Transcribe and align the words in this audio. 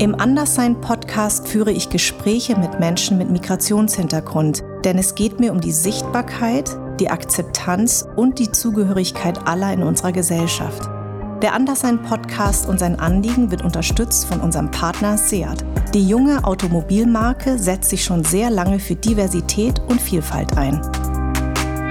Im 0.00 0.18
Anderssein-Podcast 0.18 1.46
führe 1.46 1.72
ich 1.72 1.90
Gespräche 1.90 2.56
mit 2.56 2.80
Menschen 2.80 3.18
mit 3.18 3.28
Migrationshintergrund, 3.28 4.64
denn 4.82 4.96
es 4.96 5.14
geht 5.14 5.40
mir 5.40 5.52
um 5.52 5.60
die 5.60 5.72
Sichtbarkeit, 5.72 6.74
die 6.98 7.10
Akzeptanz 7.10 8.08
und 8.16 8.38
die 8.38 8.50
Zugehörigkeit 8.50 9.46
aller 9.46 9.70
in 9.74 9.82
unserer 9.82 10.12
Gesellschaft. 10.12 10.88
Der 11.42 11.52
Anderssein-Podcast 11.52 12.66
und 12.66 12.80
sein 12.80 12.98
Anliegen 12.98 13.50
wird 13.50 13.62
unterstützt 13.62 14.24
von 14.24 14.40
unserem 14.40 14.70
Partner 14.70 15.18
Seat. 15.18 15.66
Die 15.92 16.08
junge 16.08 16.44
Automobilmarke 16.44 17.58
setzt 17.58 17.90
sich 17.90 18.02
schon 18.02 18.24
sehr 18.24 18.48
lange 18.48 18.78
für 18.78 18.94
Diversität 18.94 19.82
und 19.86 20.00
Vielfalt 20.00 20.56
ein. 20.56 20.80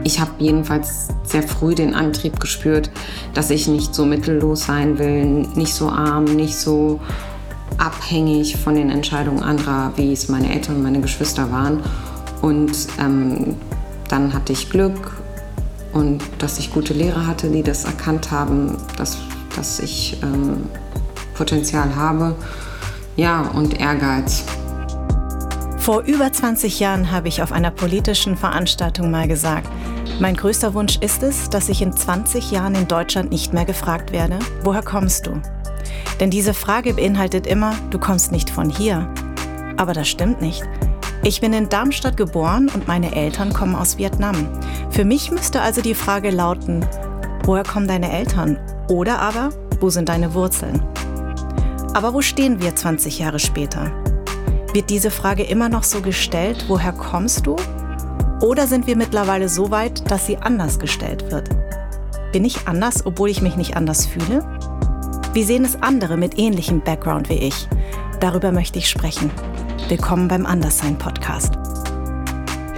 Ich 0.03 0.19
habe 0.19 0.31
jedenfalls 0.39 1.09
sehr 1.23 1.43
früh 1.43 1.75
den 1.75 1.93
Antrieb 1.93 2.39
gespürt, 2.39 2.89
dass 3.35 3.51
ich 3.51 3.67
nicht 3.67 3.93
so 3.93 4.03
mittellos 4.03 4.65
sein 4.65 4.97
will, 4.97 5.47
nicht 5.53 5.75
so 5.75 5.89
arm, 5.89 6.23
nicht 6.23 6.55
so 6.55 6.99
abhängig 7.79 8.57
von 8.57 8.75
den 8.75 8.89
Entscheidungen 8.89 9.41
anderer, 9.41 9.93
wie 9.95 10.13
es 10.13 10.27
meine 10.29 10.53
Eltern 10.53 10.77
und 10.77 10.83
meine 10.83 11.01
Geschwister 11.01 11.51
waren. 11.51 11.81
Und 12.41 12.71
ähm, 12.99 13.55
dann 14.07 14.33
hatte 14.33 14.53
ich 14.53 14.69
Glück 14.69 15.13
und 15.93 16.21
dass 16.37 16.59
ich 16.59 16.71
gute 16.71 16.93
Lehrer 16.93 17.25
hatte, 17.25 17.49
die 17.49 17.63
das 17.63 17.85
erkannt 17.85 18.31
haben, 18.31 18.77
dass, 18.97 19.17
dass 19.55 19.79
ich 19.79 20.17
ähm, 20.21 20.69
Potenzial 21.33 21.95
habe. 21.95 22.35
Ja, 23.15 23.41
und 23.41 23.79
Ehrgeiz. 23.79 24.43
Vor 25.77 26.03
über 26.03 26.31
20 26.31 26.79
Jahren 26.79 27.11
habe 27.11 27.27
ich 27.27 27.41
auf 27.41 27.51
einer 27.51 27.71
politischen 27.71 28.37
Veranstaltung 28.37 29.09
mal 29.09 29.27
gesagt, 29.27 29.67
mein 30.19 30.35
größter 30.35 30.73
Wunsch 30.73 30.97
ist 30.97 31.23
es, 31.23 31.49
dass 31.49 31.69
ich 31.69 31.81
in 31.81 31.93
20 31.93 32.51
Jahren 32.51 32.75
in 32.75 32.87
Deutschland 32.87 33.31
nicht 33.31 33.53
mehr 33.53 33.65
gefragt 33.65 34.11
werde, 34.11 34.37
woher 34.63 34.83
kommst 34.83 35.27
du? 35.27 35.41
Denn 36.19 36.29
diese 36.29 36.53
Frage 36.53 36.93
beinhaltet 36.93 37.47
immer, 37.47 37.75
du 37.89 37.99
kommst 37.99 38.31
nicht 38.31 38.49
von 38.49 38.69
hier. 38.69 39.07
Aber 39.77 39.93
das 39.93 40.07
stimmt 40.07 40.41
nicht. 40.41 40.63
Ich 41.23 41.41
bin 41.41 41.53
in 41.53 41.69
Darmstadt 41.69 42.17
geboren 42.17 42.69
und 42.73 42.87
meine 42.87 43.13
Eltern 43.15 43.53
kommen 43.53 43.75
aus 43.75 43.97
Vietnam. 43.97 44.35
Für 44.89 45.05
mich 45.05 45.31
müsste 45.31 45.61
also 45.61 45.81
die 45.81 45.93
Frage 45.93 46.31
lauten, 46.31 46.85
woher 47.43 47.63
kommen 47.63 47.87
deine 47.87 48.11
Eltern? 48.11 48.57
Oder 48.89 49.19
aber, 49.19 49.49
wo 49.79 49.89
sind 49.89 50.09
deine 50.09 50.33
Wurzeln? 50.33 50.81
Aber 51.93 52.13
wo 52.13 52.21
stehen 52.21 52.61
wir 52.61 52.75
20 52.75 53.19
Jahre 53.19 53.39
später? 53.39 53.91
Wird 54.73 54.89
diese 54.89 55.11
Frage 55.11 55.43
immer 55.43 55.67
noch 55.67 55.83
so 55.83 56.01
gestellt, 56.01 56.65
woher 56.67 56.93
kommst 56.93 57.47
du? 57.47 57.55
Oder 58.41 58.67
sind 58.67 58.87
wir 58.87 58.95
mittlerweile 58.95 59.49
so 59.49 59.71
weit, 59.71 60.09
dass 60.09 60.25
sie 60.25 60.37
anders 60.37 60.79
gestellt 60.79 61.31
wird? 61.31 61.49
Bin 62.31 62.45
ich 62.45 62.67
anders, 62.67 63.05
obwohl 63.05 63.29
ich 63.29 63.41
mich 63.41 63.57
nicht 63.57 63.75
anders 63.75 64.05
fühle? 64.05 64.45
Wie 65.31 65.43
sehen 65.43 65.63
es 65.63 65.79
andere 65.83 66.17
mit 66.17 66.39
ähnlichem 66.39 66.81
Background 66.81 67.29
wie 67.29 67.35
ich? 67.35 67.67
Darüber 68.19 68.51
möchte 68.51 68.79
ich 68.79 68.89
sprechen. 68.89 69.29
Willkommen 69.87 70.27
beim 70.27 70.47
Anderssein 70.47 70.97
Podcast. 70.97 71.53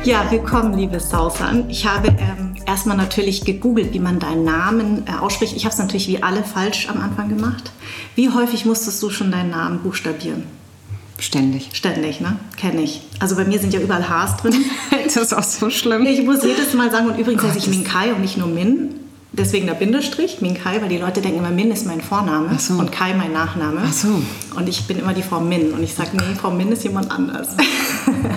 Ja, 0.04 0.30
willkommen, 0.30 0.78
liebe 0.78 1.00
Sausan. 1.00 1.70
Ich 1.70 1.88
habe 1.88 2.10
ähm, 2.10 2.56
erstmal 2.68 2.98
natürlich 2.98 3.46
gegoogelt, 3.46 3.94
wie 3.94 4.00
man 4.00 4.20
deinen 4.20 4.44
Namen 4.44 5.08
äh, 5.08 5.12
ausspricht. 5.12 5.56
Ich 5.56 5.64
habe 5.64 5.72
es 5.72 5.80
natürlich 5.80 6.10
wie 6.10 6.22
alle 6.22 6.44
falsch 6.44 6.90
am 6.90 7.00
Anfang 7.00 7.30
gemacht. 7.30 7.72
Wie 8.16 8.30
häufig 8.30 8.66
musstest 8.66 9.02
du 9.02 9.10
schon 9.10 9.32
deinen 9.32 9.52
Namen 9.52 9.80
buchstabieren? 9.80 10.44
Ständig. 11.20 11.70
Ständig, 11.72 12.20
ne? 12.20 12.36
Kenne 12.58 12.82
ich. 12.82 13.02
Also 13.20 13.38
bei 13.38 13.46
mir 13.46 13.60
sind 13.60 13.74
ja 13.74 13.80
überall 13.80 14.10
Hs 14.10 14.38
drin. 14.42 14.56
das 15.06 15.16
ist 15.16 15.34
auch 15.34 15.44
so 15.44 15.70
schlimm. 15.70 16.06
Ich 16.06 16.22
muss 16.26 16.44
jedes 16.44 16.74
Mal 16.74 16.92
sagen, 16.92 17.08
und 17.08 17.18
übrigens 17.18 17.44
heiße 17.44 17.60
ich 17.60 17.68
Minkai 17.70 18.12
und 18.12 18.20
nicht 18.20 18.36
nur 18.36 18.48
Min. 18.48 18.96
Deswegen 19.34 19.66
der 19.66 19.76
Bindestrich, 19.76 20.42
Min 20.42 20.56
Kai, 20.56 20.82
weil 20.82 20.90
die 20.90 20.98
Leute 20.98 21.22
denken 21.22 21.40
immer, 21.40 21.52
Min 21.52 21.72
ist 21.72 21.86
mein 21.86 22.02
Vorname 22.02 22.60
so. 22.60 22.74
und 22.74 22.92
Kai 22.92 23.14
mein 23.14 23.32
Nachname. 23.32 23.82
Ach 23.86 23.94
so. 23.94 24.22
Und 24.58 24.68
ich 24.68 24.86
bin 24.88 25.00
immer 25.00 25.14
die 25.14 25.24
Frau 25.24 25.40
Min. 25.40 25.72
Und 25.72 25.82
ich 25.84 25.94
sage, 25.94 26.10
nee, 26.18 26.36
Frau 26.36 26.52
Min 26.52 26.70
ist 26.74 26.84
jemand 26.84 27.10
anders. 27.10 27.56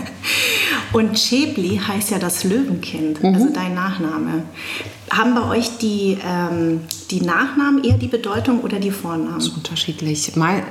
und 0.92 1.14
Chebli 1.14 1.80
heißt 1.84 2.12
ja 2.12 2.20
das 2.20 2.44
Löwenkind, 2.44 3.20
mhm. 3.24 3.34
also 3.34 3.48
dein 3.52 3.74
Nachname. 3.74 4.44
Haben 5.10 5.34
bei 5.34 5.48
euch 5.48 5.78
die, 5.78 6.16
ähm, 6.24 6.82
die 7.10 7.22
Nachnamen 7.22 7.82
eher 7.82 7.98
die 7.98 8.06
Bedeutung 8.06 8.60
oder 8.60 8.78
die 8.78 8.92
Vornamen? 8.92 9.34
Das 9.34 9.48
ist 9.48 9.56
unterschiedlich. 9.56 10.36
Mal, 10.36 10.62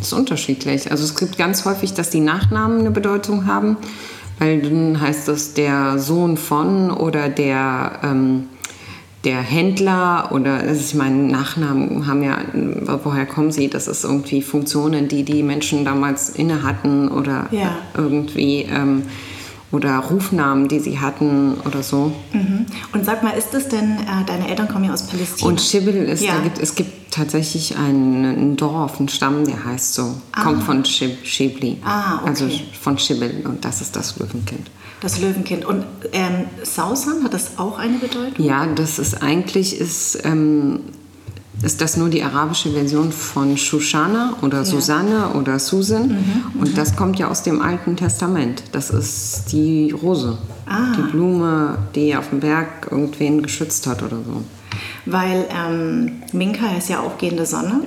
ist 0.00 0.12
unterschiedlich. 0.12 0.88
Also 0.92 1.02
es 1.02 1.16
gibt 1.16 1.36
ganz 1.36 1.64
häufig, 1.64 1.94
dass 1.94 2.10
die 2.10 2.20
Nachnamen 2.20 2.78
eine 2.78 2.92
Bedeutung 2.92 3.46
haben, 3.46 3.76
weil 4.38 4.62
dann 4.62 5.00
heißt 5.00 5.26
das 5.26 5.54
der 5.54 5.98
Sohn 5.98 6.36
von 6.36 6.92
oder 6.92 7.28
der... 7.28 7.98
Ähm, 8.04 8.44
der 9.24 9.40
Händler 9.40 10.30
oder 10.32 10.54
also 10.54 10.80
ich 10.80 10.94
meine, 10.94 11.16
Nachnamen 11.16 12.06
haben 12.06 12.22
ja, 12.22 12.38
woher 13.02 13.26
kommen 13.26 13.50
sie? 13.50 13.68
Das 13.68 13.88
ist 13.88 14.04
irgendwie 14.04 14.42
Funktionen, 14.42 15.08
die 15.08 15.24
die 15.24 15.42
Menschen 15.42 15.84
damals 15.84 16.30
inne 16.30 16.62
hatten 16.62 17.08
oder 17.08 17.48
ja. 17.50 17.78
irgendwie 17.96 18.62
ähm, 18.62 19.02
oder 19.70 19.98
Rufnamen, 19.98 20.68
die 20.68 20.80
sie 20.80 20.98
hatten 20.98 21.54
oder 21.64 21.82
so. 21.82 22.12
Mhm. 22.32 22.66
Und 22.92 23.04
sag 23.04 23.22
mal, 23.22 23.30
ist 23.30 23.52
das 23.52 23.68
denn, 23.68 23.98
äh, 23.98 24.24
deine 24.26 24.48
Eltern 24.48 24.68
kommen 24.68 24.84
ja 24.84 24.92
aus 24.92 25.06
Palästina? 25.06 25.48
Und 25.48 25.60
Schibbel 25.60 25.94
ist, 25.94 26.22
ja. 26.22 26.36
da 26.36 26.40
gibt, 26.40 26.58
es 26.58 26.74
gibt 26.74 27.12
tatsächlich 27.12 27.76
ein, 27.76 28.24
ein 28.24 28.56
Dorf, 28.56 28.98
einen 28.98 29.08
Stamm, 29.08 29.44
der 29.44 29.64
heißt 29.64 29.94
so, 29.94 30.14
ah. 30.32 30.42
kommt 30.42 30.62
von 30.62 30.84
Schib, 30.84 31.24
Schibli, 31.24 31.78
ah, 31.84 32.20
okay. 32.20 32.28
also 32.28 32.50
von 32.80 32.98
Schibbel 32.98 33.46
und 33.46 33.64
das 33.64 33.80
ist 33.80 33.94
das 33.94 34.18
Löwenkind. 34.18 34.70
Das 35.00 35.20
Löwenkind. 35.20 35.64
Und 35.64 35.84
ähm, 36.12 36.46
Sausan, 36.62 37.22
hat 37.22 37.32
das 37.32 37.58
auch 37.58 37.78
eine 37.78 37.98
Bedeutung? 37.98 38.44
Ja, 38.44 38.66
das 38.66 38.98
ist 38.98 39.22
eigentlich, 39.22 39.78
ist, 39.78 40.18
ähm, 40.24 40.80
ist 41.62 41.80
das 41.80 41.96
nur 41.96 42.08
die 42.08 42.22
arabische 42.22 42.70
Version 42.70 43.10
von 43.10 43.56
Shoshana 43.56 44.36
oder 44.42 44.58
ja. 44.58 44.64
Susanne 44.64 45.30
oder 45.34 45.58
Susan. 45.58 46.08
Mhm, 46.08 46.60
und 46.60 46.70
mhm. 46.70 46.74
das 46.74 46.94
kommt 46.94 47.18
ja 47.18 47.28
aus 47.28 47.42
dem 47.42 47.60
Alten 47.60 47.96
Testament. 47.96 48.62
Das 48.72 48.90
ist 48.90 49.46
die 49.52 49.90
Rose, 49.90 50.38
ah. 50.66 50.92
die 50.96 51.10
Blume, 51.10 51.78
die 51.94 52.14
auf 52.14 52.28
dem 52.30 52.40
Berg 52.40 52.88
irgendwen 52.90 53.42
geschützt 53.42 53.86
hat 53.86 54.02
oder 54.02 54.16
so. 54.16 54.44
Weil 55.06 55.46
ähm, 55.50 56.22
Minka 56.32 56.76
ist 56.76 56.88
ja 56.90 57.00
auch 57.00 57.18
gehende 57.18 57.46
Sonne. 57.46 57.82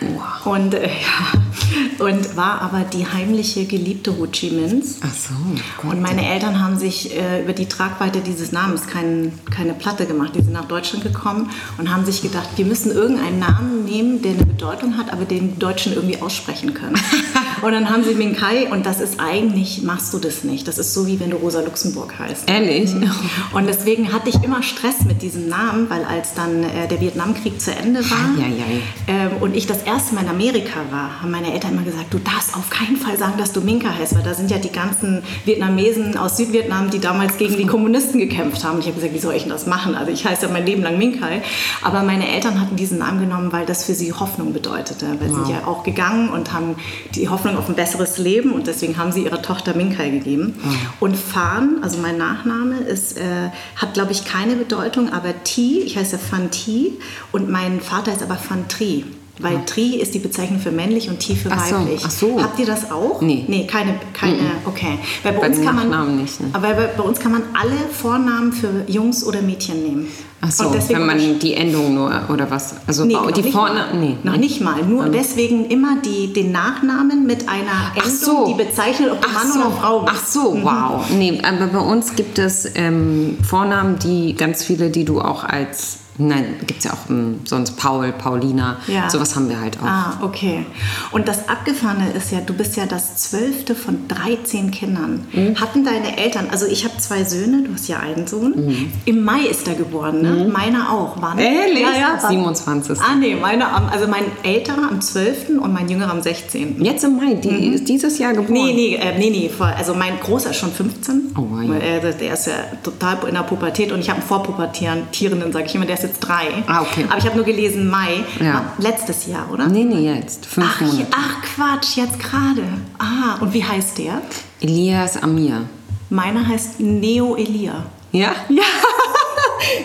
Wow. 0.00 0.46
Und, 0.46 0.74
äh, 0.74 0.88
ja, 0.88 2.04
und 2.04 2.36
war 2.36 2.60
aber 2.60 2.80
die 2.80 3.06
heimliche 3.06 3.64
Geliebte 3.64 4.16
Ho 4.18 4.26
Chi 4.26 4.50
Minhs. 4.50 4.98
Ach 5.02 5.14
so. 5.14 5.34
Gott. 5.80 5.92
Und 5.92 6.02
meine 6.02 6.28
Eltern 6.28 6.62
haben 6.62 6.78
sich 6.78 7.16
äh, 7.16 7.42
über 7.42 7.52
die 7.52 7.66
Tragweite 7.66 8.20
dieses 8.20 8.52
Namens 8.52 8.86
kein, 8.86 9.32
keine 9.50 9.74
Platte 9.74 10.06
gemacht. 10.06 10.32
Die 10.34 10.42
sind 10.42 10.52
nach 10.52 10.66
Deutschland 10.66 11.04
gekommen 11.04 11.50
und 11.78 11.94
haben 11.94 12.04
sich 12.04 12.22
gedacht, 12.22 12.48
wir 12.56 12.64
müssen 12.64 12.90
irgendeinen 12.90 13.38
Namen 13.38 13.84
nehmen, 13.84 14.22
der 14.22 14.32
eine 14.32 14.46
Bedeutung 14.46 14.96
hat, 14.96 15.12
aber 15.12 15.24
den 15.24 15.58
Deutschen 15.58 15.94
irgendwie 15.94 16.20
aussprechen 16.20 16.74
können. 16.74 16.96
und 17.62 17.72
dann 17.72 17.88
haben 17.88 18.04
sie 18.04 18.14
Minkai 18.14 18.70
und 18.70 18.84
das 18.86 19.00
ist 19.00 19.20
eigentlich, 19.20 19.82
machst 19.82 20.12
du 20.12 20.18
das 20.18 20.44
nicht. 20.44 20.66
Das 20.68 20.78
ist 20.78 20.92
so, 20.92 21.06
wie 21.06 21.20
wenn 21.20 21.30
du 21.30 21.36
Rosa 21.36 21.60
Luxemburg 21.60 22.18
heißt. 22.18 22.50
Ehrlich? 22.50 22.92
Mhm. 22.92 23.10
Und 23.52 23.66
deswegen 23.66 24.12
hatte 24.12 24.28
ich 24.28 24.42
immer 24.42 24.62
Stress 24.62 25.04
mit 25.06 25.22
diesem 25.22 25.48
Namen, 25.48 25.88
weil 25.88 26.04
als 26.04 26.34
dann 26.34 26.62
äh, 26.64 26.88
der 26.88 27.00
Vietnamkrieg 27.00 27.60
zu 27.60 27.74
Ende 27.74 28.00
war 28.10 28.24
ja, 28.38 28.46
ja, 28.46 28.54
ja. 28.56 28.84
Ähm, 29.06 29.30
und 29.40 29.54
ich 29.54 29.66
das 29.66 29.83
erste 29.86 30.14
Mal 30.14 30.22
in 30.22 30.30
Amerika 30.30 30.80
war, 30.90 31.20
haben 31.20 31.30
meine 31.30 31.52
Eltern 31.52 31.72
immer 31.72 31.82
gesagt, 31.82 32.12
du 32.12 32.18
darfst 32.18 32.54
auf 32.56 32.70
keinen 32.70 32.96
Fall 32.96 33.16
sagen, 33.16 33.34
dass 33.38 33.52
du 33.52 33.60
Minka 33.60 33.88
heißt, 33.88 34.14
weil 34.14 34.22
da 34.22 34.34
sind 34.34 34.50
ja 34.50 34.58
die 34.58 34.72
ganzen 34.72 35.22
Vietnamesen 35.44 36.16
aus 36.16 36.36
Südvietnam, 36.36 36.90
die 36.90 36.98
damals 36.98 37.36
gegen 37.36 37.56
die 37.56 37.66
Kommunisten 37.66 38.18
gekämpft 38.18 38.64
haben. 38.64 38.76
Und 38.76 38.80
ich 38.80 38.86
habe 38.86 38.96
gesagt, 38.96 39.14
wie 39.14 39.18
soll 39.18 39.34
ich 39.34 39.42
denn 39.42 39.52
das 39.52 39.66
machen? 39.66 39.94
Also 39.94 40.12
ich 40.12 40.24
heiße 40.24 40.46
ja 40.46 40.52
mein 40.52 40.66
Leben 40.66 40.82
lang 40.82 40.98
Minkai. 40.98 41.42
Aber 41.82 42.02
meine 42.02 42.28
Eltern 42.28 42.60
hatten 42.60 42.76
diesen 42.76 42.98
Namen 42.98 43.20
genommen, 43.20 43.52
weil 43.52 43.66
das 43.66 43.84
für 43.84 43.94
sie 43.94 44.12
Hoffnung 44.12 44.52
bedeutete. 44.52 45.06
Weil 45.18 45.30
wow. 45.30 45.38
sie 45.38 45.44
sind 45.44 45.48
ja 45.48 45.66
auch 45.66 45.82
gegangen 45.84 46.30
und 46.30 46.52
haben 46.52 46.76
die 47.14 47.28
Hoffnung 47.28 47.56
auf 47.56 47.68
ein 47.68 47.74
besseres 47.74 48.18
Leben 48.18 48.52
und 48.52 48.66
deswegen 48.66 48.96
haben 48.96 49.12
sie 49.12 49.24
ihrer 49.24 49.42
Tochter 49.42 49.74
Minkai 49.74 50.10
gegeben. 50.10 50.54
Wow. 50.62 50.74
Und 51.00 51.16
Fan, 51.16 51.78
also 51.82 51.98
mein 51.98 52.18
Nachname, 52.18 52.78
ist, 52.78 53.18
äh, 53.18 53.50
hat 53.76 53.94
glaube 53.94 54.12
ich 54.12 54.24
keine 54.24 54.56
Bedeutung, 54.56 55.12
aber 55.12 55.44
T, 55.44 55.80
ich 55.80 55.96
heiße 55.96 56.18
Fan 56.18 56.50
T 56.50 56.92
und 57.32 57.50
mein 57.50 57.80
Vater 57.80 58.12
ist 58.12 58.22
aber 58.22 58.36
Fan 58.36 58.68
Tri. 58.68 59.04
Weil 59.40 59.64
Tri 59.66 59.96
ist 59.96 60.14
die 60.14 60.20
Bezeichnung 60.20 60.60
für 60.60 60.70
männlich 60.70 61.08
und 61.08 61.18
Ti 61.18 61.34
für 61.34 61.50
ach 61.50 61.66
so, 61.66 61.74
weiblich. 61.74 62.02
Ach 62.04 62.10
so. 62.10 62.40
Habt 62.40 62.58
ihr 62.60 62.66
das 62.66 62.90
auch? 62.92 63.20
Nee. 63.20 63.44
Nee, 63.48 63.66
keine, 63.66 63.94
keine, 64.12 64.34
mm 64.34 64.50
okay. 64.66 64.98
Weil 65.22 65.32
bei, 65.32 65.40
bei 65.40 65.46
uns 65.48 65.60
kann 65.60 65.74
man, 65.74 66.16
nicht. 66.16 66.40
Ne? 66.40 66.50
Aber 66.52 66.72
bei, 66.74 66.86
bei, 66.86 67.02
uns 67.02 67.18
kann 67.18 67.32
man 67.32 67.42
alle 67.52 67.76
Vornamen 67.92 68.52
für 68.52 68.84
Jungs 68.86 69.24
oder 69.24 69.42
Mädchen 69.42 69.82
nehmen. 69.82 70.08
Ach 70.40 70.50
so, 70.50 70.72
wenn 70.88 71.06
man 71.06 71.38
die 71.38 71.54
Endung 71.54 71.94
nur, 71.94 72.12
oder 72.28 72.50
was? 72.50 72.74
Also 72.86 73.04
nee, 73.04 73.16
die 73.34 73.50
Vornamen, 73.50 74.00
nee. 74.00 74.16
Noch 74.22 74.36
nicht 74.36 74.60
mal, 74.60 74.82
nur 74.84 75.06
um. 75.06 75.12
deswegen 75.12 75.66
immer 75.66 75.96
die, 76.04 76.32
den 76.32 76.52
Nachnamen 76.52 77.26
mit 77.26 77.48
einer 77.48 77.92
Endung, 77.94 78.10
so. 78.10 78.46
die 78.46 78.62
bezeichnet, 78.62 79.10
ob 79.10 79.22
du 79.22 79.28
Mann 79.30 79.52
so. 79.52 79.60
oder 79.60 79.70
Frau 79.70 80.00
bist. 80.00 80.14
Ach 80.16 80.26
so, 80.26 80.54
mhm. 80.54 80.64
wow. 80.64 81.10
Nee, 81.10 81.40
aber 81.42 81.66
bei 81.66 81.78
uns 81.78 82.14
gibt 82.14 82.38
es 82.38 82.70
ähm, 82.74 83.38
Vornamen, 83.42 83.98
die 83.98 84.34
ganz 84.34 84.62
viele, 84.62 84.90
die 84.90 85.04
du 85.04 85.20
auch 85.20 85.44
als 85.44 86.03
Nein, 86.16 86.56
gibt 86.60 86.78
es 86.78 86.84
ja 86.84 86.92
auch 86.92 87.08
um, 87.08 87.40
sonst 87.44 87.76
Paul, 87.76 88.12
Paulina. 88.12 88.76
Ja. 88.86 89.10
Sowas 89.10 89.34
haben 89.34 89.48
wir 89.48 89.60
halt 89.60 89.78
auch. 89.80 89.86
Ah, 89.86 90.18
okay. 90.22 90.64
Und 91.10 91.26
das 91.26 91.48
Abgefahrene 91.48 92.12
ist 92.12 92.30
ja, 92.30 92.40
du 92.40 92.54
bist 92.54 92.76
ja 92.76 92.86
das 92.86 93.16
zwölfte 93.16 93.74
von 93.74 94.06
13 94.06 94.70
Kindern. 94.70 95.26
Mhm. 95.32 95.60
Hatten 95.60 95.84
deine 95.84 96.16
Eltern, 96.16 96.48
also 96.50 96.66
ich 96.66 96.84
habe 96.84 96.96
zwei 96.98 97.24
Söhne, 97.24 97.64
du 97.64 97.72
hast 97.72 97.88
ja 97.88 97.98
einen 97.98 98.26
Sohn. 98.28 98.92
Im 99.04 99.24
Mai 99.24 99.40
ist 99.50 99.66
er 99.66 99.74
geboren, 99.74 100.22
ne? 100.22 100.48
Meiner 100.52 100.92
auch. 100.92 101.16
Wann? 101.20 101.36
Mhm. 101.36 101.42
Ehrlich? 101.42 101.82
Ja, 101.82 101.98
ja. 101.98 102.18
wann? 102.20 102.30
27. 102.30 103.00
Ah, 103.00 103.16
nee, 103.16 103.34
meine 103.34 103.68
am, 103.68 103.88
also 103.88 104.06
mein 104.06 104.24
älterer 104.44 104.88
am 104.88 105.00
12. 105.00 105.60
und 105.60 105.72
mein 105.72 105.88
jüngerer 105.88 106.12
am 106.12 106.22
16. 106.22 106.82
Jetzt 106.82 107.02
im 107.02 107.16
Mai, 107.16 107.34
die 107.34 107.74
ist 107.74 107.88
dieses 107.88 108.18
Jahr 108.18 108.32
geboren. 108.34 108.52
Nee, 108.52 108.72
nee, 108.72 108.94
äh, 108.94 109.18
nee, 109.18 109.30
nee, 109.30 109.48
vor, 109.48 109.66
also 109.66 109.94
mein 109.94 110.20
Großer 110.20 110.50
ist 110.50 110.58
schon 110.58 110.70
15. 110.70 111.34
Oh, 111.36 111.40
wow. 111.40 111.68
Weil 111.68 111.82
er, 111.82 112.12
der 112.12 112.34
ist 112.34 112.46
ja 112.46 112.54
total 112.84 113.18
in 113.26 113.34
der 113.34 113.42
Pubertät 113.42 113.90
und 113.90 113.98
ich 113.98 114.08
habe 114.08 114.20
einen 114.20 114.28
Vorpubertierenden, 114.28 115.52
sage 115.52 115.66
ich 115.66 115.74
immer, 115.74 115.86
der 115.86 115.96
ist 115.96 116.03
jetzt 116.04 116.20
drei. 116.20 116.62
Ah, 116.66 116.82
okay. 116.82 117.04
Aber 117.08 117.18
ich 117.18 117.24
habe 117.24 117.36
nur 117.36 117.44
gelesen 117.44 117.88
Mai, 117.88 118.24
Ja. 118.40 118.72
letztes 118.78 119.26
Jahr, 119.26 119.50
oder? 119.52 119.66
Nee, 119.66 119.84
nee, 119.84 120.14
jetzt. 120.14 120.46
Fünf 120.46 120.66
Ach, 120.76 120.80
Monate. 120.80 121.06
ach 121.10 121.42
Quatsch, 121.42 121.96
jetzt 121.96 122.18
gerade. 122.20 122.62
Ah, 122.98 123.36
und 123.40 123.52
wie 123.52 123.64
heißt 123.64 123.98
der? 123.98 124.22
Elias 124.60 125.22
Amir. 125.22 125.62
Meiner 126.10 126.46
heißt 126.46 126.80
Neo 126.80 127.34
Elia. 127.36 127.84
Ja? 128.12 128.32
Ja. 128.48 128.62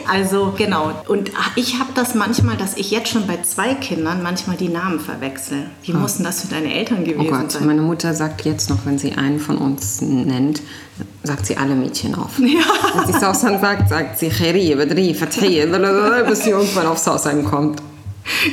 Also 0.07 0.53
genau. 0.57 0.91
Und 1.07 1.31
ich 1.55 1.79
habe 1.79 1.89
das 1.95 2.15
manchmal, 2.15 2.57
dass 2.57 2.77
ich 2.77 2.91
jetzt 2.91 3.09
schon 3.09 3.27
bei 3.27 3.39
zwei 3.41 3.73
Kindern 3.75 4.21
manchmal 4.23 4.57
die 4.57 4.69
Namen 4.69 4.99
verwechsel. 4.99 5.67
Wie 5.83 5.93
mussten 5.93 6.23
das 6.23 6.41
für 6.41 6.47
deine 6.47 6.73
Eltern 6.73 6.99
Oh 7.01 7.05
gewesen 7.05 7.29
Gott, 7.29 7.51
sein? 7.51 7.65
meine 7.65 7.81
Mutter 7.81 8.13
sagt 8.13 8.45
jetzt 8.45 8.69
noch, 8.69 8.79
wenn 8.85 8.97
sie 8.97 9.13
einen 9.13 9.39
von 9.39 9.57
uns 9.57 10.01
nennt, 10.01 10.61
sagt 11.23 11.45
sie 11.45 11.57
alle 11.57 11.75
Mädchen 11.75 12.15
auf. 12.15 12.31
Ja. 12.39 12.59
Wenn 12.95 13.13
sie 13.13 13.19
Sausan 13.19 13.59
sagt, 13.61 13.89
sagt 13.89 14.19
sie 14.19 14.29
Kheri, 14.29 14.75
Badri, 14.75 15.13
bis 16.27 16.43
sie 16.43 16.49
irgendwann 16.49 16.87
auf 16.87 16.97
Sausan 16.97 17.43
kommt. 17.45 17.81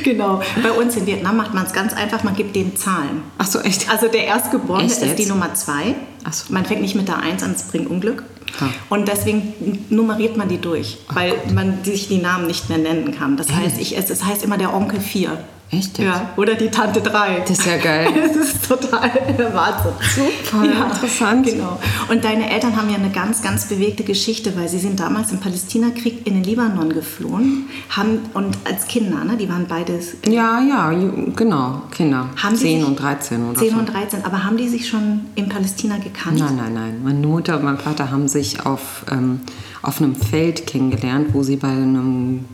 Genau. 0.03 0.41
Bei 0.63 0.71
uns 0.71 0.95
in 0.95 1.05
Vietnam 1.05 1.37
macht 1.37 1.53
man 1.53 1.65
es 1.65 1.73
ganz 1.73 1.93
einfach, 1.93 2.23
man 2.23 2.35
gibt 2.35 2.55
denen 2.55 2.75
Zahlen. 2.75 3.21
Ach 3.37 3.45
so, 3.45 3.59
echt? 3.59 3.89
Also 3.89 4.07
der 4.07 4.25
Erstgeborene 4.25 4.85
Echt 4.85 5.01
ist 5.01 5.15
die? 5.19 5.25
Nummer 5.27 5.53
zwei. 5.53 5.95
Ach 6.23 6.33
so. 6.33 6.51
Man 6.51 6.65
fängt 6.65 6.81
nicht 6.81 6.95
mit 6.95 7.07
der 7.07 7.17
Eins 7.19 7.43
an, 7.43 7.53
das 7.53 7.63
bringt 7.63 7.89
Unglück. 7.89 8.23
Ha. 8.59 8.69
Und 8.89 9.07
deswegen 9.07 9.85
nummeriert 9.89 10.37
man 10.37 10.49
die 10.49 10.59
durch, 10.59 10.97
weil 11.13 11.33
man 11.53 11.83
sich 11.83 12.07
die 12.07 12.19
Namen 12.19 12.47
nicht 12.47 12.69
mehr 12.69 12.77
nennen 12.77 13.13
kann. 13.15 13.37
Das 13.37 13.51
heißt, 13.51 13.79
ich, 13.79 13.97
es, 13.97 14.09
es 14.09 14.23
heißt 14.23 14.43
immer 14.43 14.57
der 14.57 14.73
Onkel 14.73 14.99
4. 14.99 15.37
Echt 15.69 15.97
jetzt? 15.97 16.07
Ja, 16.07 16.29
oder 16.37 16.55
die 16.55 16.69
Tante 16.69 17.01
3. 17.01 17.41
Das 17.41 17.59
ist 17.59 17.65
ja 17.65 17.77
geil. 17.77 18.07
Das 18.27 18.35
ist 18.35 18.67
total 18.67 19.09
Wahnsinn. 19.53 19.91
Super, 20.15 20.63
interessant. 20.63 21.45
Genau. 21.45 21.79
Und 22.09 22.23
deine 22.23 22.49
Eltern 22.49 22.75
haben 22.75 22.89
ja 22.89 22.95
eine 22.95 23.09
ganz, 23.09 23.41
ganz 23.41 23.65
bewegte 23.65 24.03
Geschichte, 24.03 24.55
weil 24.55 24.69
sie 24.69 24.79
sind 24.79 24.99
damals 24.99 25.31
im 25.31 25.39
Palästinakrieg 25.39 26.25
in 26.25 26.35
den 26.35 26.43
Libanon 26.43 26.93
geflohen. 26.93 27.67
Haben, 27.89 28.19
und 28.33 28.57
als 28.63 28.87
Kinder, 28.87 29.23
ne, 29.25 29.35
die 29.37 29.49
waren 29.49 29.67
beides 29.67 30.15
Ja, 30.25 30.61
ja, 30.61 30.91
genau, 31.35 31.81
Kinder. 31.91 32.29
Haben 32.41 32.55
Sie 32.55 32.65
10 32.65 32.79
sich- 32.79 32.87
und 32.87 32.99
13 32.99 33.49
oder 33.49 33.59
10 33.59 33.71
so. 33.71 33.77
und 33.79 33.85
13. 33.93 34.25
Aber 34.25 34.43
haben 34.43 34.57
die 34.57 34.69
sich 34.69 34.87
schon 34.87 35.21
in 35.35 35.49
Palästina 35.49 35.97
gekannt? 35.97 36.39
Nein, 36.39 36.55
nein, 36.55 36.73
nein. 36.73 37.01
Meine 37.03 37.27
Mutter 37.27 37.57
und 37.57 37.65
mein 37.65 37.77
Vater 37.77 38.09
haben 38.09 38.27
sich 38.29 38.65
auf, 38.65 39.05
ähm, 39.11 39.41
auf 39.81 40.01
einem 40.01 40.15
Feld 40.15 40.65
kennengelernt, 40.65 41.33
wo 41.33 41.43
sie 41.43 41.57
bei 41.57 41.69
einem 41.69 42.45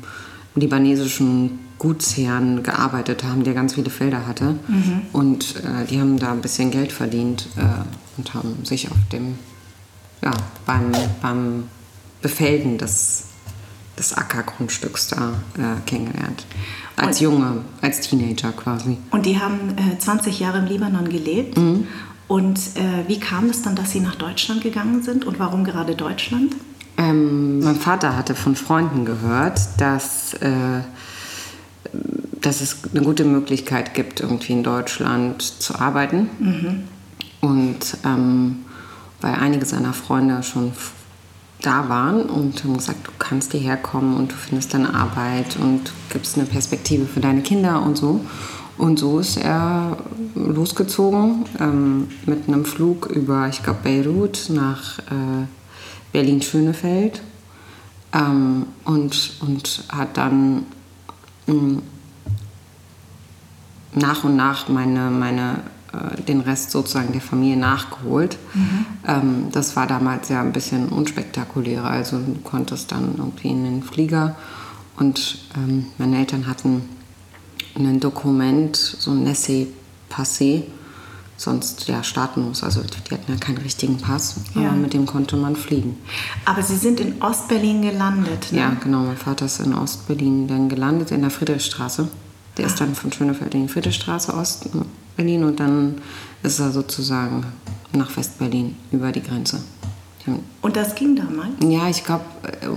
libanesischen 0.56 1.60
Gutsherrn 1.84 2.64
gearbeitet 2.64 3.24
haben, 3.26 3.44
der 3.44 3.54
ganz 3.54 3.74
viele 3.76 3.90
Felder 3.90 4.26
hatte. 4.26 4.56
Und 5.12 5.58
äh, 5.58 5.86
die 5.90 6.00
haben 6.00 6.18
da 6.18 6.32
ein 6.32 6.40
bisschen 6.42 6.72
Geld 6.72 6.94
verdient 6.94 7.50
äh, 7.58 7.62
und 8.18 8.34
haben 8.34 8.64
sich 8.64 8.90
auf 8.90 8.96
dem, 9.12 9.38
ja, 10.24 10.32
beim, 10.66 10.92
beim 11.22 11.64
Befelden 12.22 12.78
des, 12.78 13.26
des 14.00 14.14
Ackergrundstücks 14.14 15.10
da 15.10 15.34
äh, 15.58 15.82
kennengelernt. 15.86 16.46
Als 16.96 17.18
Und- 17.18 17.24
Junge, 17.24 17.62
als 17.82 18.00
Teenager 18.00 18.54
quasi. 18.54 18.98
Und 19.12 19.26
die 19.26 19.38
haben 19.40 19.76
äh, 19.78 20.00
20 20.00 20.40
Jahre 20.40 20.60
im 20.60 20.66
Libanon 20.66 21.10
gelebt. 21.10 21.58
Mhm. 21.58 21.86
Und 22.30 22.58
äh, 22.76 23.08
wie 23.10 23.20
kam 23.20 23.50
es 23.50 23.62
dann, 23.62 23.76
dass 23.76 23.92
sie 23.92 24.00
nach 24.00 24.16
Deutschland 24.16 24.62
gegangen 24.62 25.04
sind? 25.04 25.26
Und 25.26 25.38
warum 25.38 25.66
gerade 25.66 25.96
Deutschland? 25.96 26.56
Ähm, 26.98 27.60
mein 27.60 27.76
Vater 27.76 28.16
hatte 28.16 28.36
von 28.36 28.56
Freunden 28.56 29.04
gehört, 29.04 29.60
dass, 29.78 30.34
äh, 30.36 30.80
dass 32.42 32.62
es 32.62 32.78
eine 32.92 33.04
gute 33.04 33.26
Möglichkeit 33.26 33.94
gibt, 33.94 34.20
irgendwie 34.20 34.54
in 34.54 34.64
Deutschland 34.64 35.42
zu 35.42 35.76
arbeiten. 35.80 36.30
Und 37.42 37.98
ähm, 38.06 38.66
weil 39.22 39.36
einige 39.36 39.66
seiner 39.66 39.94
Freunde 39.94 40.44
schon 40.44 40.74
da 41.62 41.88
waren 41.88 42.24
und 42.24 42.64
haben 42.64 42.78
gesagt, 42.78 43.08
du 43.08 43.12
kannst 43.18 43.54
hierher 43.54 43.78
kommen 43.78 44.18
und 44.18 44.32
du 44.32 44.36
findest 44.36 44.74
deine 44.74 44.94
Arbeit 44.94 45.58
und 45.58 45.92
gibst 46.12 46.38
eine 46.38 46.46
Perspektive 46.46 47.06
für 47.06 47.22
deine 47.22 47.42
Kinder 47.42 47.82
und 47.82 47.98
so. 47.98 48.22
Und 48.78 49.00
so 49.00 49.20
ist 49.20 49.38
er 49.38 49.98
losgezogen 50.36 51.46
ähm, 51.60 52.08
mit 52.26 52.48
einem 52.48 52.66
Flug 52.66 53.06
über, 53.06 53.48
ich 53.48 53.64
glaube, 53.64 53.80
Beirut 53.84 54.50
nach 54.50 55.00
äh, 55.00 55.46
Berlin-Schönefeld 56.12 57.22
ähm, 58.14 58.66
und, 58.84 59.34
und 59.42 59.84
hat 59.90 60.18
dann 60.18 60.66
mh, 61.48 61.82
nach 63.96 64.24
und 64.24 64.36
nach 64.36 64.70
meine, 64.70 65.10
meine, 65.10 65.60
äh, 65.94 66.22
den 66.24 66.42
Rest 66.42 66.72
sozusagen 66.72 67.12
der 67.12 67.22
Familie 67.22 67.58
nachgeholt. 67.58 68.38
Ähm, 69.08 69.48
das 69.52 69.76
war 69.76 69.88
damals 69.88 70.30
ja 70.30 70.42
ein 70.42 70.54
bisschen 70.54 70.90
unspektakulärer. 70.90 71.90
Also 71.90 72.18
du 72.18 72.36
konntest 72.44 72.92
dann 72.92 73.16
irgendwie 73.18 73.50
in 73.50 73.64
den 73.64 73.84
Flieger 73.84 74.36
und 74.98 75.40
ähm, 75.56 75.88
meine 75.98 76.18
Eltern 76.18 76.48
hatten 76.48 76.84
ein 77.76 78.00
Dokument, 78.00 78.76
so 78.76 79.12
ein 79.12 79.26
Laissez-Passer, 79.26 80.64
sonst 81.44 81.88
ja 81.88 82.04
starten 82.04 82.42
muss. 82.48 82.64
Also 82.64 82.82
die 82.82 83.14
hatten 83.14 83.32
ja 83.32 83.38
keinen 83.38 83.58
richtigen 83.60 83.98
Pass, 83.98 84.36
Ja. 84.56 84.70
aber 84.70 84.78
mit 84.78 84.94
dem 84.94 85.06
konnte 85.06 85.36
man 85.36 85.56
fliegen. 85.56 85.98
Aber 86.46 86.62
sie 86.64 86.76
sind 86.78 87.00
in 87.00 87.22
Ostberlin 87.22 87.82
gelandet. 87.82 88.52
Ne? 88.52 88.60
Ja, 88.60 88.72
genau. 88.82 89.02
Mein 89.04 89.18
Vater 89.18 89.46
ist 89.46 89.60
in 89.60 89.74
Ostberlin 89.74 90.48
dann 90.48 90.70
gelandet, 90.70 91.12
in 91.12 91.22
der 91.22 91.30
Friedrichstraße. 91.30 92.08
Der 92.58 92.66
ist 92.68 92.80
dann 92.80 92.96
von 92.96 93.12
Schönefeld 93.12 93.54
in 93.56 93.64
die 93.68 93.74
Friedrichstraße, 93.74 94.34
Ostberlin, 94.34 95.44
und 95.44 95.60
dann 95.60 95.96
ist 96.44 96.60
er 96.60 96.72
sozusagen 96.72 97.46
nach 97.94 98.16
Westberlin 98.16 98.76
über 98.92 99.12
die 99.12 99.22
Grenze. 99.24 99.60
Und 100.62 100.76
das 100.78 100.96
ging 100.96 101.16
damals? 101.18 101.50
Ja, 101.62 101.90
ich 101.90 102.06
glaube, 102.06 102.24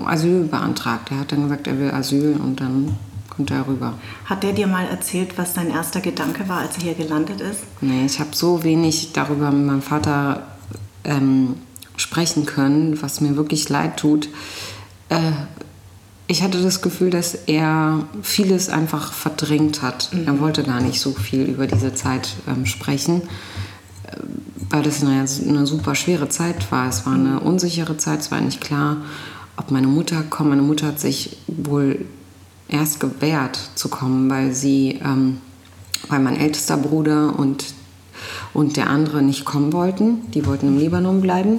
Asyl 0.07 0.45
beantragt. 0.45 1.13
Er 1.13 1.21
hat 1.21 1.31
dann 1.31 1.45
gesagt, 1.45 1.69
er 1.69 1.79
will 1.79 1.91
Asyl 1.93 2.37
und 2.43 2.61
dann 2.61 2.97
kommt 3.37 3.51
er 3.51 3.67
rüber. 3.67 3.95
Hat 4.25 4.43
der 4.43 4.53
dir 4.53 4.67
mal 4.67 4.87
erzählt, 4.87 5.37
was 5.37 5.53
dein 5.53 5.71
erster 5.71 6.01
Gedanke 6.01 6.49
war, 6.49 6.59
als 6.59 6.79
er 6.79 6.85
hier 6.85 6.95
gelandet 6.95 7.41
ist? 7.41 7.61
Nee, 7.81 8.07
ich 8.07 8.19
habe 8.19 8.31
so 8.33 8.65
wenig 8.65 9.13
darüber 9.13 9.51
mit 9.51 9.67
meinem 9.67 9.83
Vater 9.83 10.47
ähm, 11.05 11.57
sprechen 11.97 12.47
können, 12.47 13.01
was 13.03 13.21
mir 13.21 13.37
wirklich 13.37 13.69
leid 13.69 13.99
tut. 13.99 14.29
Äh, 15.09 15.33
ich 16.29 16.43
hatte 16.43 16.61
das 16.61 16.83
Gefühl, 16.83 17.11
dass 17.11 17.35
er 17.35 18.05
vieles 18.23 18.69
einfach 18.69 19.13
verdrängt 19.13 19.83
hat. 19.83 20.11
Er 20.27 20.41
wollte 20.41 20.65
gar 20.65 20.81
nicht 20.81 21.01
so 21.01 21.13
viel 21.13 21.43
über 21.43 21.67
diese 21.67 21.95
Zeit 21.95 22.31
ähm, 22.49 22.67
sprechen, 22.67 23.23
äh, 23.23 24.17
weil 24.71 24.83
das 24.83 25.03
eine, 25.05 25.25
eine 25.49 25.67
super 25.67 25.95
schwere 25.95 26.29
Zeit 26.29 26.73
war. 26.73 26.89
Es 26.89 27.07
war 27.07 27.15
eine 27.15 27.41
unsichere 27.41 27.97
Zeit, 27.97 28.21
es 28.21 28.31
war 28.31 28.41
nicht 28.41 28.61
klar, 28.61 28.97
ob 29.57 29.71
meine 29.71 29.87
Mutter 29.87 30.23
kommt. 30.23 30.51
Meine 30.51 30.63
Mutter 30.63 30.89
hat 30.89 31.01
sich 31.01 31.37
wohl 31.47 32.05
erst 32.69 33.01
gewehrt 33.01 33.59
zu 33.75 33.89
kommen, 33.89 34.29
weil 34.31 34.55
sie, 34.55 35.01
ähm, 35.05 35.39
weil 36.09 36.21
mein 36.21 36.37
ältester 36.37 36.77
Bruder 36.77 37.39
und, 37.39 37.65
und 38.55 38.77
der 38.77 38.91
andere 38.91 39.23
nicht 39.23 39.45
kommen 39.45 39.73
wollten. 39.73 40.31
Die 40.33 40.47
wollten 40.47 40.69
im 40.69 40.79
Libanon 40.79 41.21
bleiben 41.21 41.59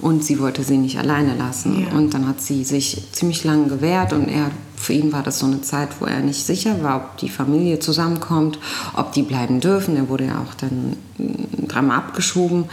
und 0.00 0.24
sie 0.24 0.40
wollte 0.40 0.62
sie 0.62 0.78
nicht 0.78 0.98
alleine 0.98 1.36
lassen. 1.36 1.82
Ja. 1.82 1.96
Und 1.96 2.14
dann 2.14 2.26
hat 2.26 2.40
sie 2.40 2.64
sich 2.64 3.08
ziemlich 3.12 3.44
lange 3.44 3.68
gewehrt 3.68 4.12
und 4.12 4.28
er, 4.28 4.50
für 4.76 4.92
ihn 4.92 5.12
war 5.12 5.22
das 5.22 5.38
so 5.38 5.46
eine 5.46 5.60
Zeit, 5.60 5.88
wo 6.00 6.06
er 6.06 6.20
nicht 6.20 6.44
sicher 6.44 6.82
war, 6.82 6.96
ob 6.96 7.16
die 7.18 7.28
Familie 7.28 7.78
zusammenkommt, 7.78 8.58
ob 8.96 9.12
die 9.12 9.22
bleiben 9.22 9.60
dürfen. 9.60 9.96
Er 9.96 10.08
wurde 10.08 10.26
ja 10.26 10.38
auch 10.38 10.54
dann 10.54 10.96
mm, 11.18 11.68
dreimal 11.68 11.98
abgeschoben. 11.98 12.64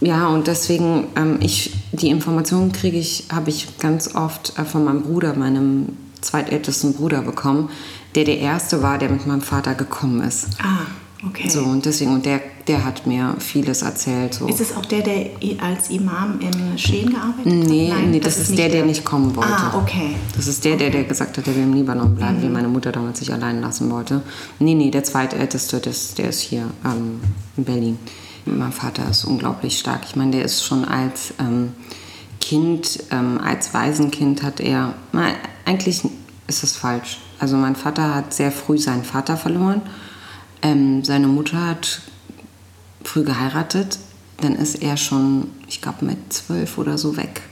Ja, 0.00 0.28
und 0.28 0.46
deswegen, 0.46 1.08
ähm, 1.16 1.38
ich, 1.40 1.72
die 1.92 2.08
Informationen 2.08 2.72
kriege 2.72 2.98
ich, 2.98 3.24
habe 3.32 3.50
ich 3.50 3.78
ganz 3.78 4.14
oft 4.14 4.58
äh, 4.58 4.64
von 4.64 4.84
meinem 4.84 5.02
Bruder, 5.02 5.34
meinem 5.34 5.88
zweitältesten 6.26 6.94
Bruder 6.94 7.22
bekommen, 7.22 7.70
der 8.14 8.24
der 8.24 8.38
Erste 8.38 8.82
war, 8.82 8.98
der 8.98 9.10
mit 9.10 9.26
meinem 9.26 9.42
Vater 9.42 9.74
gekommen 9.74 10.22
ist. 10.22 10.48
Ah, 10.62 10.86
okay. 11.26 11.48
So, 11.48 11.60
und 11.60 11.84
deswegen, 11.84 12.12
und 12.12 12.26
der, 12.26 12.40
der 12.66 12.84
hat 12.84 13.06
mir 13.06 13.36
vieles 13.38 13.82
erzählt. 13.82 14.34
So. 14.34 14.46
Ist 14.46 14.60
es 14.60 14.76
auch 14.76 14.84
der, 14.86 15.02
der 15.02 15.30
als 15.60 15.90
Imam 15.90 16.40
in 16.40 16.78
Scheen 16.78 17.10
gearbeitet 17.10 17.46
hat? 17.46 17.68
Nee, 17.68 17.88
Nein, 17.88 18.10
nee, 18.10 18.20
das, 18.20 18.38
ist 18.38 18.56
der, 18.56 18.68
der 18.68 18.84
nicht 18.84 19.04
kommen 19.04 19.34
wollte. 19.36 19.52
Ah, 19.52 19.78
okay. 19.78 20.16
Das 20.34 20.46
ist 20.46 20.64
der, 20.64 20.76
der, 20.76 20.90
der 20.90 21.04
gesagt 21.04 21.36
hat, 21.36 21.46
der 21.46 21.54
will 21.54 21.62
im 21.62 21.74
Libanon 21.74 22.14
bleiben, 22.14 22.40
den 22.40 22.52
meine 22.52 22.68
Mutter 22.68 22.92
damals 22.92 23.20
nicht 23.20 23.32
allein 23.32 23.60
lassen 23.60 23.90
wollte. 23.90 24.22
Nee, 24.58 24.74
nee, 24.74 24.90
der 24.90 25.04
zweitälteste, 25.04 25.80
das, 25.80 26.14
der 26.14 26.30
ist 26.30 26.40
hier 26.40 26.66
ähm, 26.84 27.20
in 27.56 27.64
Berlin. 27.64 27.98
Mein 28.46 28.72
Vater 28.72 29.08
ist 29.10 29.24
unglaublich 29.24 29.78
stark. 29.78 30.02
Ich 30.08 30.14
meine, 30.14 30.30
der 30.30 30.44
ist 30.44 30.64
schon 30.64 30.84
als 30.84 31.34
ähm, 31.40 31.72
Kind, 32.46 33.00
ähm, 33.10 33.40
als 33.42 33.74
Waisenkind 33.74 34.44
hat 34.44 34.60
er, 34.60 34.94
na, 35.10 35.30
eigentlich 35.64 36.02
ist 36.46 36.62
es 36.62 36.76
falsch. 36.76 37.18
Also 37.40 37.56
mein 37.56 37.74
Vater 37.74 38.14
hat 38.14 38.32
sehr 38.32 38.52
früh 38.52 38.78
seinen 38.78 39.02
Vater 39.02 39.36
verloren. 39.36 39.82
Ähm, 40.62 41.02
seine 41.02 41.26
Mutter 41.26 41.66
hat 41.66 42.02
früh 43.02 43.24
geheiratet. 43.24 43.98
Dann 44.42 44.54
ist 44.54 44.76
er 44.76 44.96
schon, 44.96 45.48
ich 45.66 45.82
glaube, 45.82 46.04
mit 46.04 46.32
zwölf 46.32 46.78
oder 46.78 46.98
so 46.98 47.16
weg. 47.16 47.42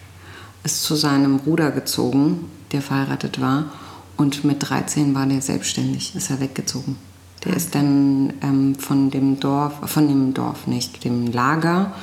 Ist 0.62 0.84
zu 0.84 0.94
seinem 0.94 1.38
Bruder 1.38 1.72
gezogen, 1.72 2.48
der 2.70 2.80
verheiratet 2.80 3.40
war. 3.40 3.72
Und 4.16 4.44
mit 4.44 4.58
13 4.60 5.12
war 5.12 5.26
der 5.26 5.42
selbstständig, 5.42 6.14
ist 6.14 6.30
er 6.30 6.38
weggezogen. 6.38 6.98
Der 7.44 7.56
ist 7.56 7.74
dann 7.74 8.32
ähm, 8.42 8.76
von 8.76 9.10
dem 9.10 9.40
Dorf, 9.40 9.72
von 9.90 10.06
dem 10.06 10.34
Dorf 10.34 10.68
nicht, 10.68 11.02
dem 11.02 11.32
Lager, 11.32 11.94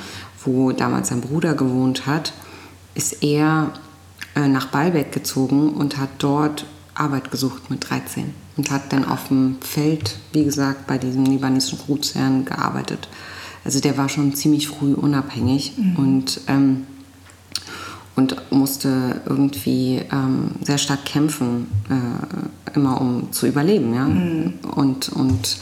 wo 0.44 0.72
damals 0.72 1.08
sein 1.08 1.22
Bruder 1.22 1.54
gewohnt 1.54 2.04
hat, 2.04 2.34
ist 2.94 3.22
er 3.22 3.72
äh, 4.34 4.48
nach 4.48 4.66
Baalbek 4.66 5.12
gezogen 5.12 5.70
und 5.70 5.98
hat 5.98 6.10
dort 6.18 6.66
Arbeit 6.94 7.30
gesucht 7.30 7.70
mit 7.70 7.88
13 7.88 8.34
und 8.56 8.70
hat 8.70 8.92
dann 8.92 9.04
auf 9.04 9.28
dem 9.28 9.56
Feld, 9.60 10.16
wie 10.32 10.44
gesagt, 10.44 10.86
bei 10.86 10.98
diesem 10.98 11.24
libanesischen 11.24 11.78
Gutsherrn 11.86 12.44
gearbeitet. 12.44 13.08
Also 13.64 13.80
der 13.80 13.96
war 13.96 14.08
schon 14.08 14.34
ziemlich 14.34 14.68
früh 14.68 14.92
unabhängig 14.92 15.72
mhm. 15.76 15.96
und, 15.96 16.40
ähm, 16.48 16.86
und 18.16 18.36
musste 18.50 19.22
irgendwie 19.26 20.02
ähm, 20.12 20.52
sehr 20.62 20.78
stark 20.78 21.04
kämpfen, 21.04 21.68
äh, 21.88 22.74
immer 22.74 23.00
um 23.00 23.32
zu 23.32 23.46
überleben. 23.46 23.94
Ja? 23.94 24.04
Mhm. 24.04 24.54
Und, 24.74 25.08
und 25.10 25.58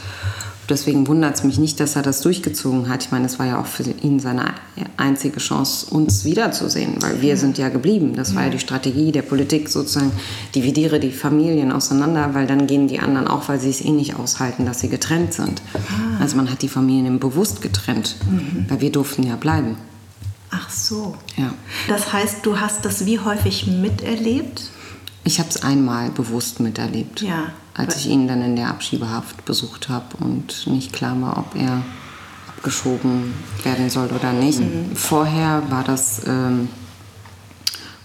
deswegen 0.70 1.06
wundert 1.06 1.36
es 1.36 1.44
mich 1.44 1.58
nicht, 1.58 1.80
dass 1.80 1.96
er 1.96 2.02
das 2.02 2.20
durchgezogen 2.20 2.88
hat. 2.88 3.04
Ich 3.04 3.10
meine, 3.10 3.26
es 3.26 3.38
war 3.38 3.46
ja 3.46 3.60
auch 3.60 3.66
für 3.66 3.82
ihn 3.82 4.20
seine 4.20 4.54
einzige 4.96 5.38
Chance, 5.38 5.86
uns 5.90 6.24
wiederzusehen, 6.24 6.94
weil 7.00 7.20
wir 7.20 7.36
sind 7.36 7.58
ja 7.58 7.68
geblieben. 7.68 8.14
Das 8.14 8.34
war 8.34 8.44
ja 8.44 8.50
die 8.50 8.58
Strategie 8.58 9.12
der 9.12 9.22
Politik 9.22 9.68
sozusagen, 9.68 10.12
dividiere 10.54 11.00
die 11.00 11.10
Familien 11.10 11.72
auseinander, 11.72 12.34
weil 12.34 12.46
dann 12.46 12.66
gehen 12.66 12.88
die 12.88 13.00
anderen 13.00 13.28
auch, 13.28 13.48
weil 13.48 13.60
sie 13.60 13.70
es 13.70 13.80
eh 13.80 13.90
nicht 13.90 14.16
aushalten, 14.16 14.66
dass 14.66 14.80
sie 14.80 14.88
getrennt 14.88 15.32
sind. 15.32 15.62
Ah. 15.74 16.20
Also 16.20 16.36
man 16.36 16.50
hat 16.50 16.62
die 16.62 16.68
Familien 16.68 17.18
bewusst 17.18 17.62
getrennt, 17.62 18.16
mhm. 18.30 18.66
weil 18.68 18.80
wir 18.80 18.92
durften 18.92 19.22
ja 19.24 19.36
bleiben. 19.36 19.76
Ach 20.50 20.70
so. 20.70 21.14
Ja. 21.36 21.52
Das 21.88 22.12
heißt, 22.12 22.44
du 22.44 22.58
hast 22.58 22.84
das 22.84 23.06
wie 23.06 23.18
häufig 23.18 23.66
miterlebt? 23.66 24.70
Ich 25.24 25.38
habe 25.38 25.48
es 25.48 25.62
einmal 25.62 26.10
bewusst 26.10 26.60
miterlebt. 26.60 27.20
Ja 27.22 27.52
als 27.74 27.96
ich 27.96 28.08
ihn 28.08 28.28
dann 28.28 28.42
in 28.42 28.56
der 28.56 28.68
Abschiebehaft 28.68 29.44
besucht 29.44 29.88
habe 29.88 30.16
und 30.18 30.66
nicht 30.66 30.92
klar 30.92 31.20
war, 31.20 31.38
ob 31.38 31.54
er 31.54 31.82
abgeschoben 32.48 33.34
werden 33.62 33.88
soll 33.90 34.08
oder 34.08 34.32
nicht. 34.32 34.60
Mhm. 34.60 34.94
Vorher 34.94 35.62
war 35.70 35.84
das, 35.84 36.22
ähm, 36.26 36.68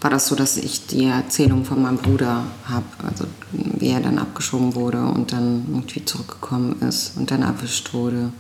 war 0.02 0.10
das 0.10 0.28
so, 0.28 0.36
dass 0.36 0.58
ich 0.58 0.88
die 0.88 1.06
Erzählung 1.06 1.66
von 1.66 1.82
meinem 1.82 1.98
Bruder 1.98 2.44
habe, 2.66 2.86
also 3.08 3.26
wie 3.52 3.90
er 3.90 4.00
dann 4.00 4.20
abgeschoben 4.20 4.76
wurde 4.76 5.04
und 5.04 5.34
dann 5.34 5.66
irgendwie 5.70 6.06
zurückgekommen 6.06 6.80
ist 6.82 7.18
und 7.18 7.32
dann 7.32 7.42
erwischt 7.42 7.94
wurde 7.94 8.32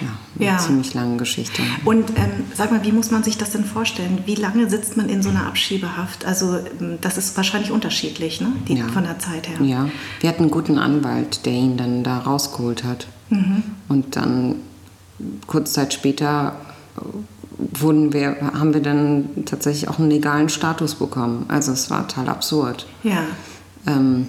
ja, 0.00 0.46
ja. 0.46 0.58
ziemlich 0.58 0.94
lange 0.94 1.16
Geschichte. 1.16 1.62
Und 1.84 2.10
ähm, 2.10 2.44
sag 2.54 2.70
mal, 2.70 2.84
wie 2.84 2.92
muss 2.92 3.10
man 3.10 3.22
sich 3.22 3.36
das 3.38 3.50
denn 3.50 3.64
vorstellen? 3.64 4.20
Wie 4.26 4.34
lange 4.34 4.68
sitzt 4.70 4.96
man 4.96 5.08
in 5.08 5.22
so 5.22 5.30
einer 5.30 5.46
Abschiebehaft? 5.46 6.24
Also 6.24 6.58
ähm, 6.80 6.98
das 7.00 7.18
ist 7.18 7.36
wahrscheinlich 7.36 7.70
unterschiedlich, 7.70 8.40
ne? 8.40 8.52
Die, 8.68 8.74
ja. 8.74 8.86
von 8.88 9.04
der 9.04 9.18
Zeit 9.18 9.48
her. 9.48 9.60
Ja, 9.62 9.88
wir 10.20 10.28
hatten 10.28 10.42
einen 10.42 10.50
guten 10.50 10.78
Anwalt, 10.78 11.46
der 11.46 11.52
ihn 11.52 11.76
dann 11.76 12.04
da 12.04 12.18
rausgeholt 12.18 12.84
hat. 12.84 13.08
Mhm. 13.30 13.62
Und 13.88 14.16
dann 14.16 14.56
kurz 15.46 15.72
Zeit 15.72 15.94
später 15.94 16.56
äh, 16.96 17.80
wurden 17.80 18.12
wir, 18.12 18.36
haben 18.40 18.74
wir 18.74 18.82
dann 18.82 19.44
tatsächlich 19.46 19.88
auch 19.88 19.98
einen 19.98 20.10
legalen 20.10 20.48
Status 20.48 20.94
bekommen. 20.94 21.46
Also 21.48 21.72
es 21.72 21.90
war 21.90 22.06
total 22.06 22.28
absurd. 22.28 22.86
Ja. 23.02 23.24
Ähm, 23.86 24.28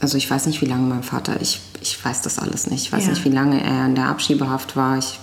also 0.00 0.18
ich 0.18 0.30
weiß 0.30 0.46
nicht, 0.46 0.60
wie 0.60 0.66
lange 0.66 0.86
mein 0.86 1.02
Vater, 1.02 1.40
ich, 1.40 1.60
ich 1.86 2.04
weiß 2.04 2.22
das 2.22 2.38
alles 2.38 2.66
nicht. 2.68 2.86
Ich 2.86 2.92
weiß 2.92 3.04
ja. 3.04 3.10
nicht, 3.10 3.24
wie 3.24 3.30
lange 3.30 3.62
er 3.62 3.86
in 3.86 3.94
der 3.94 4.08
Abschiebehaft 4.08 4.76
war. 4.76 4.98
Ich, 4.98 5.18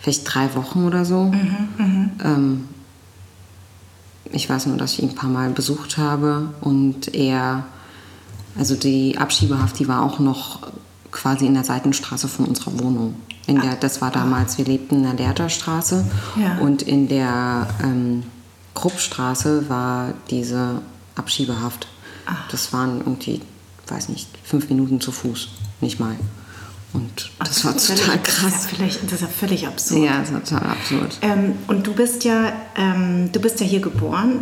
vielleicht 0.00 0.22
drei 0.24 0.54
Wochen 0.54 0.84
oder 0.84 1.04
so. 1.04 1.24
Mhm, 1.24 1.68
mhm, 1.78 2.10
ähm, 2.24 2.68
ich 4.32 4.48
weiß 4.48 4.66
nur, 4.66 4.76
dass 4.76 4.94
ich 4.94 5.02
ihn 5.02 5.10
ein 5.10 5.14
paar 5.14 5.30
Mal 5.30 5.50
besucht 5.50 5.98
habe 5.98 6.48
und 6.60 7.14
er, 7.14 7.64
also 8.58 8.74
die 8.74 9.18
Abschiebehaft, 9.18 9.78
die 9.78 9.88
war 9.88 10.02
auch 10.02 10.18
noch 10.18 10.60
quasi 11.12 11.46
in 11.46 11.54
der 11.54 11.64
Seitenstraße 11.64 12.28
von 12.28 12.46
unserer 12.46 12.78
Wohnung. 12.80 13.14
In 13.46 13.60
der, 13.60 13.76
das 13.76 14.00
war 14.00 14.10
damals, 14.10 14.58
wir 14.58 14.64
lebten 14.64 14.96
in 14.96 15.02
der 15.04 15.14
Lehrterstraße 15.14 16.04
ja. 16.36 16.58
und 16.58 16.82
in 16.82 17.08
der 17.08 17.68
ähm, 17.82 18.24
Kruppstraße 18.74 19.68
war 19.68 20.14
diese 20.30 20.82
Abschiebehaft. 21.14 21.86
Ach. 22.26 22.48
Das 22.50 22.72
waren 22.72 22.98
irgendwie 22.98 23.40
weiß 23.90 24.08
nicht, 24.08 24.28
fünf 24.42 24.68
Minuten 24.68 25.00
zu 25.00 25.12
Fuß, 25.12 25.48
nicht 25.80 26.00
mal. 26.00 26.16
Und 26.92 27.30
das 27.38 27.64
war 27.64 27.76
total 27.76 28.22
krass. 28.22 28.42
Das 28.42 28.64
ist, 28.64 28.72
ja 28.72 28.76
völlig, 28.78 28.98
das 29.02 29.12
ist 29.12 29.20
ja 29.20 29.26
völlig 29.26 29.66
absurd. 29.66 30.04
Ja, 30.04 30.20
das 30.20 30.30
ist 30.30 30.48
total 30.48 30.70
absurd. 30.70 31.18
Ähm, 31.22 31.54
und 31.66 31.86
du 31.86 31.92
bist 31.92 32.24
ja, 32.24 32.52
ähm, 32.76 33.30
du 33.32 33.40
bist 33.40 33.60
ja 33.60 33.66
hier 33.66 33.80
geboren 33.80 34.40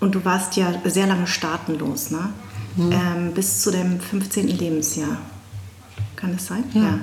und 0.00 0.14
du 0.14 0.24
warst 0.24 0.56
ja 0.56 0.72
sehr 0.84 1.06
lange 1.06 1.26
staatenlos, 1.26 2.10
ne? 2.10 2.30
Mhm. 2.76 2.92
Ähm, 2.92 3.32
bis 3.34 3.62
zu 3.62 3.70
deinem 3.70 4.00
15. 4.00 4.48
Lebensjahr. 4.48 5.18
Kann 6.16 6.34
das 6.34 6.46
sein? 6.46 6.64
Ja. 6.74 6.82
ja. 6.82 6.98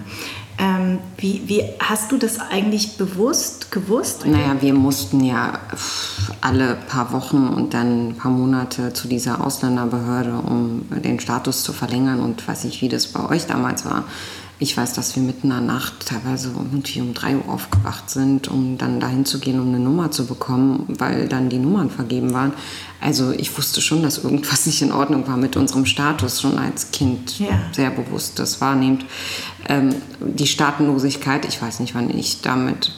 Ähm, 0.58 1.00
wie, 1.18 1.42
wie 1.46 1.64
hast 1.80 2.12
du 2.12 2.18
das 2.18 2.40
eigentlich 2.40 2.98
bewusst 2.98 3.72
gewusst? 3.72 4.26
Naja, 4.26 4.56
wir 4.60 4.74
mussten 4.74 5.24
ja 5.24 5.60
alle 6.42 6.78
paar 6.88 7.12
Wochen 7.14 7.48
und 7.48 7.74
dann 7.74 8.10
ein 8.10 8.18
paar 8.18 8.32
Monate 8.32 8.94
zu 8.94 9.08
dieser 9.08 9.46
Ausländerbehörde, 9.46 10.34
um 10.34 10.86
den 10.90 11.20
Status 11.20 11.64
zu 11.64 11.74
verlängern 11.74 12.20
und 12.20 12.48
weiß 12.48 12.66
nicht, 12.66 12.82
wie 12.82 12.90
das 12.90 13.08
bei 13.08 13.28
euch 13.30 13.48
damals 13.48 13.86
war. 13.86 14.04
Ich 14.62 14.78
weiß, 14.78 14.94
dass 14.94 15.16
wir 15.16 15.24
mitten 15.24 15.48
in 15.48 15.50
der 15.50 15.62
Nacht 15.62 16.06
teilweise 16.06 16.50
irgendwie 16.56 17.02
um 17.02 17.16
3 17.16 17.38
Uhr 17.38 17.50
aufgewacht 17.50 18.12
sind, 18.12 18.48
um 18.48 18.78
dann 18.78 19.00
dahin 19.00 19.26
zu 19.26 19.40
gehen, 19.40 19.60
um 19.60 19.70
eine 19.70 19.80
Nummer 19.80 20.12
zu 20.12 20.28
bekommen, 20.28 20.86
weil 21.00 21.28
dann 21.28 21.50
die 21.50 21.58
Nummern 21.58 21.90
vergeben 21.90 22.32
waren. 22.32 22.54
Also 23.00 23.32
ich 23.32 23.58
wusste 23.58 23.82
schon, 23.82 24.04
dass 24.04 24.20
irgendwas 24.20 24.68
nicht 24.68 24.84
in 24.84 24.92
Ordnung 24.92 25.28
war 25.28 25.36
mit 25.36 25.58
unserem 25.58 25.88
Status, 25.88 26.42
schon 26.42 26.60
als 26.60 26.92
Kind 26.92 27.40
ja. 27.40 27.60
sehr 27.72 27.90
bewusst 27.90 28.38
das 28.38 28.62
wahrnehmt. 28.62 29.04
Ähm, 29.68 29.96
die 30.20 30.46
Staatenlosigkeit, 30.46 31.46
ich 31.46 31.60
weiß 31.60 31.80
nicht, 31.80 31.96
wann 31.96 32.12
ich 32.12 32.42
damit 32.42 32.92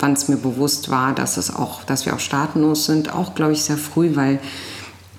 wann 0.00 0.14
es 0.14 0.26
mir 0.26 0.36
bewusst 0.36 0.90
war, 0.90 1.14
dass 1.14 1.36
es 1.36 1.54
auch, 1.54 1.84
dass 1.84 2.06
wir 2.06 2.14
auch 2.14 2.20
staatenlos 2.20 2.86
sind, 2.86 3.12
auch 3.12 3.36
glaube 3.36 3.52
ich 3.52 3.62
sehr 3.62 3.78
früh, 3.78 4.16
weil 4.16 4.40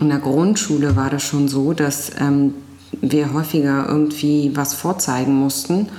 in 0.02 0.10
der 0.10 0.20
Grundschule 0.20 0.98
war 0.98 1.10
das 1.10 1.24
schon 1.24 1.48
so, 1.48 1.72
dass 1.72 2.12
ähm, 2.20 2.54
wir 3.02 3.34
häufiger 3.34 3.88
irgendwie 3.88 4.52
was 4.56 4.74
vorzeigen 4.74 5.36
mussten 5.36 5.90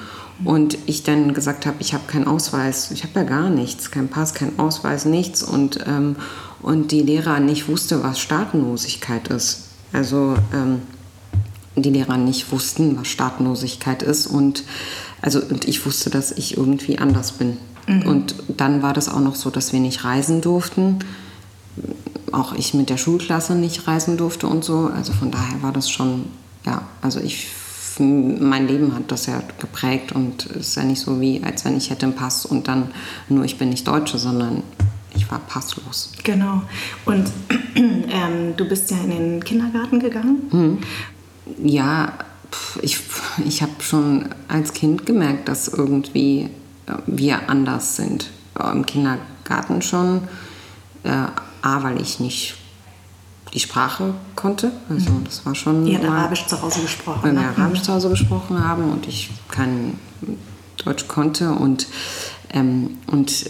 und 0.45 0.79
ich 0.87 1.03
dann 1.03 1.35
gesagt 1.35 1.67
habe, 1.67 1.77
ich 1.81 1.93
habe 1.93 2.05
keinen 2.07 2.27
Ausweis, 2.27 2.91
ich 2.91 3.05
habe 3.05 3.21
ja 3.21 3.23
gar 3.25 3.51
nichts, 3.51 3.91
kein 3.91 4.09
Pass, 4.09 4.35
kein 4.35 4.59
Ausweis, 4.59 5.05
nichts 5.05 5.43
und, 5.43 5.81
ähm, 5.87 6.17
und 6.63 6.93
die 6.93 7.03
Lehrer 7.03 7.41
nicht 7.41 7.69
wusste, 7.69 8.03
was 8.03 8.19
Staatenlosigkeit 8.19 9.29
ist. 9.29 9.69
Also 9.93 10.37
ähm, 10.55 10.83
die 11.77 11.91
Lehrer 11.91 12.17
nicht 12.17 12.51
wussten, 12.53 12.99
was 12.99 13.09
Staatenlosigkeit 13.09 14.03
ist 14.03 14.27
und 14.27 14.65
also 15.23 15.41
und 15.41 15.69
ich 15.69 15.85
wusste, 15.85 16.11
dass 16.11 16.33
ich 16.33 16.57
irgendwie 16.57 16.99
anders 16.99 17.33
bin. 17.33 17.59
Mhm. 17.87 18.03
Und 18.03 18.35
dann 18.49 18.83
war 18.83 18.93
das 18.95 19.09
auch 19.09 19.21
noch 19.21 19.35
so, 19.35 19.51
dass 19.51 19.73
wir 19.73 19.81
nicht 19.81 20.05
reisen 20.05 20.41
durften. 20.41 21.01
Auch 22.33 22.55
ich 22.55 22.75
mit 22.75 22.91
der 22.91 22.97
Schulklasse 22.97 23.55
nicht 23.55 23.87
reisen 23.87 24.17
durfte 24.17 24.47
und 24.47 24.65
so. 24.65 24.91
Also 24.95 25.13
von 25.13 25.31
daher 25.31 25.63
war 25.63 25.73
das 25.73 25.91
schon 25.91 26.25
ja, 26.67 26.83
also 27.01 27.21
ich, 27.21 27.49
mein 27.99 28.67
Leben 28.67 28.95
hat 28.95 29.11
das 29.11 29.27
ja 29.27 29.43
geprägt 29.59 30.13
und 30.13 30.47
es 30.47 30.69
ist 30.69 30.77
ja 30.77 30.85
nicht 30.85 31.01
so 31.01 31.21
wie, 31.21 31.43
als 31.43 31.65
wenn 31.65 31.77
ich 31.77 31.91
hätte 31.91 32.07
einen 32.07 32.15
Pass 32.15 32.47
und 32.47 32.69
dann 32.69 32.93
nur 33.29 33.45
ich 33.45 33.59
bin 33.59 33.71
nicht 33.71 33.87
Deutsche, 33.87 34.19
sondern 34.19 34.63
ich 35.15 35.31
war 35.31 35.41
passlos. 35.41 36.13
Genau. 36.23 36.63
Und 37.05 37.31
ähm, 37.75 38.57
du 38.57 38.69
bist 38.69 38.91
ja 38.91 38.99
in 38.99 39.11
den 39.11 39.45
Kindergarten 39.45 40.01
gegangen? 40.01 40.39
Mhm. 40.51 40.79
Ja, 41.65 42.13
ich, 42.83 42.99
ich 43.45 43.63
habe 43.63 43.73
schon 43.81 44.29
als 44.49 44.73
Kind 44.73 45.07
gemerkt, 45.07 45.49
dass 45.49 45.69
irgendwie 45.69 46.49
äh, 46.87 46.93
wir 47.07 47.49
anders 47.49 47.97
sind. 47.97 48.31
Im 48.73 48.85
Kindergarten 48.85 49.83
schon. 49.83 50.23
Äh, 51.03 51.27
A, 51.63 51.83
weil 51.83 52.01
ich 52.01 52.21
nicht 52.21 52.55
die 53.53 53.61
Sprache 53.61 54.15
konnte. 54.37 54.73
Also 54.89 55.11
das 55.25 55.45
war 55.45 55.55
schon. 55.55 55.85
Die 55.85 55.97
hat 55.97 56.05
Arabisch 56.05 56.47
zu 56.47 56.61
Hause 56.61 56.83
gesprochen. 56.83 57.21
Weil 57.23 57.33
wir 57.35 57.41
ne? 57.41 57.49
Arabisch 57.49 57.83
zu 57.83 57.93
Hause 57.93 58.11
gesprochen 58.11 58.63
haben 58.63 58.91
und 58.91 59.07
ich 59.07 59.31
kein 59.49 59.99
Deutsch 60.85 61.09
konnte 61.09 61.53
und 61.53 61.87
ähm, 62.53 62.97
und 63.07 63.47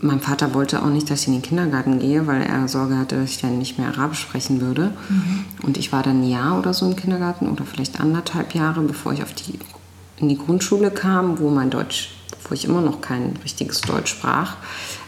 mein 0.00 0.20
Vater 0.20 0.54
wollte 0.54 0.82
auch 0.82 0.90
nicht, 0.90 1.10
dass 1.10 1.22
ich 1.22 1.28
in 1.28 1.32
den 1.34 1.42
Kindergarten 1.42 1.98
gehe, 1.98 2.26
weil 2.26 2.42
er 2.42 2.68
Sorge 2.68 2.96
hatte, 2.96 3.16
dass 3.16 3.30
ich 3.30 3.40
dann 3.40 3.58
nicht 3.58 3.78
mehr 3.78 3.88
Arabisch 3.88 4.20
sprechen 4.20 4.60
würde. 4.60 4.92
Mhm. 5.08 5.44
Und 5.62 5.76
ich 5.76 5.92
war 5.92 6.02
dann 6.02 6.22
ein 6.22 6.28
Jahr 6.28 6.58
oder 6.58 6.72
so 6.72 6.86
im 6.86 6.94
Kindergarten 6.94 7.48
oder 7.48 7.64
vielleicht 7.64 7.98
anderthalb 7.98 8.54
Jahre, 8.54 8.80
bevor 8.82 9.12
ich 9.12 9.22
auf 9.22 9.32
die, 9.32 9.58
in 10.18 10.28
die 10.28 10.38
Grundschule 10.38 10.92
kam, 10.92 11.40
wo 11.40 11.50
mein 11.50 11.70
Deutsch, 11.70 12.10
wo 12.48 12.54
ich 12.54 12.64
immer 12.64 12.80
noch 12.80 13.00
kein 13.00 13.34
richtiges 13.42 13.80
Deutsch 13.80 14.10
sprach. 14.10 14.56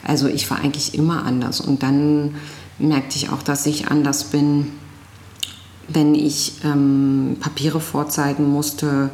Also 0.02 0.26
ich 0.26 0.50
war 0.50 0.58
eigentlich 0.58 0.94
immer 0.94 1.24
anders. 1.24 1.60
Und 1.60 1.84
dann 1.84 2.34
merkte 2.78 3.16
ich 3.16 3.30
auch, 3.30 3.42
dass 3.42 3.66
ich 3.66 3.88
anders 3.88 4.24
bin 4.24 4.72
wenn 5.88 6.14
ich 6.14 6.52
ähm, 6.64 7.36
Papiere 7.40 7.80
vorzeigen 7.80 8.50
musste, 8.50 9.10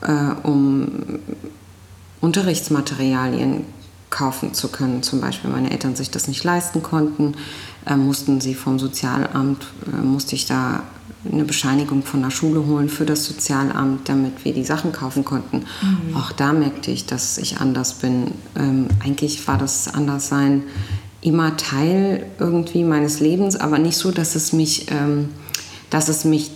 äh, 0.00 0.12
um 0.42 1.20
Unterrichtsmaterialien 2.20 3.64
kaufen 4.10 4.54
zu 4.54 4.68
können. 4.68 5.02
Zum 5.02 5.20
Beispiel 5.20 5.50
meine 5.50 5.70
Eltern 5.70 5.96
sich 5.96 6.10
das 6.10 6.28
nicht 6.28 6.44
leisten 6.44 6.82
konnten, 6.82 7.34
äh, 7.86 7.96
mussten 7.96 8.40
sie 8.40 8.54
vom 8.54 8.78
Sozialamt, 8.78 9.66
äh, 9.86 9.96
musste 10.02 10.34
ich 10.34 10.46
da 10.46 10.82
eine 11.30 11.44
Bescheinigung 11.44 12.02
von 12.02 12.20
der 12.20 12.30
Schule 12.30 12.66
holen 12.66 12.88
für 12.88 13.06
das 13.06 13.24
Sozialamt, 13.24 14.08
damit 14.08 14.44
wir 14.44 14.52
die 14.52 14.64
Sachen 14.64 14.92
kaufen 14.92 15.24
konnten. 15.24 15.64
Mhm. 15.82 16.16
Auch 16.16 16.32
da 16.32 16.52
merkte 16.52 16.90
ich, 16.90 17.06
dass 17.06 17.38
ich 17.38 17.58
anders 17.58 17.94
bin. 17.94 18.32
Ähm, 18.56 18.88
eigentlich 19.04 19.46
war 19.46 19.56
das 19.56 19.92
Anderssein 19.94 20.64
immer 21.22 21.56
Teil 21.56 22.26
irgendwie 22.38 22.84
meines 22.84 23.20
Lebens, 23.20 23.56
aber 23.56 23.78
nicht 23.78 23.96
so, 23.96 24.10
dass 24.10 24.34
es 24.34 24.52
mich, 24.52 24.90
ähm, 24.90 25.30
dass 25.88 26.08
es 26.08 26.24
mich 26.24 26.50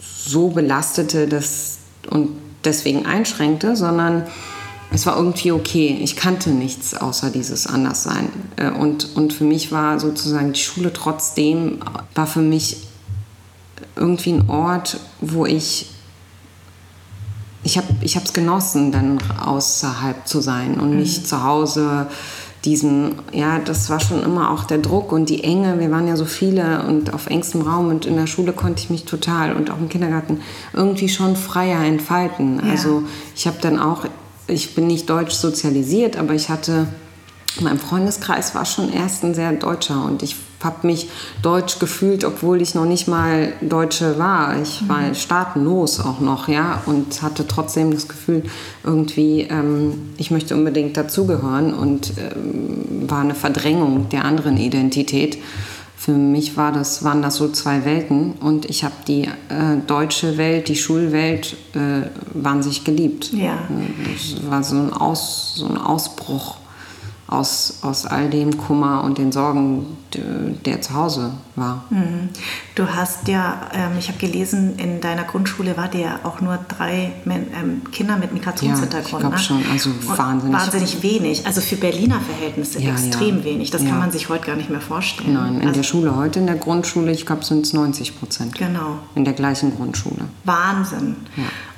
so 0.00 0.48
belastete 0.48 1.28
dass, 1.28 1.78
und 2.10 2.30
deswegen 2.64 3.06
einschränkte, 3.06 3.76
sondern 3.76 4.24
es 4.90 5.06
war 5.06 5.16
irgendwie 5.16 5.52
okay. 5.52 5.98
Ich 6.02 6.16
kannte 6.16 6.50
nichts 6.50 6.94
außer 6.94 7.30
dieses 7.30 7.66
Anderssein. 7.66 8.28
Äh, 8.56 8.70
und, 8.70 9.14
und 9.14 9.32
für 9.32 9.44
mich 9.44 9.72
war 9.72 10.00
sozusagen 10.00 10.52
die 10.52 10.60
Schule 10.60 10.92
trotzdem, 10.92 11.80
war 12.14 12.26
für 12.26 12.42
mich 12.42 12.88
irgendwie 13.96 14.32
ein 14.32 14.48
Ort, 14.48 15.00
wo 15.20 15.44
ich 15.44 15.88
ich 17.64 17.76
habe 17.78 18.24
es 18.24 18.32
genossen, 18.32 18.90
dann 18.90 19.18
außerhalb 19.40 20.26
zu 20.26 20.40
sein 20.40 20.80
und 20.80 20.96
nicht 20.96 21.22
mhm. 21.22 21.26
zu 21.26 21.44
Hause 21.44 22.08
diesen, 22.64 23.16
ja, 23.32 23.58
das 23.58 23.90
war 23.90 23.98
schon 23.98 24.22
immer 24.22 24.50
auch 24.50 24.64
der 24.64 24.78
Druck 24.78 25.10
und 25.10 25.28
die 25.28 25.42
Enge. 25.42 25.80
Wir 25.80 25.90
waren 25.90 26.06
ja 26.06 26.16
so 26.16 26.24
viele 26.24 26.84
und 26.86 27.12
auf 27.12 27.26
engstem 27.26 27.62
Raum 27.62 27.88
und 27.88 28.06
in 28.06 28.16
der 28.16 28.26
Schule 28.28 28.52
konnte 28.52 28.82
ich 28.82 28.90
mich 28.90 29.04
total 29.04 29.56
und 29.56 29.70
auch 29.70 29.78
im 29.78 29.88
Kindergarten 29.88 30.40
irgendwie 30.72 31.08
schon 31.08 31.34
freier 31.34 31.84
entfalten. 31.84 32.60
Ja. 32.64 32.70
Also 32.70 33.02
ich 33.34 33.46
habe 33.46 33.58
dann 33.60 33.78
auch, 33.78 34.04
ich 34.46 34.74
bin 34.74 34.86
nicht 34.86 35.10
deutsch 35.10 35.34
sozialisiert, 35.34 36.16
aber 36.16 36.34
ich 36.34 36.50
hatte, 36.50 36.86
mein 37.60 37.78
Freundeskreis 37.78 38.54
war 38.54 38.64
schon 38.64 38.92
erst 38.92 39.24
ein 39.24 39.34
sehr 39.34 39.52
deutscher 39.52 40.04
und 40.04 40.22
ich 40.22 40.36
habe 40.64 40.86
mich 40.86 41.08
deutsch 41.42 41.78
gefühlt, 41.78 42.24
obwohl 42.24 42.60
ich 42.62 42.74
noch 42.74 42.84
nicht 42.84 43.08
mal 43.08 43.52
Deutsche 43.60 44.18
war. 44.18 44.60
Ich 44.60 44.88
war 44.88 45.00
mhm. 45.00 45.14
staatenlos 45.14 46.00
auch 46.00 46.20
noch, 46.20 46.48
ja, 46.48 46.82
und 46.86 47.22
hatte 47.22 47.46
trotzdem 47.46 47.92
das 47.92 48.08
Gefühl, 48.08 48.44
irgendwie, 48.84 49.42
ähm, 49.42 50.10
ich 50.16 50.30
möchte 50.30 50.54
unbedingt 50.54 50.96
dazugehören 50.96 51.74
und 51.74 52.12
ähm, 52.18 53.08
war 53.08 53.20
eine 53.20 53.34
Verdrängung 53.34 54.08
der 54.08 54.24
anderen 54.24 54.56
Identität. 54.56 55.38
Für 55.96 56.12
mich 56.12 56.56
war 56.56 56.72
das, 56.72 57.04
waren 57.04 57.22
das 57.22 57.36
so 57.36 57.48
zwei 57.50 57.84
Welten 57.84 58.32
und 58.40 58.68
ich 58.68 58.82
habe 58.82 58.94
die 59.06 59.22
äh, 59.22 59.76
deutsche 59.86 60.36
Welt, 60.36 60.66
die 60.68 60.74
Schulwelt 60.74 61.56
äh, 61.74 62.08
wahnsinnig 62.34 62.82
geliebt. 62.82 63.32
Ja. 63.32 63.56
Es 64.12 64.34
war 64.50 64.64
so 64.64 64.74
ein, 64.74 64.92
Aus, 64.92 65.54
so 65.54 65.66
ein 65.66 65.76
Ausbruch 65.76 66.56
aus, 67.32 67.78
aus 67.82 68.06
all 68.06 68.28
dem 68.28 68.58
Kummer 68.58 69.02
und 69.04 69.18
den 69.18 69.32
Sorgen, 69.32 69.96
der 70.66 70.82
zu 70.82 70.94
Hause 70.94 71.32
war. 71.56 71.84
Mhm. 71.88 72.28
Du 72.74 72.86
hast 72.86 73.26
ja, 73.28 73.62
ähm, 73.72 73.92
ich 73.98 74.08
habe 74.08 74.18
gelesen, 74.18 74.76
in 74.76 75.00
deiner 75.00 75.24
Grundschule 75.24 75.76
war 75.76 75.88
dir 75.88 76.20
auch 76.24 76.40
nur 76.42 76.58
drei 76.68 77.12
ähm, 77.26 77.82
Kinder 77.90 78.16
mit 78.16 78.32
Migrationshintergrund. 78.34 78.92
Ja, 78.92 79.16
ich 79.16 79.18
glaube 79.18 79.36
ne? 79.36 79.38
schon, 79.38 79.64
also 79.70 79.90
wahnsinnig. 80.06 80.54
wahnsinnig 80.54 81.02
wenig. 81.02 81.46
Also 81.46 81.62
für 81.62 81.76
Berliner 81.76 82.20
Verhältnisse 82.20 82.80
ja, 82.80 82.92
extrem 82.92 83.38
ja. 83.38 83.44
wenig. 83.44 83.70
Das 83.70 83.82
ja. 83.82 83.88
kann 83.88 83.98
man 83.98 84.10
sich 84.10 84.28
heute 84.28 84.46
gar 84.46 84.56
nicht 84.56 84.68
mehr 84.68 84.82
vorstellen. 84.82 85.32
Nein, 85.32 85.54
in 85.56 85.68
also, 85.68 85.72
der 85.72 85.82
Schule 85.84 86.14
heute, 86.14 86.38
in 86.38 86.46
der 86.46 86.56
Grundschule, 86.56 87.12
ich 87.12 87.24
glaube, 87.24 87.44
sind 87.44 87.64
es 87.64 87.72
90 87.72 88.18
Prozent. 88.18 88.54
Genau. 88.56 88.98
In 89.14 89.24
der 89.24 89.34
gleichen 89.34 89.74
Grundschule. 89.74 90.24
Wahnsinn. 90.44 91.16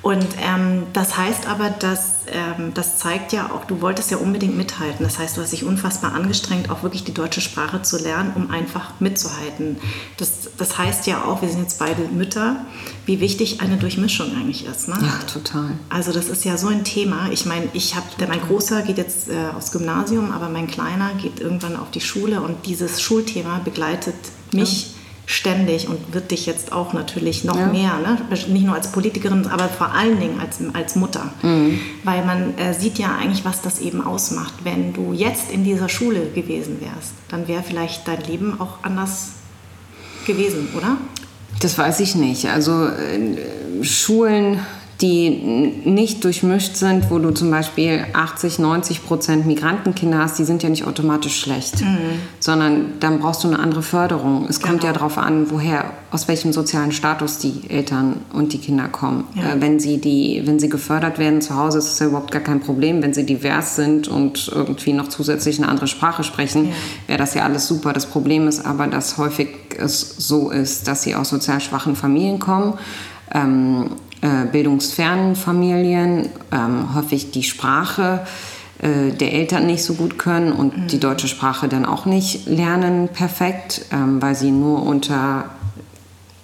Und 0.01 0.27
ähm, 0.41 0.83
das 0.91 1.17
heißt 1.17 1.47
aber, 1.47 1.69
dass 1.69 2.14
ähm, 2.31 2.73
das 2.73 2.97
zeigt 2.99 3.33
ja 3.33 3.51
auch, 3.51 3.65
du 3.65 3.81
wolltest 3.81 4.11
ja 4.11 4.17
unbedingt 4.17 4.57
mithalten. 4.57 5.03
Das 5.05 5.19
heißt, 5.19 5.37
du 5.37 5.41
hast 5.41 5.51
dich 5.51 5.63
unfassbar 5.63 6.13
angestrengt, 6.13 6.69
auch 6.69 6.83
wirklich 6.83 7.03
die 7.03 7.13
deutsche 7.13 7.41
Sprache 7.41 7.81
zu 7.81 7.97
lernen, 7.97 8.33
um 8.35 8.51
einfach 8.51 8.99
mitzuhalten. 8.99 9.77
Das, 10.17 10.49
das 10.57 10.77
heißt 10.77 11.07
ja 11.07 11.23
auch, 11.23 11.41
wir 11.41 11.49
sind 11.49 11.61
jetzt 11.61 11.79
beide 11.79 12.03
Mütter, 12.03 12.65
wie 13.05 13.19
wichtig 13.19 13.61
eine 13.61 13.77
Durchmischung 13.77 14.35
eigentlich 14.35 14.65
ist. 14.65 14.87
Ne? 14.87 14.95
Ja, 15.01 15.19
total. 15.31 15.71
Also 15.89 16.11
das 16.11 16.27
ist 16.27 16.45
ja 16.45 16.57
so 16.57 16.67
ein 16.67 16.83
Thema. 16.83 17.29
Ich 17.31 17.45
meine, 17.45 17.67
ich 17.73 17.95
habe, 17.95 18.05
mein 18.27 18.41
Großer 18.41 18.81
geht 18.81 18.97
jetzt 18.97 19.29
äh, 19.29 19.55
aufs 19.55 19.71
Gymnasium, 19.71 20.31
aber 20.31 20.49
mein 20.49 20.67
Kleiner 20.67 21.11
geht 21.21 21.39
irgendwann 21.39 21.75
auf 21.75 21.91
die 21.91 22.01
Schule 22.01 22.41
und 22.41 22.65
dieses 22.65 23.01
Schulthema 23.01 23.59
begleitet 23.63 24.15
mich. 24.51 24.89
Ja 24.89 24.94
ständig 25.25 25.87
und 25.87 26.13
wird 26.13 26.31
dich 26.31 26.45
jetzt 26.45 26.71
auch 26.71 26.93
natürlich 26.93 27.43
noch 27.43 27.57
ja. 27.57 27.67
mehr, 27.67 27.93
ne? 27.99 28.17
nicht 28.29 28.65
nur 28.65 28.75
als 28.75 28.91
Politikerin, 28.91 29.47
aber 29.47 29.69
vor 29.69 29.91
allen 29.91 30.19
Dingen 30.19 30.39
als, 30.39 30.59
als 30.73 30.95
Mutter. 30.95 31.33
Mhm. 31.41 31.79
Weil 32.03 32.23
man 32.25 32.57
äh, 32.57 32.73
sieht 32.73 32.99
ja 32.99 33.15
eigentlich, 33.19 33.43
was 33.43 33.61
das 33.61 33.79
eben 33.79 34.05
ausmacht. 34.05 34.53
Wenn 34.63 34.93
du 34.93 35.13
jetzt 35.13 35.51
in 35.51 35.63
dieser 35.63 35.89
Schule 35.89 36.29
gewesen 36.33 36.79
wärst, 36.79 37.13
dann 37.29 37.47
wäre 37.47 37.63
vielleicht 37.63 38.07
dein 38.07 38.21
Leben 38.23 38.59
auch 38.59 38.83
anders 38.83 39.31
gewesen, 40.27 40.69
oder? 40.77 40.97
Das 41.59 41.77
weiß 41.77 42.01
ich 42.01 42.15
nicht. 42.15 42.47
Also 42.47 42.87
äh, 42.87 43.83
Schulen 43.83 44.59
die 45.01 45.29
nicht 45.83 46.23
durchmischt 46.23 46.77
sind, 46.77 47.11
wo 47.11 47.19
du 47.19 47.31
zum 47.31 47.51
Beispiel 47.51 48.05
80, 48.13 48.59
90 48.59 49.05
Prozent 49.05 49.45
Migrantenkinder 49.45 50.19
hast, 50.19 50.39
die 50.39 50.45
sind 50.45 50.63
ja 50.63 50.69
nicht 50.69 50.87
automatisch 50.87 51.37
schlecht, 51.37 51.81
mhm. 51.81 51.97
sondern 52.39 52.93
dann 53.01 53.19
brauchst 53.19 53.43
du 53.43 53.49
eine 53.49 53.59
andere 53.59 53.81
Förderung. 53.81 54.45
Es 54.47 54.59
genau. 54.59 54.71
kommt 54.71 54.83
ja 54.85 54.93
darauf 54.93 55.17
an, 55.17 55.51
woher, 55.51 55.91
aus 56.11 56.29
welchem 56.29 56.53
sozialen 56.53 56.93
Status 56.93 57.39
die 57.39 57.69
Eltern 57.69 58.21
und 58.31 58.53
die 58.53 58.57
Kinder 58.57 58.87
kommen. 58.87 59.25
Ja. 59.35 59.53
Äh, 59.53 59.61
wenn, 59.61 59.81
sie 59.81 59.97
die, 59.97 60.43
wenn 60.45 60.59
sie 60.59 60.69
gefördert 60.69 61.19
werden 61.19 61.41
zu 61.41 61.55
Hause, 61.55 61.79
ist 61.79 61.91
es 61.91 61.99
ja 61.99 62.07
überhaupt 62.07 62.31
gar 62.31 62.41
kein 62.41 62.61
Problem. 62.61 63.03
Wenn 63.03 63.13
sie 63.13 63.25
divers 63.25 63.75
sind 63.75 64.07
und 64.07 64.49
irgendwie 64.53 64.93
noch 64.93 65.09
zusätzlich 65.09 65.57
eine 65.57 65.67
andere 65.67 65.87
Sprache 65.87 66.23
sprechen, 66.23 66.67
ja. 66.67 66.71
wäre 67.07 67.19
das 67.19 67.33
ja 67.33 67.43
alles 67.43 67.67
super. 67.67 67.91
Das 67.91 68.05
Problem 68.05 68.47
ist 68.47 68.65
aber, 68.65 68.87
dass 68.87 69.17
häufig 69.17 69.49
es 69.77 70.15
so 70.17 70.51
ist, 70.51 70.87
dass 70.87 71.03
sie 71.03 71.15
aus 71.15 71.29
sozial 71.29 71.59
schwachen 71.59 71.97
Familien 71.97 72.39
kommen. 72.39 72.75
Ähm, 73.33 73.89
äh, 74.25 74.45
bildungsfernen 74.51 75.35
Familien 75.35 76.29
ähm, 76.51 76.95
häufig 76.95 77.29
die 77.29 77.43
Sprache 77.43 78.25
äh, 78.79 79.11
der 79.11 79.33
Eltern 79.33 79.67
nicht 79.67 79.83
so 79.83 79.93
gut 79.93 80.17
können 80.17 80.51
und 80.51 80.75
mhm. 80.75 80.87
die 80.87 80.99
deutsche 80.99 81.27
Sprache 81.27 81.67
dann 81.67 81.85
auch 81.85 82.07
nicht 82.07 82.47
lernen 82.47 83.07
perfekt, 83.07 83.85
ähm, 83.91 84.19
weil 84.23 84.33
sie 84.33 84.49
nur 84.49 84.81
unter 84.81 85.51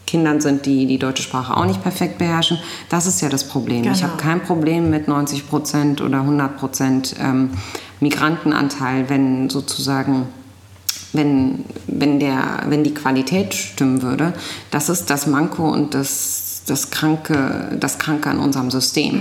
Kindern 0.05 0.41
sind, 0.41 0.67
die 0.67 0.85
die 0.85 0.99
deutsche 0.99 1.23
Sprache 1.23 1.57
auch 1.57 1.65
nicht 1.65 1.81
perfekt 1.81 2.19
beherrschen. 2.19 2.59
Das 2.89 3.07
ist 3.07 3.19
ja 3.21 3.29
das 3.29 3.47
Problem. 3.47 3.81
Genau. 3.81 3.95
Ich 3.95 4.03
habe 4.03 4.17
kein 4.17 4.43
Problem 4.43 4.91
mit 4.91 5.07
90 5.07 5.49
Prozent 5.49 6.01
oder 6.01 6.19
100 6.19 6.57
Prozent 6.57 7.15
ähm, 7.19 7.51
Migrantenanteil, 7.99 9.09
wenn 9.09 9.49
sozusagen 9.49 10.27
wenn, 11.13 11.65
wenn, 11.87 12.19
der, 12.19 12.63
wenn 12.67 12.83
die 12.83 12.93
Qualität 12.93 13.53
stimmen 13.53 14.01
würde. 14.01 14.33
Das 14.69 14.89
ist 14.89 15.09
das 15.09 15.27
Manko 15.27 15.69
und 15.69 15.93
das 15.93 16.40
das 16.65 16.91
Kranke, 16.91 17.75
das 17.79 17.97
Kranke 17.97 18.29
an 18.29 18.39
unserem 18.39 18.71
System. 18.71 19.15
Mhm. 19.15 19.19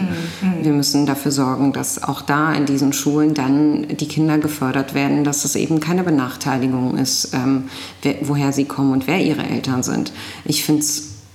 mhm. 0.59 0.65
Wir 0.65 0.73
müssen 0.73 1.07
dafür 1.07 1.33
sorgen, 1.33 1.73
dass 1.73 2.03
auch 2.03 2.23
da 2.23 2.53
in 2.53 2.67
diesen 2.67 2.93
Schulen 2.93 3.35
dann 3.35 3.89
die 3.89 4.09
Kinder 4.09 4.39
gefördert 4.39 4.95
werden, 4.95 5.25
dass 5.25 5.45
es 5.45 5.57
eben 5.57 5.81
keine 5.81 6.03
Benachteiligung 6.03 6.97
ist, 6.97 7.33
ähm, 7.35 7.65
wer, 8.03 8.17
woher 8.23 8.53
sie 8.53 8.65
kommen 8.65 8.93
und 8.93 9.07
wer 9.07 9.21
ihre 9.21 9.43
Eltern 9.43 9.83
sind. 9.83 10.13
Ich 10.45 10.65
finde 10.65 10.85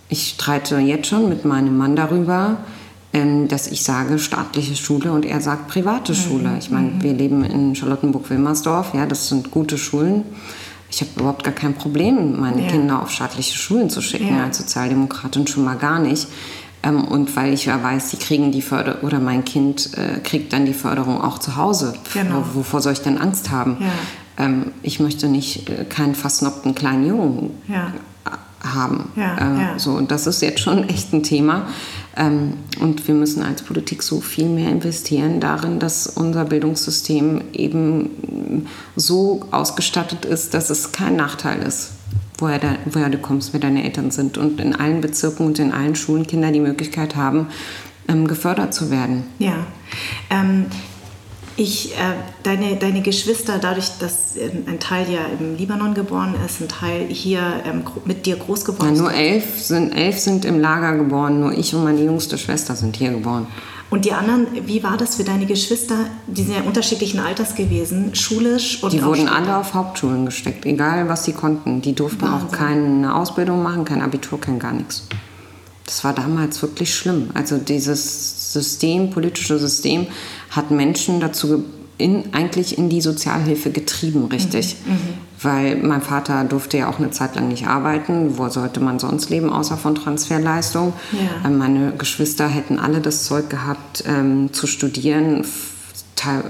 ich 0.08 0.30
streite 0.30 0.78
jetzt 0.78 1.08
schon 1.08 1.30
mit 1.30 1.46
meinem 1.46 1.78
Mann 1.78 1.96
darüber, 1.96 2.58
ähm, 3.12 3.48
dass 3.48 3.68
ich 3.68 3.84
sage 3.84 4.20
staatliche 4.20 4.76
Schule 4.76 5.12
und 5.12 5.26
er 5.26 5.42
sagt 5.42 5.68
private 5.68 6.12
mhm. 6.14 6.18
Schule. 6.18 6.56
Ich 6.60 6.70
meine, 6.70 6.90
mhm. 6.90 7.04
wir 7.04 7.14
leben 7.14 7.44
in 7.44 7.76
Charlottenburg-Wilmersdorf, 7.76 8.94
ja, 8.94 9.06
das 9.06 9.30
sind 9.30 9.52
gute 9.52 9.78
Schulen 9.78 10.24
ich 10.96 11.02
habe 11.02 11.12
überhaupt 11.20 11.44
gar 11.44 11.54
kein 11.54 11.74
Problem, 11.74 12.40
meine 12.40 12.62
ja. 12.64 12.70
Kinder 12.70 13.02
auf 13.02 13.12
staatliche 13.12 13.58
Schulen 13.58 13.90
zu 13.90 14.02
schicken, 14.02 14.38
ja. 14.38 14.46
als 14.46 14.60
Sozialdemokratin 14.60 15.46
schon 15.46 15.66
mal 15.66 15.76
gar 15.76 16.00
nicht. 16.00 16.28
Ähm, 16.84 17.04
und 17.04 17.36
weil 17.36 17.54
ich 17.54 17.66
ja 17.66 17.84
weiß, 17.84 18.12
sie 18.12 18.18
kriegen 18.18 18.54
die 18.54 18.62
Förderung, 18.62 19.02
oder 19.02 19.20
mein 19.20 19.44
Kind 19.44 19.90
äh, 19.98 20.20
kriegt 20.20 20.54
dann 20.54 20.66
die 20.66 20.74
Förderung 20.74 21.20
auch 21.22 21.38
zu 21.40 21.58
Hause. 21.58 21.96
Genau. 22.14 22.46
Wovor 22.54 22.82
soll 22.82 22.94
ich 22.94 23.02
denn 23.02 23.18
Angst 23.18 23.52
haben? 23.52 23.78
Ja. 23.82 24.46
Ähm, 24.46 24.72
ich 24.84 25.02
möchte 25.02 25.28
nicht 25.28 25.70
äh, 25.70 25.84
keinen 25.84 26.16
versnobten 26.16 26.76
kleinen 26.76 27.06
Jungen 27.06 27.52
ja. 27.68 27.92
haben. 28.64 29.12
Äh, 29.18 29.78
so, 29.78 29.92
und 29.92 30.12
das 30.12 30.28
ist 30.28 30.42
jetzt 30.42 30.62
schon 30.62 30.88
echt 30.88 31.12
ein 31.12 31.24
Thema. 31.24 31.68
Ähm, 32.18 32.54
und 32.80 33.08
wir 33.08 33.16
müssen 33.16 33.44
als 33.44 33.62
Politik 33.62 34.04
so 34.04 34.22
viel 34.22 34.48
mehr 34.48 34.70
investieren 34.70 35.40
darin, 35.40 35.80
dass 35.80 36.08
unser 36.08 36.46
Bildungssystem 36.46 37.42
eben 37.54 38.68
so 38.96 39.46
ausgestattet 39.52 40.26
ist, 40.26 40.54
dass 40.54 40.70
es 40.70 40.92
kein 40.92 41.16
Nachteil 41.16 41.62
ist, 41.62 41.92
woher, 42.38 42.60
da, 42.60 42.76
woher 42.86 43.10
du 43.10 43.18
kommst, 43.18 43.54
wer 43.54 43.60
deine 43.60 43.84
Eltern 43.84 44.12
sind. 44.12 44.38
Und 44.38 44.60
in 44.60 44.76
allen 44.76 45.02
Bezirken 45.02 45.46
und 45.46 45.60
in 45.60 45.72
allen 45.72 45.96
Schulen 45.96 46.26
Kinder 46.26 46.52
die 46.52 46.60
Möglichkeit 46.60 47.16
haben, 47.16 47.48
ähm, 48.08 48.28
gefördert 48.28 48.74
zu 48.74 48.92
werden. 48.92 49.24
Ja. 49.40 49.68
Ähm 50.30 50.68
Ich, 51.58 51.94
äh, 51.94 51.98
deine, 52.44 52.76
deine 52.76 53.02
Geschwister, 53.02 53.60
dadurch, 53.60 53.90
dass 54.00 54.34
ein 54.68 54.80
Teil 54.80 55.10
ja 55.10 55.22
im 55.40 55.56
Libanon 55.56 55.94
geboren 55.94 56.36
ist, 56.46 56.60
ein 56.60 56.68
Teil 56.68 57.06
hier 57.08 57.42
ähm, 57.66 57.84
mit 58.04 58.26
dir 58.26 58.36
groß 58.36 58.66
geworden 58.66 58.94
ist. 58.94 58.98
Ja, 58.98 59.04
nur 59.04 59.14
elf 59.14 59.62
sind, 59.62 59.94
elf 59.94 60.20
sind 60.20 60.44
im 60.44 60.60
Lager 60.60 60.98
geboren, 60.98 61.40
nur 61.40 61.54
ich 61.54 61.74
und 61.74 61.86
meine 61.86 62.04
jüngste 62.04 62.38
Schwester 62.38 62.76
sind 62.76 62.98
hier 62.98 63.12
geboren. 63.12 63.48
Und 63.90 64.04
die 64.04 64.12
anderen, 64.12 64.48
wie 64.66 64.84
war 64.84 64.98
das 64.98 65.16
für 65.16 65.24
deine 65.24 65.46
Geschwister? 65.46 65.96
Die 66.28 66.44
sind 66.44 66.56
ja 66.56 66.64
unterschiedlichen 66.64 67.20
Alters 67.20 67.56
gewesen, 67.56 68.14
schulisch 68.16 68.84
und 68.84 68.92
Die 68.92 69.04
wurden 69.04 69.30
alle 69.30 69.56
auf 69.56 69.74
Hauptschulen 69.74 70.26
gesteckt, 70.26 70.66
egal 70.66 71.08
was 71.08 71.24
sie 71.24 71.34
konnten. 71.34 71.82
Die 71.82 71.94
durften 71.94 72.24
Wahnsinn. 72.24 72.48
auch 72.48 72.52
keine 72.52 73.16
Ausbildung 73.16 73.64
machen, 73.64 73.86
kein 73.86 74.02
Abitur, 74.02 74.42
kein 74.42 74.60
gar 74.60 74.74
nichts. 74.74 75.08
Das 75.86 76.04
war 76.04 76.14
damals 76.14 76.62
wirklich 76.62 76.96
schlimm. 76.96 77.30
Also 77.34 77.58
dieses 77.58 78.54
System, 78.54 79.12
politische 79.12 79.60
System, 79.60 80.08
hat 80.50 80.72
Menschen 80.72 81.20
dazu 81.20 81.64
in, 81.98 82.34
eigentlich 82.34 82.78
in 82.78 82.90
die 82.90 83.02
Sozialhilfe 83.02 83.70
getrieben, 83.72 84.26
richtig. 84.26 84.78
Mhm, 84.86 84.94
mhm. 84.94 84.98
Weil 85.42 85.76
mein 85.78 86.02
Vater 86.02 86.44
durfte 86.44 86.78
ja 86.78 86.90
auch 86.90 86.98
eine 86.98 87.12
Zeit 87.12 87.36
lang 87.36 87.48
nicht 87.48 87.68
arbeiten. 87.68 88.38
Wo 88.38 88.50
sollte 88.50 88.80
man 88.80 89.00
sonst 89.00 89.30
leben, 89.30 89.50
außer 89.50 89.78
von 89.78 89.96
Transferleistung? 89.96 90.94
Ja. 91.12 91.48
Ähm, 91.48 91.58
meine 91.58 91.92
Geschwister 91.92 92.48
hätten 92.48 92.80
alle 92.80 93.00
das 93.00 93.26
Zeug 93.26 93.50
gehabt, 93.50 94.04
ähm, 94.08 94.52
zu 94.54 94.68
studieren, 94.68 95.46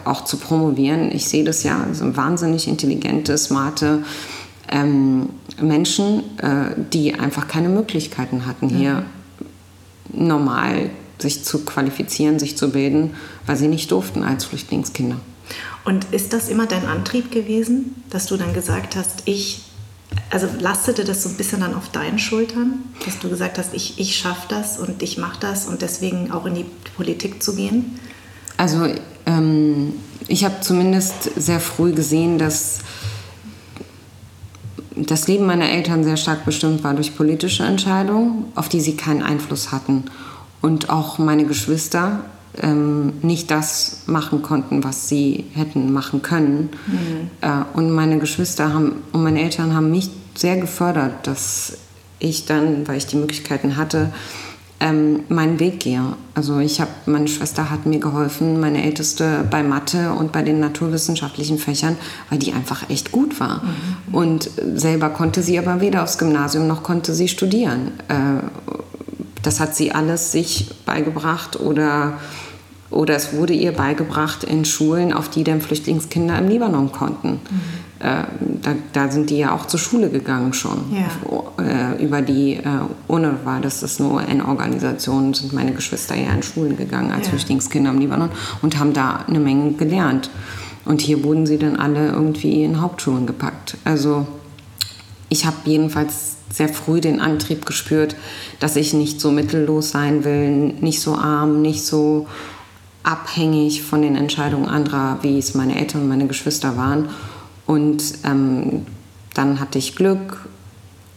auch 0.06 0.24
zu 0.24 0.38
promovieren. 0.38 1.12
Ich 1.12 1.28
sehe 1.28 1.44
das 1.44 1.64
ja, 1.64 1.86
so 1.92 2.16
wahnsinnig 2.16 2.70
intelligente, 2.70 3.38
smarte 3.38 4.04
ähm, 4.72 5.30
Menschen, 5.62 6.38
äh, 6.40 6.76
die 6.94 7.16
einfach 7.16 7.50
keine 7.50 7.68
Möglichkeiten 7.68 8.46
hatten, 8.46 8.70
hier 8.70 8.94
mhm. 8.94 9.15
Normal 10.12 10.90
sich 11.20 11.44
zu 11.44 11.64
qualifizieren, 11.64 12.40
sich 12.40 12.58
zu 12.58 12.70
bilden, 12.70 13.16
weil 13.46 13.56
sie 13.56 13.68
nicht 13.68 13.92
durften 13.92 14.24
als 14.24 14.46
Flüchtlingskinder. 14.46 15.18
Und 15.86 16.06
ist 16.12 16.34
das 16.34 16.50
immer 16.50 16.66
dein 16.66 16.86
Antrieb 16.86 17.32
gewesen, 17.32 17.96
dass 18.10 18.26
du 18.26 18.38
dann 18.38 18.54
gesagt 18.54 18.96
hast, 18.96 19.24
ich, 19.26 19.62
also 20.32 20.48
lastete 20.60 21.04
das 21.04 21.24
so 21.24 21.30
ein 21.30 21.36
bisschen 21.36 21.62
dann 21.62 21.76
auf 21.76 21.90
deinen 21.90 22.20
Schultern, 22.20 22.84
dass 23.06 23.20
du 23.20 23.30
gesagt 23.30 23.58
hast, 23.58 23.74
ich, 23.74 24.00
ich 24.00 24.18
schaffe 24.18 24.48
das 24.50 24.80
und 24.80 25.04
ich 25.04 25.18
mache 25.18 25.40
das 25.40 25.68
und 25.68 25.82
deswegen 25.82 26.32
auch 26.32 26.46
in 26.46 26.56
die 26.56 26.66
Politik 26.96 27.44
zu 27.44 27.56
gehen? 27.56 28.00
Also 28.58 28.88
ähm, 29.26 29.94
ich 30.28 30.44
habe 30.44 30.62
zumindest 30.62 31.30
sehr 31.36 31.60
früh 31.60 31.94
gesehen, 31.94 32.40
dass 32.40 32.80
das 34.96 35.28
Leben 35.28 35.46
meiner 35.46 35.70
Eltern 35.70 36.04
sehr 36.04 36.18
stark 36.18 36.46
bestimmt 36.46 36.84
war 36.84 36.94
durch 36.94 37.16
politische 37.16 37.64
Entscheidungen, 37.64 38.46
auf 38.56 38.70
die 38.70 38.82
sie 38.82 38.96
keinen 38.96 39.24
Einfluss 39.24 39.72
hatten. 39.72 40.06
Und 40.62 40.90
auch 40.90 41.18
meine 41.18 41.46
Geschwister 41.46 42.22
ähm, 42.62 43.14
nicht 43.22 43.52
das 43.52 44.04
machen 44.06 44.42
konnten, 44.42 44.84
was 44.84 45.10
sie 45.10 45.46
hätten 45.54 45.92
machen 45.92 46.22
können. 46.22 46.70
Mhm. 46.88 47.30
Äh, 47.42 47.64
und 47.74 47.92
meine 47.92 48.20
Geschwister 48.20 48.74
haben 48.74 49.04
und 49.12 49.24
meine 49.24 49.42
Eltern 49.42 49.76
haben 49.76 49.92
mich 49.92 50.10
sehr 50.36 50.58
gefördert, 50.58 51.28
dass 51.28 51.78
ich 52.20 52.46
dann, 52.46 52.88
weil 52.88 52.98
ich 52.98 53.08
die 53.08 53.18
Möglichkeiten 53.18 53.78
hatte, 53.78 54.12
ähm, 54.86 55.24
meinen 55.30 55.60
Weg 55.60 55.80
gehe. 55.80 56.02
Also 56.36 56.60
ich 56.60 56.80
habe, 56.80 56.92
meine 57.08 57.28
Schwester 57.28 57.72
hat 57.72 57.88
mir 57.88 58.00
geholfen, 58.00 58.60
meine 58.60 58.84
Älteste 58.84 59.44
bei 59.50 59.64
Mathe 59.64 60.12
und 60.14 60.32
bei 60.32 60.44
den 60.44 60.60
naturwissenschaftlichen 60.60 61.58
Fächern, 61.58 61.98
weil 62.30 62.38
die 62.38 62.54
einfach 62.54 62.88
echt 62.90 63.12
gut 63.12 63.40
war. 63.40 63.64
Mhm. 63.64 64.16
Und 64.16 64.50
selber 64.76 65.10
konnte 65.10 65.42
sie 65.42 65.58
aber 65.58 65.82
weder 65.82 66.04
aufs 66.04 66.20
Gymnasium 66.20 66.68
noch 66.68 66.84
konnte 66.84 67.16
sie 67.16 67.28
studieren. 67.28 67.94
Äh, 68.10 68.44
das 69.42 69.60
hat 69.60 69.76
sie 69.76 69.92
alles 69.92 70.32
sich 70.32 70.70
beigebracht 70.86 71.60
oder 71.60 72.14
oder 72.92 73.16
es 73.16 73.34
wurde 73.34 73.54
ihr 73.54 73.72
beigebracht 73.74 74.44
in 74.44 74.64
Schulen, 74.64 75.12
auf 75.12 75.28
die 75.28 75.44
dann 75.44 75.60
Flüchtlingskinder 75.60 76.38
im 76.38 76.48
Libanon 76.48 76.92
konnten. 76.92 77.32
Mhm. 77.32 77.62
Äh, 78.00 78.24
da, 78.62 78.76
da, 78.92 79.10
sind 79.10 79.30
die 79.30 79.38
ja 79.38 79.54
auch 79.54 79.68
zur 79.68 79.80
Schule 79.80 80.10
gegangen 80.10 80.54
schon. 80.54 80.84
Ja. 80.92 81.64
Äh, 81.64 82.04
über 82.04 82.22
die 82.22 82.56
äh, 82.56 82.62
UNRWA, 83.08 83.60
das 83.62 83.84
ist 83.84 84.02
eine 84.02 84.10
UN-Organisation, 84.10 85.34
sind 85.34 85.54
meine 85.54 85.72
Geschwister 85.72 86.16
ja 86.16 86.34
in 86.34 86.44
Schulen 86.44 86.76
gegangen 86.76 87.12
als 87.12 87.28
ja. 87.28 87.30
Flüchtlingskinder 87.32 87.92
im 87.92 88.00
Libanon 88.00 88.30
und 88.62 88.78
haben 88.80 88.92
da 88.92 89.24
eine 89.28 89.40
Menge 89.40 89.74
gelernt. 89.74 90.30
Und 90.84 91.02
hier 91.02 91.24
wurden 91.24 91.46
sie 91.46 91.58
dann 91.58 91.78
alle 91.78 92.10
irgendwie 92.10 92.64
in 92.64 92.82
Hauptschulen 92.82 93.26
gepackt. 93.26 93.78
Also 93.86 94.28
ich 95.30 95.46
habe 95.46 95.56
jedenfalls 95.66 96.36
sehr 96.52 96.70
früh 96.70 97.02
den 97.02 97.20
Antrieb 97.20 97.66
gespürt, 97.66 98.16
dass 98.60 98.76
ich 98.76 98.94
nicht 98.94 99.20
so 99.20 99.32
mittellos 99.32 99.92
sein 99.92 100.24
will, 100.24 100.74
nicht 100.80 101.02
so 101.02 101.16
arm, 101.16 101.62
nicht 101.62 101.84
so 101.86 102.28
abhängig 103.04 103.84
von 103.84 104.02
den 104.02 104.16
Entscheidungen 104.16 104.68
anderer, 104.68 105.20
wie 105.22 105.38
es 105.38 105.54
meine 105.54 105.80
Eltern 105.80 106.02
und 106.02 106.10
meine 106.10 106.28
Geschwister 106.28 106.78
waren. 106.78 107.10
Und 107.66 108.04
ähm, 108.24 108.86
dann 109.34 109.60
hatte 109.60 109.78
ich 109.78 109.96
Glück 109.96 110.48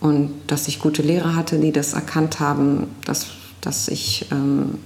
und 0.00 0.32
dass 0.46 0.68
ich 0.68 0.80
gute 0.80 1.02
Lehrer 1.02 1.34
hatte, 1.34 1.58
die 1.58 1.72
das 1.72 1.92
erkannt 1.92 2.40
haben, 2.40 2.88
dass, 3.04 3.26
dass 3.61 3.88
ich 3.88 4.26
ähm, 4.30 4.78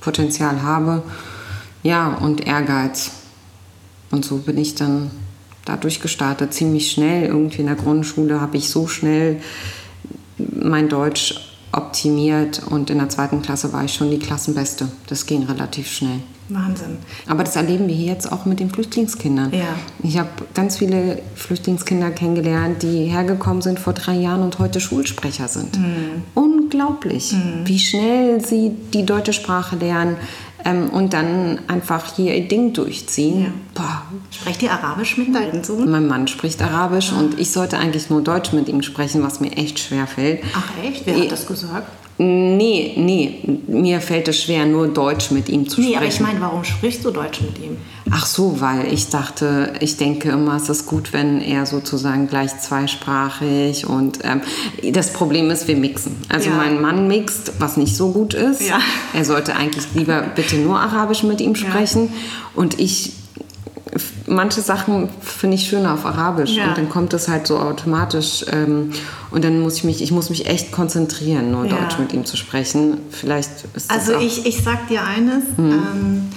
Potenzial 0.00 0.62
habe. 0.62 1.02
Ja, 1.82 2.14
und 2.14 2.46
Ehrgeiz. 2.46 3.12
Und 4.10 4.24
so 4.24 4.38
bin 4.38 4.58
ich 4.58 4.74
dann 4.74 5.10
dadurch 5.64 6.00
gestartet, 6.00 6.54
ziemlich 6.54 6.90
schnell. 6.90 7.26
Irgendwie 7.26 7.60
in 7.60 7.66
der 7.66 7.76
Grundschule 7.76 8.40
habe 8.40 8.56
ich 8.56 8.70
so 8.70 8.86
schnell 8.86 9.40
mein 10.38 10.88
Deutsch 10.88 11.34
optimiert 11.72 12.62
und 12.70 12.90
in 12.90 12.98
der 12.98 13.08
zweiten 13.08 13.42
Klasse 13.42 13.72
war 13.72 13.84
ich 13.84 13.94
schon 13.94 14.10
die 14.10 14.18
Klassenbeste. 14.18 14.88
Das 15.08 15.26
ging 15.26 15.42
relativ 15.44 15.88
schnell. 15.88 16.20
Wahnsinn. 16.48 16.98
Aber 17.26 17.44
das 17.44 17.56
erleben 17.56 17.88
wir 17.88 17.94
hier 17.94 18.12
jetzt 18.12 18.30
auch 18.30 18.44
mit 18.44 18.60
den 18.60 18.70
Flüchtlingskindern. 18.70 19.52
Ja. 19.52 19.76
Ich 20.02 20.18
habe 20.18 20.28
ganz 20.54 20.78
viele 20.78 21.20
Flüchtlingskinder 21.34 22.10
kennengelernt, 22.10 22.82
die 22.82 23.06
hergekommen 23.06 23.62
sind 23.62 23.80
vor 23.80 23.92
drei 23.92 24.14
Jahren 24.14 24.42
und 24.42 24.58
heute 24.58 24.80
Schulsprecher 24.80 25.48
sind. 25.48 25.78
Mhm. 25.78 26.22
Unglaublich, 26.34 27.32
mhm. 27.32 27.66
wie 27.66 27.78
schnell 27.78 28.44
sie 28.44 28.72
die 28.92 29.04
deutsche 29.04 29.32
Sprache 29.32 29.76
lernen 29.76 30.16
ähm, 30.64 30.90
und 30.90 31.12
dann 31.12 31.60
einfach 31.68 32.14
hier 32.14 32.34
ihr 32.34 32.48
Ding 32.48 32.72
durchziehen. 32.72 33.52
Ja. 33.76 34.02
Sprecht 34.30 34.62
ihr 34.62 34.72
Arabisch 34.72 35.16
mit 35.16 35.34
deinem 35.34 35.62
Sohn? 35.64 35.90
Mein 35.90 36.06
Mann 36.06 36.28
spricht 36.28 36.62
Arabisch 36.62 37.12
ah. 37.12 37.20
und 37.20 37.38
ich 37.38 37.50
sollte 37.50 37.78
eigentlich 37.78 38.10
nur 38.10 38.22
Deutsch 38.22 38.52
mit 38.52 38.68
ihm 38.68 38.82
sprechen, 38.82 39.22
was 39.22 39.40
mir 39.40 39.52
echt 39.52 39.78
schwer 39.78 40.06
fällt. 40.06 40.42
Ach 40.54 40.84
echt? 40.84 41.06
Wer 41.06 41.20
hat 41.20 41.32
das 41.32 41.46
gesagt? 41.46 41.88
Nee, 42.18 42.94
nee, 42.96 43.58
mir 43.66 44.00
fällt 44.00 44.28
es 44.28 44.42
schwer, 44.42 44.64
nur 44.64 44.88
Deutsch 44.88 45.30
mit 45.30 45.50
ihm 45.50 45.68
zu 45.68 45.82
sprechen. 45.82 45.90
Nee, 45.90 45.96
aber 45.96 46.06
ich 46.06 46.20
meine, 46.20 46.40
warum 46.40 46.64
sprichst 46.64 47.04
du 47.04 47.10
Deutsch 47.10 47.42
mit 47.42 47.58
ihm? 47.58 47.76
Ach 48.10 48.24
so, 48.24 48.60
weil 48.60 48.90
ich 48.90 49.10
dachte, 49.10 49.74
ich 49.80 49.98
denke 49.98 50.30
immer, 50.30 50.56
es 50.56 50.70
ist 50.70 50.86
gut, 50.86 51.12
wenn 51.12 51.42
er 51.42 51.66
sozusagen 51.66 52.28
gleich 52.28 52.58
zweisprachig 52.58 53.86
und 53.86 54.20
ähm, 54.22 54.40
das 54.92 55.12
Problem 55.12 55.50
ist, 55.50 55.68
wir 55.68 55.76
mixen. 55.76 56.16
Also 56.30 56.50
ja. 56.50 56.56
mein 56.56 56.80
Mann 56.80 57.06
mixt, 57.06 57.52
was 57.58 57.76
nicht 57.76 57.94
so 57.96 58.12
gut 58.12 58.32
ist. 58.32 58.62
Ja. 58.62 58.78
Er 59.12 59.24
sollte 59.24 59.54
eigentlich 59.54 59.84
lieber 59.94 60.22
bitte 60.22 60.56
nur 60.56 60.78
Arabisch 60.78 61.22
mit 61.22 61.42
ihm 61.42 61.54
sprechen 61.54 62.04
ja. 62.04 62.10
und 62.54 62.80
ich 62.80 63.12
manche 64.26 64.60
Sachen 64.60 65.08
finde 65.20 65.56
ich 65.56 65.68
schöner 65.68 65.94
auf 65.94 66.04
Arabisch 66.04 66.56
ja. 66.56 66.68
und 66.68 66.78
dann 66.78 66.88
kommt 66.88 67.14
es 67.14 67.28
halt 67.28 67.46
so 67.46 67.58
automatisch 67.58 68.44
ähm, 68.50 68.92
und 69.30 69.44
dann 69.44 69.60
muss 69.60 69.76
ich 69.76 69.84
mich, 69.84 70.02
ich 70.02 70.10
muss 70.10 70.30
mich 70.30 70.46
echt 70.46 70.72
konzentrieren, 70.72 71.50
nur 71.50 71.66
ja. 71.66 71.76
Deutsch 71.76 71.98
mit 71.98 72.12
ihm 72.12 72.24
zu 72.24 72.36
sprechen. 72.36 72.98
Vielleicht 73.10 73.64
ist 73.74 73.90
das 73.90 73.90
Also 73.90 74.18
ich, 74.18 74.46
ich 74.46 74.62
sag 74.62 74.88
dir 74.88 75.04
eines, 75.04 75.44
hm. 75.56 75.70
ähm, 75.70 76.30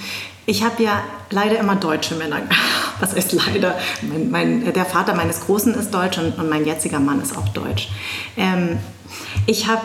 ich 0.46 0.64
habe 0.64 0.82
ja 0.82 1.02
leider 1.30 1.58
immer 1.58 1.76
deutsche 1.76 2.14
Männer. 2.14 2.38
Was 3.00 3.14
heißt 3.14 3.32
leider? 3.32 3.78
Mein, 4.02 4.30
mein, 4.30 4.72
der 4.72 4.84
Vater 4.84 5.14
meines 5.14 5.40
Großen 5.40 5.74
ist 5.74 5.92
deutsch 5.92 6.18
und, 6.18 6.38
und 6.38 6.50
mein 6.50 6.66
jetziger 6.66 7.00
Mann 7.00 7.22
ist 7.22 7.36
auch 7.36 7.48
deutsch. 7.48 7.88
Ähm, 8.36 8.78
ich 9.46 9.68
habe 9.68 9.82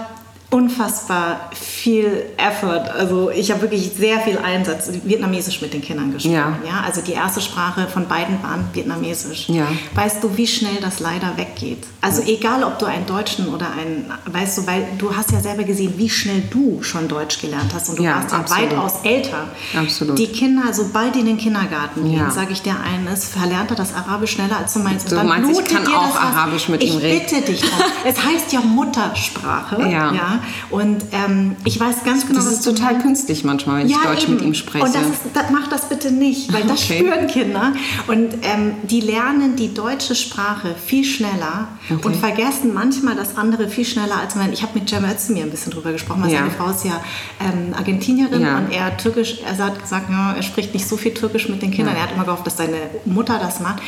unfassbar 0.49 1.49
viel 1.85 2.23
Effort. 2.37 2.89
Also 2.97 3.29
ich 3.29 3.51
habe 3.51 3.61
wirklich 3.61 3.91
sehr 3.95 4.19
viel 4.19 4.39
Einsatz 4.39 4.89
Vietnamesisch 5.03 5.61
mit 5.61 5.71
den 5.71 5.81
Kindern 5.81 6.11
gesprochen. 6.11 6.33
Ja. 6.33 6.57
ja. 6.65 6.83
Also 6.83 7.01
die 7.01 7.11
erste 7.11 7.41
Sprache 7.41 7.87
von 7.87 8.07
beiden 8.07 8.41
war 8.41 8.57
Vietnamesisch. 8.73 9.49
Ja. 9.49 9.67
Weißt 9.93 10.23
du, 10.23 10.35
wie 10.35 10.47
schnell 10.47 10.77
das 10.81 10.99
leider 10.99 11.37
weggeht? 11.37 11.83
Also 12.01 12.23
egal, 12.23 12.63
ob 12.63 12.79
du 12.79 12.87
einen 12.87 13.05
Deutschen 13.05 13.49
oder 13.49 13.67
einen, 13.79 14.11
weißt 14.25 14.57
du, 14.57 14.67
weil 14.67 14.87
du 14.97 15.15
hast 15.15 15.31
ja 15.31 15.39
selber 15.39 15.63
gesehen, 15.63 15.93
wie 15.97 16.09
schnell 16.09 16.41
du 16.49 16.81
schon 16.81 17.07
Deutsch 17.07 17.39
gelernt 17.39 17.71
hast 17.71 17.89
und 17.89 17.99
du 17.99 18.03
ja, 18.03 18.15
warst 18.15 18.31
ja 18.31 18.49
weitaus 18.49 18.93
älter. 19.03 19.47
Absolut. 19.77 20.17
Die 20.17 20.27
Kinder, 20.27 20.73
sobald 20.73 21.13
die 21.13 21.19
in 21.19 21.27
den 21.27 21.37
Kindergarten 21.37 22.03
gehen, 22.03 22.31
sage 22.31 22.53
ich 22.53 22.63
dir 22.63 22.75
eines, 22.79 23.25
verlernt 23.25 23.69
er 23.69 23.75
das 23.75 23.93
Arabisch 23.93 24.31
schneller 24.31 24.57
als 24.57 24.73
du 24.73 24.79
meinst. 24.79 25.11
Du 25.11 25.15
meinst, 25.17 25.51
ich 25.51 25.67
kann 25.67 25.85
auch 25.87 26.15
Arabisch 26.15 26.67
mit 26.67 26.83
ihm 26.83 26.97
reden. 26.97 27.21
Ich 27.27 27.29
bitte 27.31 27.51
dich. 27.51 27.61
es 28.05 28.23
heißt 28.23 28.53
ja 28.53 28.61
Muttersprache. 28.61 29.87
ja. 29.87 30.39
Und 30.71 31.03
ähm, 31.11 31.55
ich 31.63 31.74
weiß 31.79 32.03
ganz 32.03 32.27
genau, 32.27 32.39
das 32.39 32.51
ist 32.51 32.63
total 32.63 32.99
künstlich 32.99 33.43
manchmal, 33.43 33.81
wenn 33.81 33.87
ja, 33.87 33.97
ich 33.97 34.07
Deutsch 34.07 34.23
eben. 34.23 34.33
mit 34.35 34.43
ihm 34.43 34.53
spreche. 34.53 34.85
Und 34.85 34.95
das, 34.95 35.03
ist, 35.03 35.21
das, 35.33 35.45
mach 35.51 35.67
das 35.67 35.89
bitte 35.89 36.11
nicht, 36.11 36.51
weil 36.53 36.63
das 36.63 36.83
okay. 36.83 36.99
spüren 36.99 37.27
Kinder. 37.27 37.73
Und 38.07 38.33
ähm, 38.43 38.73
die 38.83 39.01
lernen 39.01 39.55
die 39.55 39.73
deutsche 39.73 40.15
Sprache 40.15 40.75
viel 40.75 41.03
schneller 41.03 41.67
okay. 41.89 42.05
und 42.05 42.15
vergessen 42.15 42.73
manchmal 42.73 43.15
das 43.15 43.37
andere 43.37 43.67
viel 43.67 43.85
schneller 43.85 44.17
als 44.17 44.35
man. 44.35 44.53
Ich 44.53 44.61
habe 44.61 44.77
mit 44.79 44.89
Cem 44.89 45.05
Özdemir 45.05 45.43
ein 45.43 45.51
bisschen 45.51 45.71
drüber 45.71 45.91
gesprochen, 45.91 46.23
weil 46.23 46.31
ja. 46.31 46.39
seine 46.39 46.51
Frau 46.51 46.69
ist 46.69 46.85
ja 46.85 47.01
ähm, 47.39 47.73
Argentinierin 47.73 48.41
ja. 48.41 48.57
und 48.57 48.71
er 48.71 48.95
türkisch, 48.97 49.39
er 49.45 49.57
hat 49.57 49.81
gesagt, 49.81 50.09
er 50.09 50.43
spricht 50.43 50.73
nicht 50.73 50.87
so 50.87 50.97
viel 50.97 51.13
türkisch 51.13 51.49
mit 51.49 51.61
den 51.61 51.71
Kindern. 51.71 51.95
Er 51.95 52.03
hat 52.03 52.11
immer 52.13 52.25
gehofft, 52.25 52.45
dass 52.45 52.57
seine 52.57 52.77
Mutter 53.05 53.39
das 53.39 53.59
macht. 53.59 53.81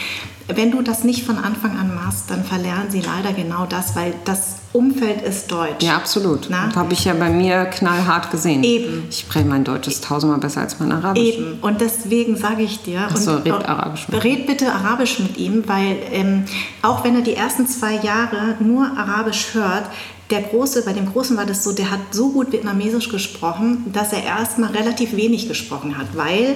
Wenn 0.48 0.72
du 0.72 0.82
das 0.82 1.04
nicht 1.04 1.26
von 1.26 1.38
Anfang 1.38 1.78
an 1.78 1.94
machst, 1.94 2.30
dann 2.30 2.44
verlernen 2.44 2.90
sie 2.90 3.02
leider 3.02 3.34
genau 3.34 3.66
das, 3.66 3.96
weil 3.96 4.14
das 4.24 4.56
Umfeld 4.74 5.22
ist 5.22 5.52
deutsch. 5.52 5.84
Ja, 5.84 5.96
absolut. 5.96 6.50
Das 6.50 6.76
habe 6.76 6.94
ich 6.94 7.06
ja 7.06 7.14
bei 7.14 7.30
mir 7.30 7.66
knallhart 7.66 8.32
gesehen. 8.32 8.64
Eben. 8.64 9.06
Ich 9.10 9.20
spreche 9.20 9.46
mein 9.46 9.64
Deutsch 9.64 9.88
ist 9.88 10.04
tausendmal 10.04 10.40
besser 10.40 10.62
als 10.62 10.80
mein 10.80 10.92
Arabisch. 10.92 11.36
Eben. 11.36 11.60
Und 11.62 11.82
deswegen 11.82 12.36
sage 12.36 12.64
ich 12.64 12.82
dir. 12.84 13.02
Achso, 13.02 13.38
red 13.38 13.54
Arabisch 13.54 14.08
mit 14.08 14.24
Red 14.24 14.48
bitte 14.48 14.72
Arabisch 14.72 15.20
mit 15.20 15.38
ihm, 15.38 15.64
weil 15.68 15.98
ähm, 16.12 16.46
auch 16.82 17.04
wenn 17.04 17.16
er 17.16 17.22
die 17.22 17.34
ersten 17.34 17.68
zwei 17.68 17.96
Jahre 17.96 18.56
nur 18.60 18.86
Arabisch 18.98 19.54
hört, 19.54 19.86
der 20.30 20.42
Große, 20.42 20.84
bei 20.84 20.94
dem 20.94 21.12
Großen 21.12 21.38
war 21.38 21.46
das 21.46 21.64
so, 21.64 21.72
der 21.72 21.90
hat 21.90 22.00
so 22.12 22.32
gut 22.32 22.52
Vietnamesisch 22.52 23.10
gesprochen, 23.10 23.86
dass 23.94 24.12
er 24.12 24.24
erstmal 24.24 24.72
relativ 24.72 25.16
wenig 25.16 25.48
gesprochen 25.48 25.98
hat, 25.98 26.08
weil 26.16 26.56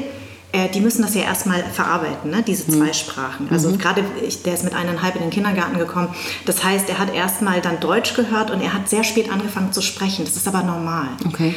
die 0.73 0.81
müssen 0.81 1.01
das 1.01 1.15
ja 1.15 1.21
erstmal 1.21 1.63
verarbeiten, 1.63 2.29
ne? 2.29 2.43
diese 2.45 2.69
mhm. 2.69 2.77
zwei 2.77 2.93
Sprachen. 2.93 3.47
Also 3.49 3.69
mhm. 3.69 3.77
gerade, 3.77 4.03
der 4.45 4.53
ist 4.53 4.63
mit 4.63 4.73
eineinhalb 4.73 5.15
in 5.15 5.21
den 5.21 5.29
Kindergarten 5.29 5.77
gekommen. 5.77 6.09
Das 6.45 6.63
heißt, 6.63 6.89
er 6.89 6.99
hat 6.99 7.13
erstmal 7.13 7.61
dann 7.61 7.79
Deutsch 7.79 8.15
gehört 8.15 8.51
und 8.51 8.61
er 8.61 8.73
hat 8.73 8.89
sehr 8.89 9.03
spät 9.03 9.31
angefangen 9.31 9.71
zu 9.71 9.81
sprechen. 9.81 10.25
Das 10.25 10.35
ist 10.35 10.47
aber 10.47 10.63
normal. 10.63 11.07
Okay. 11.25 11.55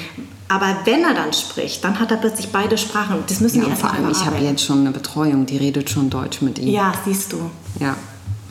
Aber 0.49 0.77
wenn 0.85 1.03
er 1.03 1.15
dann 1.15 1.33
spricht, 1.33 1.83
dann 1.83 1.99
hat 1.99 2.11
er 2.11 2.19
plötzlich 2.19 2.53
beide 2.53 2.79
Sprachen. 2.79 3.17
Das 3.27 3.41
müssen 3.41 3.59
ja, 3.59 3.65
die 3.65 3.71
erstmal 3.71 3.95
Vor 3.95 4.05
allem, 4.05 4.13
ich 4.13 4.25
habe 4.25 4.37
jetzt 4.39 4.65
schon 4.65 4.81
eine 4.81 4.91
Betreuung, 4.91 5.47
die 5.47 5.57
redet 5.57 5.91
schon 5.91 6.11
Deutsch 6.11 6.43
mit 6.43 6.59
ihm. 6.59 6.69
Ja, 6.69 6.93
siehst 7.05 7.33
du. 7.33 7.51
Ja. 7.81 7.97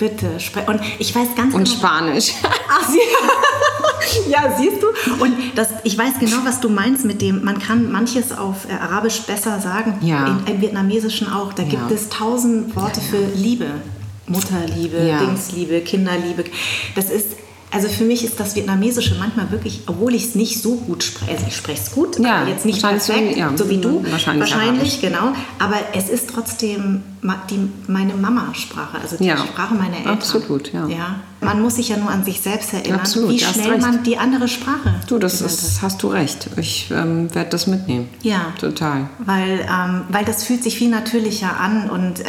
Bitte. 0.03 0.31
Und 0.67 0.81
ich 0.99 1.15
weiß 1.15 1.29
ganz 1.37 1.53
Und 1.53 1.63
genau. 1.63 1.77
Spanisch. 1.77 2.33
Ach, 2.43 2.89
sie 2.89 2.99
ja, 4.29 4.53
siehst 4.57 4.83
du? 4.83 4.87
Und 5.23 5.33
das, 5.55 5.69
ich 5.85 5.97
weiß 5.97 6.19
genau, 6.19 6.37
was 6.43 6.59
du 6.59 6.67
meinst 6.67 7.05
mit 7.05 7.21
dem, 7.21 7.43
man 7.45 7.57
kann 7.57 7.89
manches 7.89 8.33
auf 8.33 8.67
äh, 8.69 8.73
Arabisch 8.73 9.21
besser 9.21 9.61
sagen, 9.61 9.99
ja. 10.01 10.27
im, 10.27 10.55
im 10.55 10.61
Vietnamesischen 10.61 11.31
auch. 11.31 11.53
Da 11.53 11.63
ja. 11.63 11.69
gibt 11.69 11.91
es 11.91 12.09
tausend 12.09 12.75
Worte 12.75 12.99
ja, 12.99 13.07
für 13.07 13.37
Liebe. 13.37 13.67
Mutterliebe, 14.27 15.19
Dingsliebe, 15.21 15.81
Kinderliebe. 15.81 16.45
Das 16.95 17.09
ist 17.09 17.37
also 17.73 17.89
für 17.89 18.03
mich 18.03 18.23
ist 18.23 18.39
das 18.39 18.55
Vietnamesische 18.55 19.15
manchmal 19.19 19.49
wirklich, 19.51 19.81
obwohl 19.87 20.13
ich 20.13 20.25
es 20.25 20.35
nicht 20.35 20.61
so 20.61 20.75
gut 20.75 21.03
spreche, 21.03 21.31
also 21.31 21.45
ich 21.47 21.55
spreche 21.55 21.81
es 21.81 21.91
gut, 21.91 22.19
ja, 22.19 22.41
aber 22.41 22.49
jetzt 22.49 22.65
nicht 22.65 22.81
perfekt, 22.81 23.33
so, 23.33 23.39
ja, 23.39 23.51
so 23.55 23.69
wie 23.69 23.77
du, 23.77 24.05
wahrscheinlich, 24.09 24.51
wahrscheinlich 24.51 25.01
genau, 25.01 25.33
aber 25.57 25.77
es 25.93 26.09
ist 26.09 26.29
trotzdem 26.29 27.01
die, 27.49 27.69
meine 27.87 28.13
Mama-Sprache, 28.13 28.99
also 29.01 29.17
die 29.17 29.25
ja, 29.25 29.37
Sprache 29.37 29.73
meiner 29.73 29.97
Eltern. 29.97 30.13
Absolut, 30.13 30.71
ja. 30.71 30.87
ja. 30.87 31.15
Man 31.43 31.61
muss 31.61 31.75
sich 31.75 31.89
ja 31.89 31.97
nur 31.97 32.09
an 32.09 32.23
sich 32.23 32.41
selbst 32.41 32.73
erinnern, 32.73 33.01
absolut, 33.01 33.31
wie 33.31 33.39
schnell 33.39 33.77
man 33.79 34.03
die 34.03 34.17
andere 34.17 34.47
Sprache. 34.47 34.95
Du, 35.07 35.19
das 35.19 35.41
ist, 35.41 35.81
hast 35.81 36.01
du 36.03 36.07
recht. 36.07 36.49
Ich 36.57 36.89
ähm, 36.91 37.33
werde 37.33 37.49
das 37.49 37.67
mitnehmen. 37.67 38.09
Ja. 38.21 38.53
Total. 38.59 39.07
Weil, 39.19 39.59
ähm, 39.61 40.03
weil 40.09 40.25
das 40.25 40.43
fühlt 40.43 40.63
sich 40.63 40.77
viel 40.77 40.89
natürlicher 40.89 41.59
an 41.59 41.89
und 41.89 42.23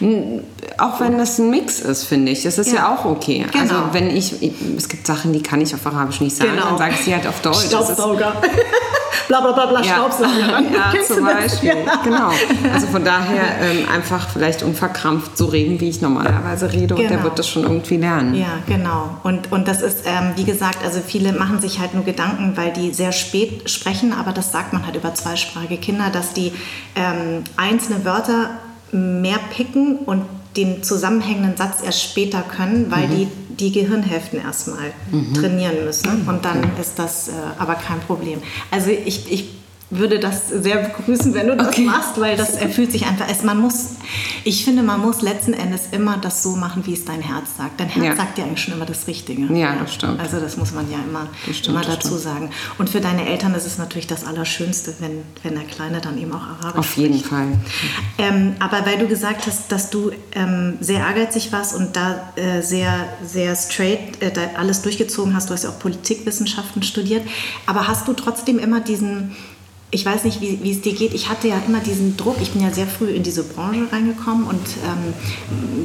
ähm, 0.00 0.40
auch 0.78 1.00
wenn 1.00 1.18
das 1.18 1.38
ein 1.38 1.50
Mix 1.50 1.80
ist, 1.80 2.04
finde 2.04 2.32
ich, 2.32 2.42
das 2.42 2.58
ist 2.58 2.68
ja, 2.68 2.74
ja 2.74 2.94
auch 2.94 3.04
okay. 3.04 3.46
Also 3.46 3.58
genau. 3.58 3.84
Also 3.84 3.94
wenn 3.94 4.16
ich, 4.16 4.34
es 4.76 4.88
gibt 4.88 5.06
Sachen, 5.06 5.32
die 5.32 5.42
kann 5.42 5.60
ich 5.60 5.74
auf 5.74 5.86
Arabisch 5.86 6.20
nicht 6.20 6.36
sagen, 6.36 6.52
genau. 6.52 6.70
dann 6.70 6.78
sage 6.78 6.94
ich 6.98 7.04
sie 7.04 7.14
halt 7.14 7.26
auf 7.26 7.40
Deutsch. 7.42 7.66
Staubsauger. 7.66 8.34
bla 9.28 9.40
bla 9.40 9.52
bla, 9.52 9.66
bla 9.66 9.82
ja. 9.82 9.94
Staubsauger. 9.94 10.62
Ja, 10.74 10.92
zum 11.06 11.24
Beispiel. 11.24 11.68
Ja. 11.86 11.96
Genau. 12.02 12.30
Also 12.72 12.86
von 12.86 13.04
daher 13.04 13.60
ähm, 13.60 13.88
einfach 13.88 14.28
vielleicht 14.28 14.62
unverkrampft 14.62 15.36
so 15.36 15.46
reden, 15.46 15.80
wie 15.80 15.88
ich 15.88 16.00
normalerweise 16.00 16.72
rede 16.72 16.94
genau. 16.94 16.94
und 16.94 17.02
der 17.02 17.08
genau. 17.10 17.22
wird 17.24 17.38
das 17.38 17.48
schon 17.48 17.62
irgendwie 17.62 17.96
lernen. 17.96 18.34
Ja, 18.34 18.58
genau. 18.66 19.18
Und, 19.22 19.52
und 19.52 19.68
das 19.68 19.82
ist, 19.82 20.04
ähm, 20.06 20.32
wie 20.36 20.44
gesagt, 20.44 20.78
also 20.84 21.00
viele 21.04 21.32
machen 21.32 21.60
sich 21.60 21.78
halt 21.78 21.94
nur 21.94 22.04
Gedanken, 22.04 22.56
weil 22.56 22.72
die 22.72 22.92
sehr 22.92 23.12
spät 23.12 23.70
sprechen, 23.70 24.12
aber 24.12 24.32
das 24.32 24.52
sagt 24.52 24.72
man 24.72 24.84
halt 24.84 24.96
über 24.96 25.14
zweisprachige 25.14 25.76
Kinder, 25.76 26.10
dass 26.10 26.32
die 26.32 26.52
ähm, 26.96 27.44
einzelne 27.56 28.04
Wörter 28.04 28.50
mehr 28.92 29.38
picken 29.54 29.98
und 29.98 30.24
den 30.56 30.82
zusammenhängenden 30.82 31.56
Satz 31.56 31.82
erst 31.82 32.02
später 32.02 32.42
können, 32.42 32.90
weil 32.90 33.08
mhm. 33.08 33.10
die 33.10 33.28
die 33.60 33.72
Gehirnhälften 33.72 34.40
erstmal 34.40 34.92
mhm. 35.10 35.34
trainieren 35.34 35.84
müssen. 35.84 36.28
Und 36.28 36.44
dann 36.44 36.62
ist 36.80 36.98
das 36.98 37.28
äh, 37.28 37.32
aber 37.58 37.74
kein 37.74 38.00
Problem. 38.00 38.40
Also 38.70 38.90
ich, 38.90 39.30
ich 39.30 39.63
würde 39.90 40.18
das 40.18 40.48
sehr 40.48 40.78
begrüßen, 40.78 41.34
wenn 41.34 41.46
du 41.48 41.56
das 41.56 41.68
okay. 41.68 41.82
machst, 41.82 42.18
weil 42.20 42.36
das 42.36 42.54
erfüllt 42.54 42.90
sich 42.90 43.06
einfach. 43.06 43.26
Es, 43.30 43.42
man 43.42 43.58
muss, 43.58 43.90
ich 44.44 44.64
finde, 44.64 44.82
man 44.82 45.00
muss 45.00 45.22
letzten 45.22 45.52
Endes 45.52 45.88
immer 45.92 46.16
das 46.16 46.42
so 46.42 46.56
machen, 46.56 46.86
wie 46.86 46.94
es 46.94 47.04
dein 47.04 47.20
Herz 47.20 47.56
sagt. 47.58 47.78
Dein 47.78 47.88
Herz 47.88 48.04
ja. 48.04 48.16
sagt 48.16 48.38
ja 48.38 48.44
eigentlich 48.44 48.62
schon 48.62 48.74
immer 48.74 48.86
das 48.86 49.06
Richtige. 49.06 49.42
Ja, 49.54 49.76
das 49.76 49.94
stimmt. 49.94 50.18
Also 50.20 50.40
das 50.40 50.56
muss 50.56 50.72
man 50.72 50.90
ja 50.90 50.98
immer, 50.98 51.28
stimmt, 51.42 51.68
immer 51.68 51.82
dazu 51.82 52.16
sagen. 52.16 52.50
Und 52.78 52.90
für 52.90 53.00
deine 53.00 53.26
Eltern 53.28 53.54
ist 53.54 53.66
es 53.66 53.78
natürlich 53.78 54.06
das 54.06 54.24
Allerschönste, 54.24 54.94
wenn, 55.00 55.22
wenn 55.42 55.54
der 55.54 55.64
Kleine 55.64 56.00
dann 56.00 56.18
eben 56.18 56.32
auch 56.32 56.42
Arabisch 56.42 56.78
Auf 56.78 56.96
jeden 56.96 57.18
spricht. 57.18 57.28
Fall. 57.28 57.52
Ähm, 58.18 58.56
aber 58.58 58.86
weil 58.86 58.98
du 58.98 59.06
gesagt 59.06 59.46
hast, 59.46 59.70
dass 59.70 59.90
du 59.90 60.10
ähm, 60.34 60.78
sehr 60.80 61.00
ehrgeizig 61.00 61.52
warst 61.52 61.74
und 61.74 61.94
da 61.94 62.32
äh, 62.36 62.62
sehr, 62.62 63.06
sehr 63.24 63.54
straight 63.54 64.22
äh, 64.22 64.32
alles 64.56 64.82
durchgezogen 64.82 65.34
hast, 65.34 65.50
du 65.50 65.54
hast 65.54 65.64
ja 65.64 65.70
auch 65.70 65.78
Politikwissenschaften 65.78 66.82
studiert, 66.82 67.26
aber 67.66 67.86
hast 67.86 68.08
du 68.08 68.14
trotzdem 68.14 68.58
immer 68.58 68.80
diesen 68.80 69.36
ich 69.94 70.04
weiß 70.04 70.24
nicht, 70.24 70.40
wie, 70.40 70.58
wie, 70.62 70.72
es 70.72 70.80
dir 70.80 70.92
geht. 70.92 71.14
Ich 71.14 71.28
hatte 71.28 71.48
ja 71.48 71.62
immer 71.66 71.78
diesen 71.78 72.16
Druck. 72.16 72.36
Ich 72.40 72.50
bin 72.50 72.62
ja 72.62 72.70
sehr 72.72 72.86
früh 72.86 73.10
in 73.10 73.22
diese 73.22 73.44
Branche 73.44 73.86
reingekommen 73.90 74.46
und 74.46 74.60
ähm, 74.84 75.14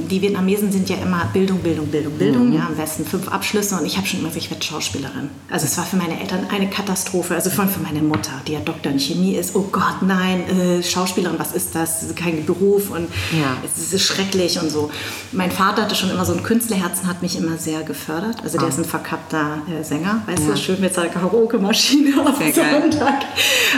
die 0.10 0.22
Vietnamesen 0.22 0.72
sind 0.72 0.89
ja 0.89 0.98
immer 0.98 1.30
Bildung, 1.32 1.60
Bildung, 1.60 1.88
Bildung, 1.88 2.13
Bildung. 2.13 2.50
Mhm. 2.50 2.56
Ja, 2.56 2.65
am 2.67 2.76
besten 2.76 3.06
fünf 3.06 3.28
Abschlüsse 3.28 3.76
und 3.78 3.86
ich 3.86 3.98
habe 3.98 4.08
schon 4.08 4.19
immer 4.19 4.30
gesagt, 4.30 4.45
ich 4.45 4.52
werde 4.52 4.65
Schauspielerin. 4.65 5.30
Also 5.50 5.65
es 5.65 5.78
war 5.78 5.86
für 5.86 5.98
meine 5.98 6.19
Eltern 6.19 6.48
eine 6.52 6.69
Katastrophe. 6.69 7.36
Also 7.36 7.50
vor 7.52 7.65
allem 7.65 7.74
für 7.74 7.82
meine 7.82 8.02
Mutter, 8.02 8.32
die 8.48 8.54
ja 8.54 8.60
Doktor 8.60 8.91
in 8.91 9.00
Chemie 9.00 9.36
ist. 9.36 9.56
Oh 9.56 9.67
Gott, 9.72 10.02
nein, 10.02 10.43
äh, 10.50 10.84
Schauspielerin, 10.84 11.38
was 11.38 11.54
ist 11.54 11.76
das? 11.76 12.08
kein 12.15 12.45
Beruf 12.45 12.89
und 12.89 13.08
ja. 13.32 13.58
es 13.63 13.93
ist 13.93 14.04
schrecklich 14.04 14.60
und 14.60 14.69
so. 14.69 14.89
Mein 15.32 15.52
Vater 15.52 15.84
hatte 15.84 15.95
schon 15.95 16.10
immer 16.10 16.26
so 16.26 16.34
ein 16.34 16.43
Künstlerherzen, 16.43 17.08
hat 17.08 17.22
mich 17.22 17.38
immer 17.38 17.58
sehr 17.58 17.84
gefördert. 17.84 18.38
Also 18.43 18.58
der 18.58 18.67
oh. 18.67 18.69
ist 18.69 18.78
ein 18.78 18.86
verkappter 18.86 19.62
äh, 19.69 19.84
Sänger, 19.84 20.24
weißt 20.26 20.43
ja. 20.43 20.52
du, 20.52 20.58
schön 20.58 20.82
mit 20.82 20.93
seiner 20.93 21.10
Karaoke-Maschine 21.10 22.13
auf 22.22 22.38
Sonntag. 22.38 23.26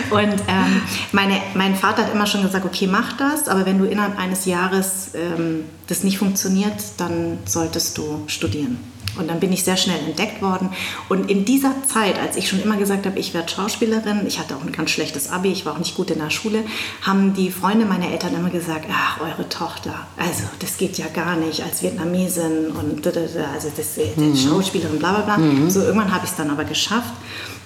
Und 0.09 0.20
und 0.23 0.41
ähm, 0.47 0.81
meine, 1.11 1.41
mein 1.55 1.75
Vater 1.75 2.05
hat 2.05 2.13
immer 2.13 2.27
schon 2.27 2.43
gesagt, 2.43 2.65
okay, 2.65 2.87
mach 2.87 3.13
das, 3.13 3.47
aber 3.47 3.65
wenn 3.65 3.79
du 3.79 3.85
innerhalb 3.85 4.17
eines 4.17 4.45
Jahres 4.45 5.11
ähm, 5.13 5.65
das 5.87 6.03
nicht 6.03 6.17
funktioniert, 6.17 6.75
dann 6.97 7.39
solltest 7.45 7.97
du 7.97 8.23
studieren. 8.27 8.77
Und 9.17 9.29
dann 9.29 9.39
bin 9.39 9.51
ich 9.51 9.63
sehr 9.63 9.77
schnell 9.77 9.99
entdeckt 9.99 10.41
worden. 10.41 10.69
Und 11.09 11.29
in 11.29 11.43
dieser 11.43 11.73
Zeit, 11.83 12.17
als 12.17 12.37
ich 12.37 12.47
schon 12.47 12.61
immer 12.61 12.77
gesagt 12.77 13.05
habe, 13.05 13.19
ich 13.19 13.33
werde 13.33 13.51
Schauspielerin, 13.51 14.25
ich 14.25 14.39
hatte 14.39 14.55
auch 14.55 14.61
ein 14.61 14.71
ganz 14.71 14.91
schlechtes 14.91 15.29
Abi, 15.29 15.51
ich 15.51 15.65
war 15.65 15.73
auch 15.73 15.79
nicht 15.79 15.95
gut 15.95 16.11
in 16.11 16.19
der 16.19 16.29
Schule, 16.29 16.63
haben 17.01 17.33
die 17.33 17.51
Freunde 17.51 17.85
meiner 17.85 18.09
Eltern 18.09 18.33
immer 18.35 18.49
gesagt, 18.49 18.85
ach, 18.91 19.19
eure 19.19 19.49
Tochter, 19.49 20.07
also 20.17 20.43
das 20.59 20.77
geht 20.77 20.97
ja 20.97 21.07
gar 21.07 21.35
nicht 21.35 21.61
als 21.61 21.83
Vietnamesin 21.83 22.67
und 22.67 23.05
also 23.05 23.71
das, 23.75 23.97
mhm. 24.15 24.35
Schauspielerin, 24.35 24.99
bla 24.99 25.11
bla 25.11 25.35
bla. 25.35 25.37
Mhm. 25.37 25.69
So 25.69 25.81
irgendwann 25.81 26.13
habe 26.13 26.23
ich 26.23 26.31
es 26.31 26.37
dann 26.37 26.49
aber 26.49 26.63
geschafft. 26.63 27.13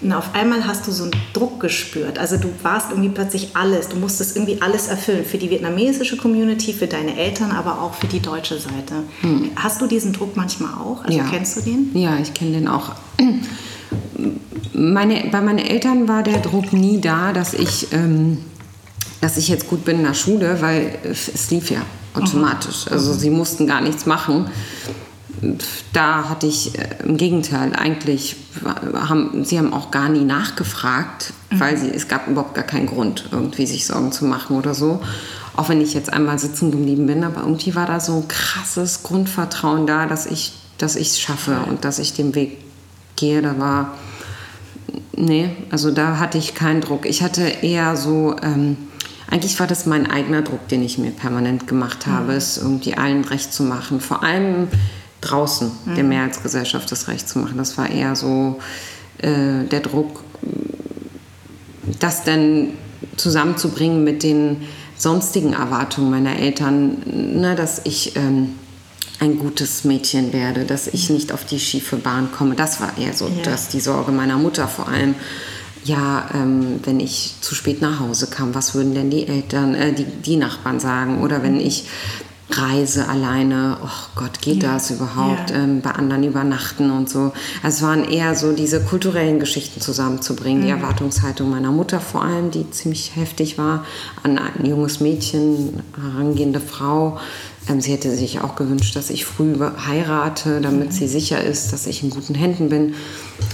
Und 0.01 0.12
auf 0.12 0.36
einmal 0.36 0.67
hast 0.67 0.88
du 0.88 0.91
so 0.91 1.03
einen 1.03 1.13
Druck 1.34 1.60
gespürt. 1.60 2.19
Also 2.19 2.38
du 2.38 2.49
warst 2.63 2.91
irgendwie 2.91 3.10
plötzlich 3.10 3.55
alles. 3.55 3.88
Du 3.88 3.97
musstest 3.97 4.36
irgendwie 4.36 4.62
alles 4.62 4.88
erfüllen. 4.88 5.25
Für 5.25 5.38
die 5.38 5.49
vietnamesische 5.49 6.17
Community, 6.17 6.73
für 6.73 6.88
deine 6.88 7.17
Eltern, 7.17 7.51
aber 7.51 7.81
auch 7.81 7.93
für 7.93 8.08
die 8.08 8.19
deutsche 8.19 8.60
Seite. 8.60 9.03
Hm. 9.21 9.51
Hast 9.55 9.81
du 9.81 9.88
diesen 9.88 10.12
Druck 10.13 10.36
manchmal 10.36 10.73
auch? 10.73 11.03
Also 11.03 11.17
ja. 11.17 11.25
kennst 11.29 11.58
du 11.58 11.62
den? 11.62 11.91
Ja, 11.93 12.17
ich 12.17 12.34
kenne 12.34 12.51
den 12.51 12.67
auch. 12.67 12.91
Meine, 14.73 15.29
bei 15.31 15.39
meinen 15.39 15.60
Eltern 15.60 16.08
war 16.08 16.23
der 16.23 16.39
Druck 16.39 16.73
nie 16.73 16.99
da, 16.99 17.31
dass 17.31 17.53
ich, 17.53 17.93
ähm, 17.93 18.39
dass 19.21 19.38
ich 19.38 19.47
jetzt 19.47 19.67
gut 19.69 19.86
bin 19.86 19.99
in 19.99 20.03
der 20.03 20.13
Schule, 20.13 20.62
weil 20.62 20.99
es 21.03 21.49
lief 21.49 21.71
ja 21.71 21.81
automatisch. 22.13 22.86
Also 22.91 23.13
sie 23.13 23.29
mussten 23.29 23.67
gar 23.67 23.81
nichts 23.81 24.05
machen 24.05 24.47
da 25.93 26.29
hatte 26.29 26.47
ich 26.47 26.77
äh, 26.77 26.87
im 27.03 27.17
Gegenteil 27.17 27.73
eigentlich, 27.73 28.35
haben, 28.93 29.43
sie 29.43 29.57
haben 29.57 29.73
auch 29.73 29.91
gar 29.91 30.09
nie 30.09 30.23
nachgefragt, 30.23 31.33
mhm. 31.49 31.59
weil 31.59 31.77
sie, 31.77 31.89
es 31.89 32.07
gab 32.07 32.27
überhaupt 32.27 32.55
gar 32.55 32.63
keinen 32.63 32.87
Grund, 32.87 33.29
irgendwie 33.31 33.65
sich 33.65 33.85
Sorgen 33.85 34.11
zu 34.11 34.25
machen 34.25 34.57
oder 34.57 34.73
so. 34.73 35.01
Auch 35.55 35.69
wenn 35.69 35.81
ich 35.81 35.93
jetzt 35.93 36.11
einmal 36.11 36.37
sitzen 36.37 36.71
geblieben 36.71 37.05
bin, 37.07 37.23
aber 37.23 37.41
irgendwie 37.41 37.75
war 37.75 37.85
da 37.85 37.99
so 37.99 38.17
ein 38.17 38.27
krasses 38.27 39.03
Grundvertrauen 39.03 39.87
da, 39.87 40.05
dass 40.05 40.25
ich 40.25 40.53
dass 40.77 40.95
ich 40.95 41.09
es 41.09 41.19
schaffe 41.19 41.59
und 41.67 41.85
dass 41.85 41.99
ich 41.99 42.13
den 42.13 42.35
Weg 42.35 42.57
gehe. 43.15 43.41
Da 43.41 43.57
war, 43.57 43.97
nee, 45.15 45.49
also 45.69 45.91
da 45.91 46.19
hatte 46.19 46.37
ich 46.37 46.55
keinen 46.55 46.81
Druck. 46.81 47.05
Ich 47.05 47.21
hatte 47.21 47.43
eher 47.43 47.95
so, 47.95 48.35
ähm, 48.41 48.77
eigentlich 49.29 49.59
war 49.59 49.67
das 49.67 49.85
mein 49.85 50.09
eigener 50.09 50.41
Druck, 50.41 50.67
den 50.67 50.83
ich 50.83 50.97
mir 50.97 51.11
permanent 51.11 51.67
gemacht 51.67 52.07
habe, 52.07 52.31
mhm. 52.31 52.37
es 52.37 52.57
irgendwie 52.57 52.95
allen 52.95 53.23
recht 53.23 53.53
zu 53.53 53.63
machen. 53.63 53.99
Vor 54.01 54.23
allem 54.23 54.67
draußen 55.25 55.71
mhm. 55.85 55.95
der 55.95 56.03
Mehrheitsgesellschaft 56.03 56.91
das 56.91 57.07
Recht 57.07 57.27
zu 57.27 57.39
machen. 57.39 57.57
Das 57.57 57.77
war 57.77 57.89
eher 57.89 58.15
so, 58.15 58.59
äh, 59.19 59.63
der 59.65 59.79
Druck, 59.79 60.23
das 61.99 62.23
dann 62.23 62.69
zusammenzubringen 63.17 64.03
mit 64.03 64.23
den 64.23 64.63
sonstigen 64.97 65.53
Erwartungen 65.53 66.09
meiner 66.09 66.38
Eltern, 66.38 66.97
ne, 67.05 67.55
dass 67.55 67.81
ich 67.83 68.15
ähm, 68.15 68.55
ein 69.19 69.39
gutes 69.39 69.83
Mädchen 69.83 70.33
werde, 70.33 70.65
dass 70.65 70.88
ich 70.88 71.09
nicht 71.09 71.31
auf 71.31 71.45
die 71.45 71.59
schiefe 71.59 71.97
Bahn 71.97 72.31
komme. 72.31 72.55
Das 72.55 72.81
war 72.81 72.97
eher 72.97 73.13
so, 73.13 73.27
ja. 73.27 73.43
dass 73.43 73.69
die 73.69 73.79
Sorge 73.79 74.11
meiner 74.11 74.38
Mutter 74.38 74.67
vor 74.67 74.88
allem. 74.88 75.15
Ja, 75.83 76.29
ähm, 76.33 76.79
wenn 76.83 76.99
ich 76.99 77.35
zu 77.41 77.53
spät 77.53 77.81
nach 77.81 77.99
Hause 77.99 78.27
kam, 78.27 78.55
was 78.55 78.73
würden 78.73 78.95
denn 78.95 79.11
die 79.11 79.27
Eltern, 79.27 79.75
äh, 79.75 79.93
die, 79.93 80.05
die 80.05 80.35
Nachbarn 80.35 80.79
sagen? 80.79 81.21
Oder 81.21 81.43
wenn 81.43 81.59
ich 81.59 81.85
Reise 82.49 83.10
alleine, 83.10 83.77
oh 83.84 84.10
Gott, 84.15 84.39
geht 84.39 84.62
ja. 84.62 84.73
das 84.73 84.91
überhaupt? 84.91 85.49
Ja. 85.49 85.58
Ähm, 85.58 85.81
bei 85.81 85.91
anderen 85.91 86.23
übernachten 86.23 86.91
und 86.91 87.10
so. 87.10 87.34
Also 87.63 87.77
es 87.77 87.81
waren 87.81 88.03
eher 88.03 88.36
so 88.36 88.53
diese 88.53 88.81
kulturellen 88.81 89.39
Geschichten 89.39 89.81
zusammenzubringen. 89.81 90.62
Mhm. 90.62 90.65
Die 90.65 90.71
Erwartungshaltung 90.71 91.49
meiner 91.49 91.71
Mutter 91.71 91.99
vor 91.99 92.23
allem, 92.23 92.51
die 92.51 92.69
ziemlich 92.69 93.15
heftig 93.15 93.58
war, 93.58 93.84
an 94.21 94.38
ein 94.38 94.65
junges 94.65 94.99
Mädchen, 94.99 95.81
herangehende 95.99 96.60
Frau, 96.60 97.19
sie 97.80 97.91
hätte 97.91 98.15
sich 98.15 98.41
auch 98.41 98.56
gewünscht, 98.56 98.95
dass 98.95 99.10
ich 99.10 99.25
früh 99.25 99.56
heirate, 99.60 100.62
damit 100.62 100.88
mhm. 100.88 100.91
sie 100.91 101.08
sicher 101.08 101.43
ist, 101.43 101.73
dass 101.73 101.88
ich 101.88 102.04
in 102.04 102.10
guten 102.10 102.36
Händen 102.36 102.69
bin. 102.69 102.93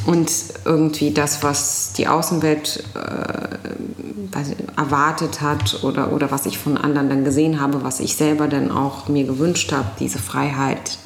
Und 0.06 0.32
irgendwie 0.66 1.12
das, 1.12 1.44
was 1.44 1.94
die 1.94 2.08
Außenwelt 2.08 2.84
äh, 2.96 4.80
erwartet 4.80 5.42
hat 5.42 5.84
oder, 5.84 6.14
oder 6.14 6.32
was 6.32 6.46
ich 6.46 6.58
von 6.58 6.78
anderen 6.78 7.10
dann 7.10 7.24
gesehen 7.24 7.60
habe, 7.60 7.84
was 7.84 8.00
ich 8.00 8.16
selber 8.16 8.48
dann 8.48 8.72
auch 8.72 9.08
mir 9.08 9.24
gewünscht 9.24 9.72
habe, 9.72 9.88
diese 10.00 10.20
Freiheit 10.20 10.98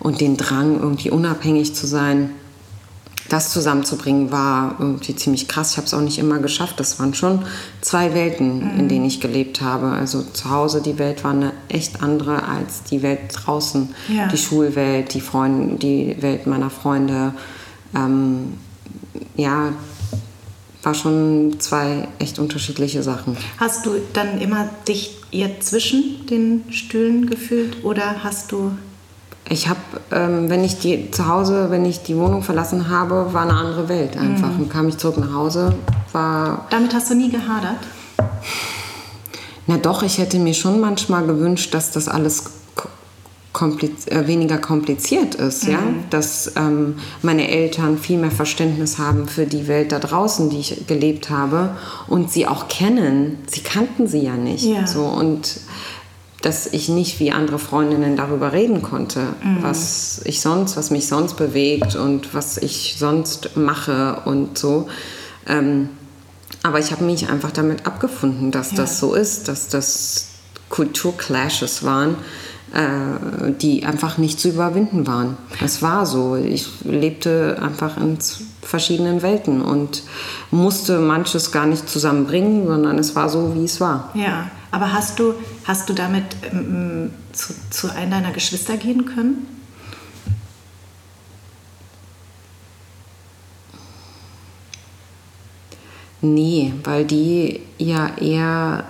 und 0.00 0.20
den 0.20 0.36
Drang, 0.36 0.80
irgendwie 0.80 1.10
unabhängig 1.10 1.74
zu 1.74 1.86
sein 1.86 2.30
das 3.28 3.52
zusammenzubringen 3.52 4.30
war 4.30 4.76
irgendwie 4.78 5.14
ziemlich 5.14 5.48
krass. 5.48 5.72
Ich 5.72 5.76
habe 5.76 5.86
es 5.86 5.94
auch 5.94 6.00
nicht 6.00 6.18
immer 6.18 6.38
geschafft. 6.38 6.80
Das 6.80 6.98
waren 6.98 7.14
schon 7.14 7.44
zwei 7.80 8.14
Welten, 8.14 8.74
mhm. 8.74 8.80
in 8.80 8.88
denen 8.88 9.04
ich 9.04 9.20
gelebt 9.20 9.60
habe. 9.60 9.88
Also 9.90 10.22
zu 10.22 10.50
Hause 10.50 10.80
die 10.80 10.98
Welt 10.98 11.24
war 11.24 11.32
eine 11.32 11.52
echt 11.68 12.02
andere 12.02 12.44
als 12.48 12.84
die 12.84 13.02
Welt 13.02 13.20
draußen. 13.32 13.94
Ja. 14.08 14.28
Die 14.28 14.38
Schulwelt, 14.38 15.12
die, 15.14 15.20
Freund, 15.20 15.82
die 15.82 16.16
Welt 16.20 16.46
meiner 16.46 16.70
Freunde. 16.70 17.34
Ähm, 17.94 18.54
ja, 19.36 19.72
war 20.82 20.94
schon 20.94 21.56
zwei 21.58 22.08
echt 22.18 22.38
unterschiedliche 22.38 23.02
Sachen. 23.02 23.36
Hast 23.58 23.84
du 23.84 23.96
dann 24.12 24.40
immer 24.40 24.70
dich 24.86 25.16
eher 25.30 25.60
zwischen 25.60 26.26
den 26.26 26.64
Stühlen 26.70 27.26
gefühlt 27.26 27.84
oder 27.84 28.22
hast 28.24 28.52
du 28.52 28.72
ich 29.48 29.68
habe, 29.68 29.80
ähm, 30.10 30.50
wenn 30.50 30.62
ich 30.64 30.78
die 30.78 31.10
zu 31.10 31.26
Hause, 31.26 31.70
wenn 31.70 31.84
ich 31.84 32.02
die 32.02 32.16
Wohnung 32.16 32.42
verlassen 32.42 32.88
habe, 32.90 33.32
war 33.32 33.42
eine 33.42 33.54
andere 33.54 33.88
Welt 33.88 34.16
einfach. 34.16 34.50
Mhm. 34.50 34.60
Und 34.60 34.70
kam 34.70 34.88
ich 34.88 34.98
zurück 34.98 35.18
nach 35.18 35.32
Hause, 35.32 35.74
war. 36.12 36.66
Damit 36.70 36.94
hast 36.94 37.10
du 37.10 37.14
nie 37.14 37.30
gehadert? 37.30 37.78
Na 39.66 39.76
doch, 39.76 40.02
ich 40.02 40.18
hätte 40.18 40.38
mir 40.38 40.54
schon 40.54 40.80
manchmal 40.80 41.26
gewünscht, 41.26 41.72
dass 41.74 41.92
das 41.92 42.08
alles 42.08 42.44
kompliz 43.58 44.06
äh, 44.06 44.26
weniger 44.26 44.58
kompliziert 44.58 45.34
ist, 45.34 45.64
mhm. 45.64 45.72
ja, 45.72 45.78
dass 46.10 46.52
ähm, 46.56 46.96
meine 47.22 47.48
Eltern 47.48 47.98
viel 47.98 48.18
mehr 48.18 48.30
Verständnis 48.30 48.98
haben 48.98 49.26
für 49.26 49.46
die 49.46 49.66
Welt 49.66 49.90
da 49.90 49.98
draußen, 49.98 50.48
die 50.48 50.60
ich 50.60 50.86
gelebt 50.86 51.28
habe 51.28 51.70
und 52.06 52.30
sie 52.30 52.46
auch 52.46 52.68
kennen. 52.68 53.38
Sie 53.48 53.60
kannten 53.60 54.06
sie 54.06 54.20
ja 54.20 54.36
nicht, 54.36 54.64
ja. 54.64 54.86
so 54.86 55.04
und 55.04 55.60
dass 56.42 56.66
ich 56.66 56.88
nicht 56.88 57.18
wie 57.18 57.32
andere 57.32 57.58
Freundinnen 57.58 58.16
darüber 58.16 58.52
reden 58.52 58.82
konnte, 58.82 59.20
mhm. 59.42 59.62
was 59.62 60.20
ich 60.24 60.40
sonst, 60.40 60.76
was 60.76 60.90
mich 60.90 61.08
sonst 61.08 61.34
bewegt 61.34 61.96
und 61.96 62.32
was 62.32 62.58
ich 62.58 62.96
sonst 62.98 63.56
mache 63.56 64.22
und 64.24 64.56
so. 64.56 64.88
Ähm, 65.48 65.88
aber 66.62 66.78
ich 66.78 66.92
habe 66.92 67.04
mich 67.04 67.28
einfach 67.28 67.50
damit 67.50 67.86
abgefunden, 67.86 68.50
dass 68.50 68.72
ja. 68.72 68.78
das 68.78 68.98
so 68.98 69.14
ist, 69.14 69.48
dass 69.48 69.68
das 69.68 70.28
Kulturclashes 70.68 71.82
waren, 71.82 72.16
äh, 72.72 73.52
die 73.60 73.84
einfach 73.84 74.18
nicht 74.18 74.38
zu 74.38 74.50
überwinden 74.50 75.06
waren. 75.06 75.36
Es 75.64 75.82
war 75.82 76.06
so. 76.06 76.36
Ich 76.36 76.68
lebte 76.84 77.58
einfach 77.60 77.96
in 77.96 78.18
verschiedenen 78.62 79.22
Welten 79.22 79.62
und 79.62 80.02
musste 80.50 80.98
manches 80.98 81.50
gar 81.50 81.66
nicht 81.66 81.88
zusammenbringen, 81.88 82.66
sondern 82.66 82.98
es 82.98 83.16
war 83.16 83.28
so, 83.28 83.54
wie 83.54 83.64
es 83.64 83.80
war. 83.80 84.10
Ja. 84.14 84.50
Aber 84.70 84.92
hast 84.92 85.18
du, 85.18 85.34
hast 85.64 85.88
du 85.88 85.94
damit 85.94 86.24
ähm, 86.52 87.10
zu, 87.32 87.54
zu 87.70 87.92
einem 87.94 88.10
deiner 88.10 88.32
Geschwister 88.32 88.76
gehen 88.76 89.06
können? 89.06 89.46
Nee, 96.20 96.74
weil 96.84 97.04
die 97.04 97.60
ja 97.78 98.16
eher 98.16 98.84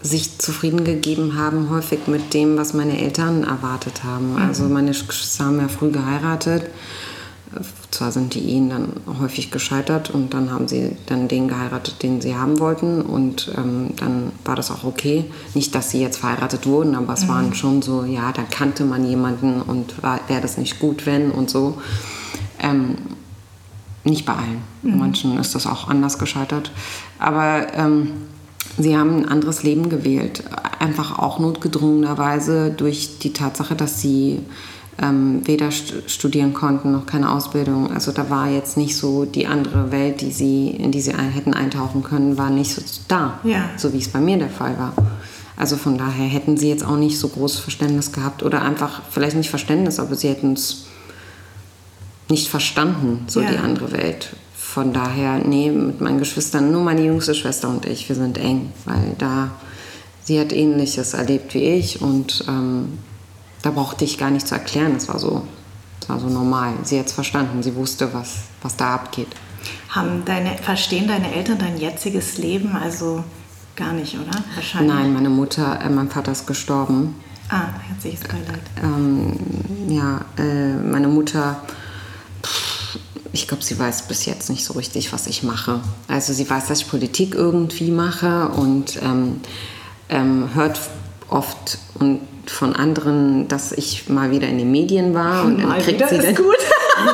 sich 0.00 0.38
zufrieden 0.38 0.84
gegeben 0.84 1.36
haben, 1.36 1.70
häufig 1.70 2.06
mit 2.06 2.34
dem, 2.34 2.56
was 2.56 2.74
meine 2.74 3.00
Eltern 3.00 3.44
erwartet 3.44 4.04
haben. 4.04 4.32
Mhm. 4.32 4.42
Also 4.42 4.64
meine 4.64 4.90
Geschwister 4.90 5.46
haben 5.46 5.58
ja 5.58 5.68
früh 5.68 5.90
geheiratet 5.90 6.70
zwar 7.90 8.12
sind 8.12 8.34
die 8.34 8.50
Ehen 8.50 8.70
dann 8.70 8.92
häufig 9.20 9.50
gescheitert 9.50 10.10
und 10.10 10.34
dann 10.34 10.50
haben 10.50 10.68
sie 10.68 10.96
dann 11.06 11.28
den 11.28 11.48
geheiratet, 11.48 12.02
den 12.02 12.20
sie 12.20 12.36
haben 12.36 12.58
wollten 12.58 13.00
und 13.00 13.52
ähm, 13.56 13.90
dann 13.96 14.32
war 14.44 14.56
das 14.56 14.70
auch 14.70 14.84
okay. 14.84 15.24
Nicht, 15.54 15.74
dass 15.74 15.90
sie 15.90 16.00
jetzt 16.00 16.18
verheiratet 16.18 16.66
wurden, 16.66 16.94
aber 16.94 17.14
es 17.14 17.24
mhm. 17.24 17.28
waren 17.28 17.54
schon 17.54 17.82
so, 17.82 18.04
ja, 18.04 18.32
da 18.32 18.42
kannte 18.42 18.84
man 18.84 19.06
jemanden 19.06 19.62
und 19.62 19.94
wäre 20.02 20.40
das 20.40 20.58
nicht 20.58 20.78
gut, 20.78 21.06
wenn 21.06 21.30
und 21.30 21.48
so. 21.50 21.80
Ähm, 22.60 22.96
nicht 24.04 24.24
bei 24.24 24.34
allen. 24.34 24.62
Mhm. 24.82 24.98
Manchen 24.98 25.38
ist 25.38 25.54
das 25.54 25.66
auch 25.66 25.88
anders 25.88 26.18
gescheitert. 26.18 26.70
Aber 27.18 27.72
ähm, 27.74 28.12
sie 28.78 28.96
haben 28.96 29.16
ein 29.16 29.28
anderes 29.28 29.62
Leben 29.62 29.88
gewählt. 29.88 30.44
Einfach 30.78 31.18
auch 31.18 31.38
notgedrungenerweise 31.38 32.70
durch 32.70 33.18
die 33.18 33.32
Tatsache, 33.32 33.74
dass 33.74 34.00
sie 34.00 34.40
ähm, 35.00 35.46
weder 35.46 35.70
studieren 35.70 36.54
konnten 36.54 36.92
noch 36.92 37.06
keine 37.06 37.30
Ausbildung. 37.30 37.92
Also 37.92 38.12
da 38.12 38.30
war 38.30 38.48
jetzt 38.48 38.76
nicht 38.76 38.96
so 38.96 39.24
die 39.24 39.46
andere 39.46 39.92
Welt, 39.92 40.20
die 40.20 40.32
sie, 40.32 40.68
in 40.70 40.90
die 40.90 41.00
sie 41.00 41.12
hätten 41.12 41.54
eintauchen 41.54 42.02
können, 42.02 42.36
war 42.36 42.50
nicht 42.50 42.74
so 42.74 42.82
da, 43.06 43.38
ja. 43.44 43.70
so 43.76 43.92
wie 43.92 43.98
es 43.98 44.08
bei 44.08 44.20
mir 44.20 44.38
der 44.38 44.50
Fall 44.50 44.76
war. 44.78 44.92
Also 45.56 45.76
von 45.76 45.98
daher 45.98 46.26
hätten 46.26 46.56
sie 46.56 46.68
jetzt 46.68 46.84
auch 46.84 46.96
nicht 46.96 47.18
so 47.18 47.28
großes 47.28 47.60
Verständnis 47.60 48.12
gehabt 48.12 48.42
oder 48.42 48.62
einfach 48.62 49.02
vielleicht 49.10 49.36
nicht 49.36 49.50
Verständnis, 49.50 49.98
aber 49.98 50.14
sie 50.14 50.28
hätten 50.28 50.52
es 50.52 50.86
nicht 52.28 52.48
verstanden, 52.48 53.24
so 53.26 53.40
ja. 53.40 53.50
die 53.50 53.58
andere 53.58 53.92
Welt. 53.92 54.36
Von 54.54 54.92
daher, 54.92 55.38
nee, 55.38 55.70
mit 55.70 56.00
meinen 56.00 56.18
Geschwistern, 56.18 56.70
nur 56.70 56.82
meine 56.82 57.04
jüngste 57.04 57.34
Schwester 57.34 57.68
und 57.68 57.86
ich, 57.86 58.08
wir 58.08 58.16
sind 58.16 58.38
eng, 58.38 58.72
weil 58.84 59.14
da 59.18 59.50
sie 60.22 60.38
hat 60.38 60.52
Ähnliches 60.52 61.14
erlebt 61.14 61.54
wie 61.54 61.64
ich 61.64 62.02
und 62.02 62.44
ähm, 62.46 62.98
da 63.62 63.70
brauchte 63.70 64.04
ich 64.04 64.18
gar 64.18 64.30
nicht 64.30 64.46
zu 64.46 64.54
erklären. 64.54 64.94
Es 64.96 65.08
war 65.08 65.18
so, 65.18 65.46
es 66.00 66.08
war 66.08 66.20
so 66.20 66.28
normal. 66.28 66.74
Sie 66.84 66.98
hat 66.98 67.06
es 67.06 67.12
verstanden. 67.12 67.62
Sie 67.62 67.74
wusste, 67.74 68.12
was, 68.14 68.44
was 68.62 68.76
da 68.76 68.94
abgeht. 68.94 69.28
Haben 69.90 70.24
deine, 70.24 70.56
verstehen 70.58 71.08
deine 71.08 71.34
Eltern 71.34 71.58
dein 71.58 71.78
jetziges 71.78 72.38
Leben 72.38 72.76
also 72.76 73.24
gar 73.76 73.92
nicht, 73.92 74.14
oder? 74.14 74.42
Wahrscheinlich. 74.54 74.94
Nein, 74.94 75.12
meine 75.14 75.30
Mutter, 75.30 75.80
äh, 75.80 75.88
mein 75.88 76.10
Vater 76.10 76.32
ist 76.32 76.46
gestorben. 76.46 77.14
Ah, 77.48 77.68
herzliches 77.88 78.20
Beileid. 78.20 78.60
Ähm, 78.82 79.38
ja, 79.88 80.20
äh, 80.36 80.74
meine 80.74 81.08
Mutter, 81.08 81.62
ich 83.32 83.48
glaube, 83.48 83.62
sie 83.62 83.78
weiß 83.78 84.02
bis 84.02 84.26
jetzt 84.26 84.50
nicht 84.50 84.64
so 84.64 84.74
richtig, 84.74 85.12
was 85.12 85.26
ich 85.26 85.42
mache. 85.42 85.80
Also 86.08 86.32
sie 86.34 86.48
weiß, 86.48 86.66
dass 86.66 86.80
ich 86.80 86.88
Politik 86.88 87.34
irgendwie 87.34 87.90
mache 87.90 88.48
und 88.48 89.00
ähm, 89.02 89.40
ähm, 90.10 90.50
hört 90.54 90.78
oft 91.28 91.78
und 91.94 92.20
von 92.50 92.74
anderen, 92.74 93.48
dass 93.48 93.72
ich 93.72 94.08
mal 94.08 94.30
wieder 94.30 94.48
in 94.48 94.58
den 94.58 94.70
Medien 94.70 95.14
war 95.14 95.44
und 95.44 95.62
dann 95.62 95.78
kriegt 95.82 96.08
sie 96.08 96.16
ist 96.16 96.36
gut. 96.36 96.56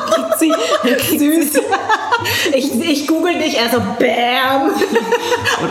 kriegt 0.09 0.39
sie, 0.39 0.53
kriegt 0.81 1.19
Süß. 1.19 1.53
Sie, 1.53 1.59
ich, 2.53 2.73
ich 2.73 3.07
google 3.07 3.37
dich, 3.37 3.57
er 3.57 3.69
so 3.69 3.77
BAM! 3.99 4.71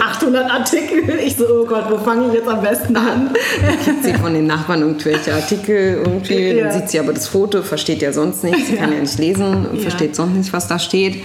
800 0.00 0.50
Artikel. 0.50 1.18
Ich 1.24 1.37
so, 1.37 1.44
oh 1.46 1.66
Gott, 1.66 1.85
wo 1.90 1.98
fange 1.98 2.29
ich 2.29 2.35
jetzt 2.35 2.48
am 2.48 2.61
besten 2.61 2.96
an? 2.96 3.31
Dann 3.64 3.79
kriegt 3.81 4.05
sie 4.05 4.14
von 4.14 4.35
den 4.35 4.46
Nachbarn 4.46 4.83
irgendwelche 4.83 5.35
Artikel 5.35 6.03
irgendwie. 6.05 6.53
Ja. 6.53 6.68
Dann 6.68 6.81
sieht 6.81 6.90
sie 6.90 6.98
aber 6.98 7.12
das 7.12 7.29
Foto, 7.29 7.62
versteht 7.62 8.03
ja 8.03 8.12
sonst 8.12 8.44
nichts. 8.44 8.68
Sie 8.68 8.77
kann 8.77 8.92
ja 8.92 9.00
nicht 9.00 9.18
lesen, 9.18 9.66
ja. 9.74 9.81
versteht 9.81 10.16
sonst 10.16 10.35
nicht, 10.35 10.53
was 10.53 10.68
da 10.68 10.79
steht. 10.79 11.22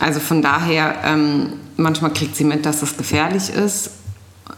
Also 0.00 0.20
von 0.20 0.42
daher, 0.42 0.96
ähm, 1.04 1.54
manchmal 1.76 2.12
kriegt 2.12 2.36
sie 2.36 2.44
mit, 2.44 2.66
dass 2.66 2.80
das 2.80 2.96
gefährlich 2.96 3.50
ist. 3.50 3.90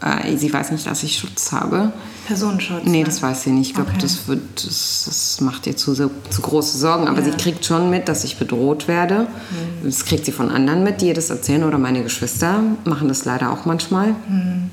Äh, 0.00 0.36
sie 0.36 0.52
weiß 0.52 0.70
nicht, 0.70 0.86
dass 0.86 1.02
ich 1.02 1.18
Schutz 1.18 1.52
habe. 1.52 1.92
Personenschutz? 2.26 2.84
Nee, 2.84 3.00
ne? 3.00 3.04
das 3.04 3.22
weiß 3.22 3.42
sie 3.42 3.50
nicht. 3.50 3.68
Ich 3.68 3.74
glaube, 3.74 3.90
okay. 3.90 4.00
das, 4.00 4.20
das, 4.26 5.04
das, 5.06 5.40
macht 5.40 5.66
ihr 5.66 5.76
zu, 5.76 5.94
zu 5.94 6.10
große 6.40 6.78
Sorgen. 6.78 7.08
Aber 7.08 7.18
ja. 7.18 7.24
sie 7.24 7.30
kriegt 7.32 7.64
schon 7.64 7.90
mit, 7.90 8.08
dass 8.08 8.24
ich 8.24 8.38
bedroht 8.38 8.88
werde. 8.88 9.22
Mhm. 9.22 9.84
Das 9.84 10.04
kriegt 10.04 10.24
sie 10.24 10.32
von 10.32 10.50
anderen 10.50 10.82
mit, 10.82 11.00
die 11.00 11.08
ihr 11.08 11.14
das 11.14 11.30
erzählen. 11.30 11.64
Oder 11.64 11.78
meine 11.78 12.02
Geschwister 12.02 12.62
machen 12.84 13.08
das 13.08 13.24
leider 13.24 13.52
auch 13.52 13.64
manchmal. 13.64 14.14
Mhm. 14.28 14.70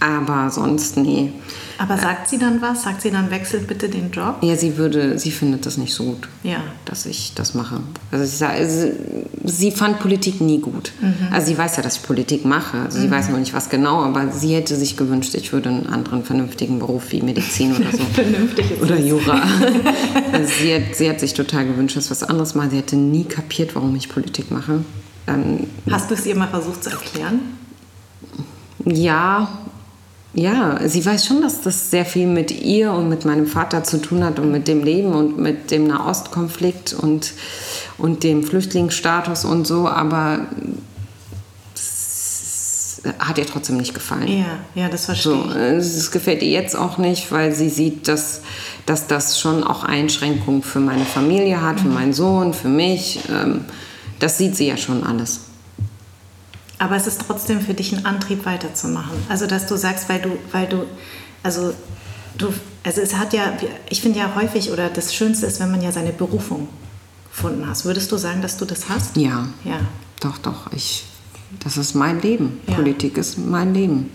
Aber 0.00 0.50
sonst, 0.50 0.96
nee. 0.96 1.30
Aber 1.76 1.98
sagt 1.98 2.28
sie 2.28 2.38
dann 2.38 2.62
was? 2.62 2.82
Sagt 2.82 3.02
sie 3.02 3.10
dann, 3.10 3.30
wechselt 3.30 3.66
bitte 3.66 3.88
den 3.90 4.10
Job? 4.10 4.36
Ja, 4.42 4.56
sie 4.56 4.78
würde, 4.78 5.18
sie 5.18 5.30
findet 5.30 5.66
das 5.66 5.76
nicht 5.76 5.92
so 5.92 6.04
gut, 6.04 6.28
ja. 6.42 6.58
dass 6.86 7.04
ich 7.04 7.32
das 7.34 7.54
mache. 7.54 7.80
Also 8.10 8.24
sie, 8.24 8.44
also 8.44 8.92
sie 9.44 9.70
fand 9.70 9.98
Politik 10.00 10.40
nie 10.40 10.58
gut. 10.58 10.92
Mhm. 11.00 11.28
Also 11.30 11.48
sie 11.48 11.58
weiß 11.58 11.76
ja, 11.76 11.82
dass 11.82 11.96
ich 11.96 12.02
Politik 12.02 12.46
mache. 12.46 12.78
Also 12.78 12.98
sie 12.98 13.08
mhm. 13.08 13.12
weiß 13.12 13.28
noch 13.28 13.38
nicht, 13.38 13.52
was 13.52 13.68
genau, 13.68 14.02
aber 14.02 14.30
sie 14.30 14.54
hätte 14.54 14.74
sich 14.76 14.96
gewünscht, 14.96 15.34
ich 15.34 15.52
würde 15.52 15.68
einen 15.68 15.86
anderen 15.86 16.24
vernünftigen 16.24 16.78
Beruf 16.78 17.12
wie 17.12 17.20
Medizin 17.20 17.76
oder 17.76 17.90
so. 17.92 18.04
Vernünftig 18.14 18.80
Oder 18.80 18.98
Jura. 18.98 19.42
also 20.32 20.52
sie, 20.62 20.74
hat, 20.74 20.96
sie 20.96 21.10
hat 21.10 21.20
sich 21.20 21.34
total 21.34 21.66
gewünscht, 21.66 21.96
dass 21.96 22.10
was 22.10 22.22
anderes 22.22 22.54
mal. 22.54 22.70
Sie 22.70 22.78
hätte 22.78 22.96
nie 22.96 23.24
kapiert, 23.24 23.74
warum 23.74 23.94
ich 23.96 24.08
Politik 24.08 24.50
mache. 24.50 24.82
Ähm, 25.26 25.66
Hast 25.90 26.10
du 26.10 26.14
es 26.14 26.24
ihr 26.24 26.36
mal 26.36 26.48
versucht 26.48 26.84
zu 26.84 26.90
erklären? 26.90 27.40
Ja, 28.84 29.48
ja, 30.32 30.88
sie 30.88 31.04
weiß 31.04 31.26
schon, 31.26 31.42
dass 31.42 31.60
das 31.60 31.90
sehr 31.90 32.04
viel 32.04 32.26
mit 32.26 32.52
ihr 32.52 32.92
und 32.92 33.08
mit 33.08 33.24
meinem 33.24 33.46
Vater 33.46 33.82
zu 33.82 34.00
tun 34.00 34.24
hat 34.24 34.38
und 34.38 34.52
mit 34.52 34.68
dem 34.68 34.84
Leben 34.84 35.12
und 35.12 35.38
mit 35.38 35.70
dem 35.70 35.86
Nahostkonflikt 35.88 36.92
und, 36.92 37.32
und 37.98 38.22
dem 38.22 38.44
Flüchtlingsstatus 38.44 39.44
und 39.44 39.66
so, 39.66 39.88
aber 39.88 40.46
hat 43.18 43.38
ihr 43.38 43.46
trotzdem 43.46 43.78
nicht 43.78 43.94
gefallen. 43.94 44.28
Ja, 44.28 44.58
ja, 44.82 44.88
das 44.88 45.06
verstehe 45.06 45.32
so, 45.32 45.58
Es 45.58 46.10
gefällt 46.10 46.42
ihr 46.42 46.50
jetzt 46.50 46.76
auch 46.76 46.98
nicht, 46.98 47.32
weil 47.32 47.52
sie 47.52 47.70
sieht, 47.70 48.08
dass, 48.08 48.42
dass 48.86 49.06
das 49.06 49.40
schon 49.40 49.64
auch 49.64 49.84
Einschränkungen 49.84 50.62
für 50.62 50.80
meine 50.80 51.04
Familie 51.04 51.62
hat, 51.62 51.80
für 51.80 51.88
meinen 51.88 52.12
Sohn, 52.12 52.52
für 52.52 52.68
mich. 52.68 53.20
Ähm, 53.30 53.64
das 54.18 54.38
sieht 54.38 54.54
sie 54.54 54.66
ja 54.66 54.76
schon 54.76 55.02
alles. 55.02 55.49
Aber 56.80 56.96
es 56.96 57.06
ist 57.06 57.20
trotzdem 57.26 57.60
für 57.60 57.74
dich 57.74 57.92
ein 57.92 58.06
Antrieb 58.06 58.46
weiterzumachen. 58.46 59.12
Also 59.28 59.46
dass 59.46 59.66
du 59.66 59.76
sagst, 59.76 60.08
weil 60.08 60.22
du, 60.22 60.30
weil 60.50 60.66
du, 60.66 60.86
also 61.42 61.74
du, 62.38 62.48
also 62.84 63.02
es 63.02 63.16
hat 63.16 63.34
ja, 63.34 63.52
ich 63.90 64.00
finde 64.00 64.18
ja 64.18 64.34
häufig 64.34 64.72
oder 64.72 64.88
das 64.88 65.14
Schönste 65.14 65.44
ist, 65.44 65.60
wenn 65.60 65.70
man 65.70 65.82
ja 65.82 65.92
seine 65.92 66.10
Berufung 66.10 66.68
gefunden 67.30 67.66
hast. 67.68 67.84
Würdest 67.84 68.10
du 68.10 68.16
sagen, 68.16 68.40
dass 68.40 68.56
du 68.56 68.64
das 68.64 68.88
hast? 68.88 69.14
Ja. 69.18 69.46
Ja. 69.62 69.80
Doch, 70.20 70.38
doch. 70.38 70.72
Ich, 70.72 71.04
das 71.62 71.76
ist 71.76 71.94
mein 71.94 72.22
Leben. 72.22 72.60
Ja. 72.66 72.76
Politik 72.76 73.18
ist 73.18 73.36
mein 73.36 73.74
Leben. 73.74 74.10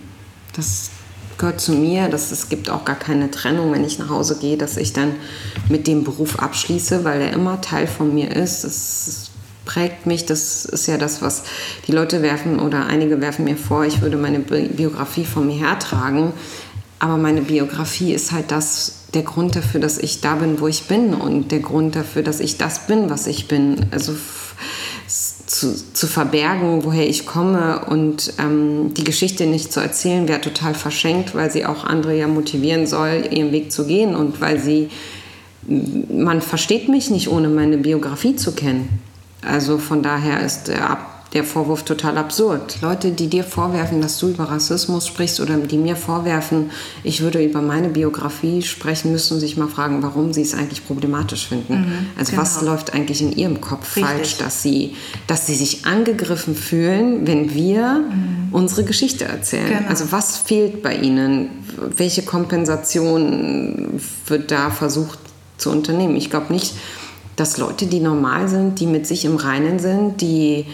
Das 0.56 0.90
gehört 1.38 1.62
zu 1.62 1.72
mir. 1.72 2.10
Das, 2.10 2.32
es 2.32 2.50
gibt 2.50 2.72
auch 2.72 2.84
gar 2.84 2.96
keine 2.96 3.30
Trennung, 3.30 3.74
wenn 3.74 3.84
ich 3.84 4.00
nach 4.00 4.10
Hause 4.10 4.40
gehe, 4.40 4.58
dass 4.58 4.76
ich 4.78 4.92
dann 4.92 5.14
mit 5.70 5.86
dem 5.86 6.04
Beruf 6.04 6.40
abschließe, 6.40 7.04
weil 7.04 7.22
er 7.22 7.34
immer 7.34 7.62
Teil 7.62 7.86
von 7.86 8.12
mir 8.12 8.36
ist. 8.36 8.64
Das 8.64 9.25
prägt 9.66 10.06
mich. 10.06 10.26
Das 10.26 10.66
ist 10.66 10.88
ja 10.88 10.98
das, 10.98 11.22
was 11.22 11.44
die 11.88 11.92
Leute 11.92 12.22
werfen 12.22 12.60
oder 12.60 12.86
einige 12.86 13.22
werfen 13.22 13.46
mir 13.46 13.58
vor, 13.58 13.86
ich 13.86 14.02
würde 14.02 14.18
meine 14.18 14.40
Biografie 14.40 15.26
von 15.26 15.48
mir 15.48 15.58
hertragen. 15.58 16.34
Aber 17.00 17.18
meine 17.18 17.42
Biografie 17.42 18.14
ist 18.14 18.32
halt 18.32 18.52
das, 18.52 19.04
der 19.14 19.24
Grund 19.24 19.56
dafür, 19.56 19.82
dass 19.82 19.98
ich 19.98 20.22
da 20.22 20.36
bin, 20.36 20.60
wo 20.62 20.68
ich 20.68 20.84
bin 20.84 21.14
und 21.14 21.52
der 21.52 21.60
Grund 21.60 21.96
dafür, 21.96 22.24
dass 22.24 22.40
ich 22.40 22.58
das 22.58 22.88
bin, 22.88 23.10
was 23.10 23.28
ich 23.28 23.48
bin. 23.48 23.88
Also 23.92 24.16
zu, 25.46 25.76
zu 25.94 26.08
verbergen, 26.08 26.84
woher 26.84 27.08
ich 27.08 27.26
komme 27.26 27.86
und 27.86 28.34
ähm, 28.40 28.94
die 28.96 29.04
Geschichte 29.04 29.46
nicht 29.46 29.72
zu 29.72 29.80
erzählen, 29.80 30.28
wäre 30.28 30.42
total 30.42 30.74
verschenkt, 30.74 31.36
weil 31.36 31.52
sie 31.52 31.66
auch 31.66 31.84
andere 31.84 32.18
ja 32.18 32.28
motivieren 32.28 32.88
soll, 32.88 33.28
ihren 33.32 33.52
Weg 33.52 33.72
zu 33.72 33.86
gehen 33.86 34.16
und 34.16 34.42
weil 34.42 34.60
sie, 34.60 34.90
man 35.68 36.42
versteht 36.42 36.90
mich 36.90 37.12
nicht, 37.12 37.30
ohne 37.30 37.50
meine 37.50 37.78
Biografie 37.78 38.36
zu 38.36 38.54
kennen. 38.54 38.90
Also 39.46 39.78
von 39.78 40.02
daher 40.02 40.42
ist 40.42 40.68
der, 40.68 40.98
der 41.34 41.44
Vorwurf 41.44 41.84
total 41.84 42.18
absurd. 42.18 42.78
Leute, 42.82 43.12
die 43.12 43.28
dir 43.28 43.44
vorwerfen, 43.44 44.02
dass 44.02 44.18
du 44.20 44.30
über 44.30 44.46
Rassismus 44.46 45.06
sprichst 45.06 45.40
oder 45.40 45.58
die 45.58 45.78
mir 45.78 45.96
vorwerfen, 45.96 46.72
ich 47.04 47.22
würde 47.22 47.44
über 47.44 47.62
meine 47.62 47.90
Biografie 47.90 48.62
sprechen, 48.62 49.12
müssen 49.12 49.40
sich 49.40 49.58
mal 49.58 49.68
fragen, 49.68 50.02
warum 50.02 50.34
sie 50.34 50.42
es 50.42 50.54
eigentlich 50.54 50.88
problematisch 50.88 51.48
finden. 51.48 51.74
Mhm, 51.74 52.08
also 52.18 52.32
genau. 52.32 52.42
was 52.42 52.62
läuft 52.62 52.94
eigentlich 52.94 53.22
in 53.22 53.34
ihrem 53.34 53.60
Kopf 53.60 53.98
Richtig. 53.98 54.04
falsch, 54.06 54.38
dass 54.38 54.62
sie, 54.64 54.96
dass 55.28 55.46
sie 55.46 55.56
sich 55.56 55.86
angegriffen 55.86 56.56
fühlen, 56.56 57.28
wenn 57.28 57.54
wir 57.54 58.00
mhm. 58.00 58.48
unsere 58.52 58.84
Geschichte 58.84 59.26
erzählen. 59.26 59.68
Genau. 59.68 59.90
Also 59.90 60.12
was 60.12 60.38
fehlt 60.38 60.82
bei 60.82 60.96
ihnen? 60.96 61.50
Welche 61.98 62.24
Kompensation 62.24 64.00
wird 64.28 64.52
da 64.52 64.72
versucht 64.72 65.20
zu 65.58 65.70
unternehmen? 65.70 66.16
Ich 66.16 66.30
glaube 66.30 66.54
nicht, 66.54 66.76
dass 67.36 67.58
Leute, 67.58 67.88
die 67.88 68.00
normal 68.00 68.48
sind, 68.48 68.80
die 68.80 68.88
mit 68.88 69.08
sich 69.08 69.26
im 69.26 69.36
Reinen 69.36 69.80
sind, 69.80 70.22
die 70.22 70.66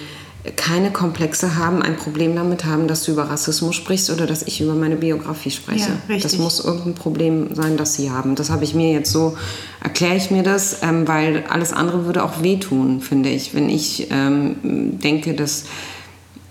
keine 0.56 0.92
Komplexe 0.92 1.56
haben, 1.56 1.84
ein 1.84 1.98
Problem 1.98 2.36
damit 2.36 2.66
haben, 2.66 2.88
dass 2.88 3.04
du 3.04 3.12
über 3.12 3.24
Rassismus 3.30 3.76
sprichst 3.76 4.10
oder 4.10 4.26
dass 4.26 4.42
ich 4.42 4.60
über 4.60 4.74
meine 4.74 4.96
Biografie 4.96 5.52
spreche. 5.52 5.92
Ja, 6.08 6.18
das 6.18 6.38
muss 6.38 6.64
irgendein 6.64 6.96
Problem 6.96 7.54
sein, 7.54 7.78
das 7.78 7.94
sie 7.94 8.10
haben. 8.10 8.36
Das 8.36 8.50
habe 8.50 8.64
ich 8.64 8.74
mir 8.74 8.92
jetzt 8.92 9.12
so, 9.12 9.38
erkläre 9.84 10.16
ich 10.16 10.32
mir 10.32 10.42
das, 10.42 10.82
ähm, 10.82 11.08
weil 11.08 11.44
alles 11.48 11.74
andere 11.74 12.06
würde 12.06 12.24
auch 12.24 12.42
wehtun, 12.42 13.02
finde 13.02 13.30
ich. 13.30 13.54
Wenn 13.54 13.70
ich 13.70 14.08
ähm, 14.10 14.56
denke, 15.00 15.36
dass 15.36 15.66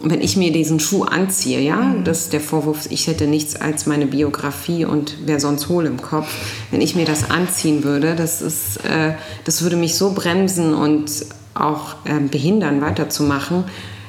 wenn 0.03 0.21
ich 0.21 0.37
mir 0.37 0.51
diesen 0.51 0.81
Schuh 0.81 1.05
anziehe, 1.05 1.61
ja, 1.61 1.77
mhm. 1.77 2.05
das 2.05 2.23
ist 2.23 2.33
der 2.33 2.41
Vorwurf, 2.41 2.87
ich 2.91 3.07
hätte 3.07 3.27
nichts 3.27 3.57
als 3.57 3.87
meine 3.87 4.07
Biografie 4.07 4.85
und 4.85 5.17
wer 5.27 5.41
sonst 5.41 5.69
hohl 5.69 5.87
im 5.87 6.01
Kopf. 6.01 6.29
Wenn 6.71 6.81
ich 6.81 6.97
mir 6.97 7.05
das 7.05 7.31
anziehen 7.31 7.85
würde, 7.85 8.15
das 8.17 8.41
ist, 8.41 8.79
äh, 8.79 9.13
das 9.45 9.63
würde 9.63 9.77
mich 9.77 9.97
so 9.97 10.13
bremsen 10.13 10.75
und 10.75 11.11
auch 11.55 11.97
äh, 12.07 12.19
behindern, 12.21 12.81
weiterzumachen. 12.81 13.65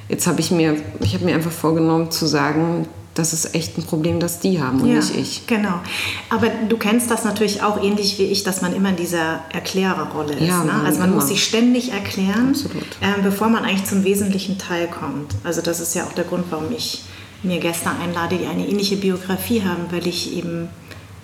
Jetzt 0.08 0.28
habe 0.28 0.40
ich 0.40 0.52
mir, 0.52 0.78
ich 1.02 1.14
habe 1.14 1.26
mir 1.26 1.36
einfach 1.36 1.52
vorgenommen 1.52 2.12
zu 2.12 2.26
sagen, 2.26 2.88
das 3.14 3.34
ist 3.34 3.56
echt 3.56 3.78
ein 3.78 3.84
Problem, 3.84 4.20
das 4.20 4.40
die 4.40 4.62
haben 4.62 4.82
und 4.82 4.90
ja, 4.90 4.96
nicht 4.96 5.16
ich. 5.16 5.48
Genau. 5.48 5.82
Aber 6.30 6.48
du 6.70 6.78
kennst 6.78 7.12
das 7.12 7.26
natürlich 7.26 7.62
auch 7.62 7.82
ähnlich 7.82 8.18
wie 8.20 8.24
ich, 8.24 8.44
dass 8.44 8.62
man 8.62 8.74
immer 8.74 8.90
in 8.90 8.96
dieser 8.96 9.42
Erklärerrolle 9.52 10.34
ist. 10.34 10.48
Ja, 10.48 10.64
ne? 10.64 10.72
Also 10.86 11.00
man 11.00 11.10
immer. 11.10 11.18
muss 11.18 11.28
sich 11.28 11.44
ständig 11.44 11.92
erklären, 11.92 12.56
äh, 13.02 13.22
bevor 13.22 13.50
man 13.50 13.66
eigentlich 13.66 13.86
zum 13.86 14.04
wesentlichen 14.06 14.58
Teil 14.58 14.88
kommt. 14.88 15.36
Also 15.44 15.62
das 15.62 15.82
ist 15.82 15.94
ja 15.94 16.06
auch 16.06 16.14
der 16.14 16.24
Grund, 16.24 16.46
warum 16.52 16.72
ich 16.72 17.04
mir 17.44 17.60
Gäste 17.60 17.90
einlade, 17.90 18.38
die 18.38 18.46
eine 18.46 18.68
ähnliche 18.68 18.96
Biografie 18.96 19.64
haben, 19.64 19.88
weil 19.90 20.08
ich 20.08 20.38
eben 20.38 20.50
ähm, 20.50 20.70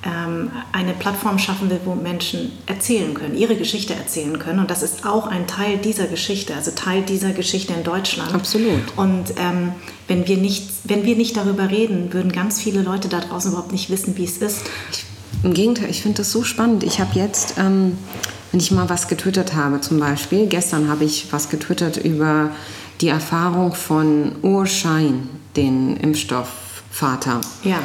eine 0.03 0.93
Plattform 0.93 1.39
schaffen 1.39 1.69
will, 1.69 1.79
wo 1.83 1.95
Menschen 1.95 2.51
erzählen 2.67 3.13
können, 3.13 3.35
ihre 3.35 3.55
Geschichte 3.55 3.95
erzählen 3.95 4.37
können. 4.37 4.59
Und 4.59 4.69
das 4.69 4.83
ist 4.83 5.05
auch 5.05 5.25
ein 5.25 5.47
Teil 5.47 5.77
dieser 5.77 6.05
Geschichte, 6.05 6.53
also 6.55 6.71
Teil 6.71 7.01
dieser 7.01 7.31
Geschichte 7.31 7.73
in 7.73 7.83
Deutschland. 7.83 8.33
Absolut. 8.33 8.81
Und 8.95 9.33
ähm, 9.37 9.73
wenn, 10.07 10.27
wir 10.27 10.37
nicht, 10.37 10.69
wenn 10.83 11.03
wir 11.03 11.15
nicht 11.15 11.35
darüber 11.35 11.69
reden, 11.69 12.13
würden 12.13 12.31
ganz 12.31 12.61
viele 12.61 12.83
Leute 12.83 13.09
da 13.09 13.19
draußen 13.19 13.51
überhaupt 13.51 13.71
nicht 13.71 13.89
wissen, 13.89 14.15
wie 14.17 14.25
es 14.25 14.37
ist. 14.37 14.61
Im 15.43 15.53
Gegenteil, 15.53 15.89
ich 15.89 16.03
finde 16.03 16.17
das 16.17 16.31
so 16.31 16.43
spannend. 16.43 16.83
Ich 16.83 16.99
habe 16.99 17.17
jetzt, 17.19 17.55
ähm, 17.57 17.97
wenn 18.51 18.59
ich 18.59 18.71
mal 18.71 18.89
was 18.89 19.07
getwittert 19.07 19.55
habe, 19.55 19.81
zum 19.81 19.99
Beispiel, 19.99 20.45
gestern 20.45 20.89
habe 20.89 21.05
ich 21.05 21.33
was 21.33 21.49
getwittert 21.49 21.97
über 21.97 22.51
die 23.01 23.07
Erfahrung 23.07 23.73
von 23.73 24.35
Urschein, 24.43 25.27
den 25.55 25.97
Impfstoffvater. 25.97 27.41
Ja 27.63 27.79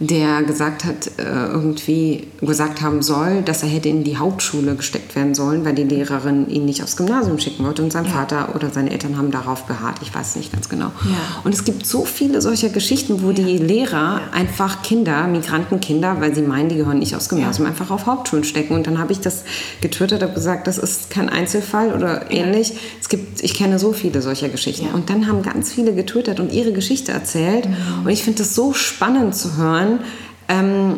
der 0.00 0.42
gesagt 0.44 0.84
hat, 0.84 1.10
äh, 1.18 1.22
irgendwie 1.24 2.28
gesagt 2.40 2.82
haben 2.82 3.02
soll, 3.02 3.42
dass 3.42 3.64
er 3.64 3.68
hätte 3.68 3.88
in 3.88 4.04
die 4.04 4.16
Hauptschule 4.16 4.76
gesteckt 4.76 5.16
werden 5.16 5.34
sollen, 5.34 5.64
weil 5.64 5.74
die 5.74 5.82
Lehrerin 5.82 6.48
ihn 6.48 6.66
nicht 6.66 6.84
aufs 6.84 6.96
Gymnasium 6.96 7.40
schicken 7.40 7.64
wollte 7.64 7.82
und 7.82 7.92
sein 7.92 8.04
ja. 8.04 8.12
Vater 8.12 8.54
oder 8.54 8.70
seine 8.70 8.90
Eltern 8.92 9.18
haben 9.18 9.32
darauf 9.32 9.64
beharrt. 9.64 9.96
Ich 10.02 10.14
weiß 10.14 10.36
nicht 10.36 10.52
ganz 10.52 10.68
genau. 10.68 10.92
Ja. 11.04 11.40
Und 11.42 11.52
es 11.52 11.64
gibt 11.64 11.84
so 11.84 12.04
viele 12.04 12.40
solcher 12.40 12.68
Geschichten, 12.68 13.22
wo 13.22 13.30
ja. 13.30 13.44
die 13.44 13.58
Lehrer 13.58 14.20
einfach 14.32 14.82
Kinder, 14.82 15.26
Migrantenkinder, 15.26 16.20
weil 16.20 16.32
sie 16.32 16.42
meinen, 16.42 16.68
die 16.68 16.76
gehören 16.76 17.00
nicht 17.00 17.16
aufs 17.16 17.28
Gymnasium, 17.28 17.66
einfach 17.66 17.90
auf 17.90 18.06
Hauptschulen 18.06 18.44
stecken. 18.44 18.74
Und 18.74 18.86
dann 18.86 18.98
habe 18.98 19.10
ich 19.10 19.18
das 19.18 19.42
getwittert, 19.80 20.22
habe 20.22 20.34
gesagt, 20.34 20.68
das 20.68 20.78
ist 20.78 21.10
kein 21.10 21.28
Einzelfall 21.28 21.92
oder 21.92 22.30
ähnlich. 22.30 22.74
Es 23.00 23.08
gibt, 23.08 23.42
ich 23.42 23.54
kenne 23.54 23.80
so 23.80 23.92
viele 23.92 24.22
solcher 24.22 24.48
Geschichten. 24.48 24.86
Und 24.94 25.10
dann 25.10 25.26
haben 25.26 25.42
ganz 25.42 25.72
viele 25.72 25.92
getwittert 25.92 26.38
und 26.38 26.52
ihre 26.52 26.72
Geschichte 26.72 27.10
erzählt. 27.10 27.68
Mhm. 27.68 28.04
Und 28.04 28.10
ich 28.10 28.22
finde 28.22 28.38
das 28.38 28.54
so 28.54 28.72
spannend 28.72 29.34
zu 29.34 29.56
hören 29.56 29.87
hören, 29.88 30.00
ähm, 30.48 30.94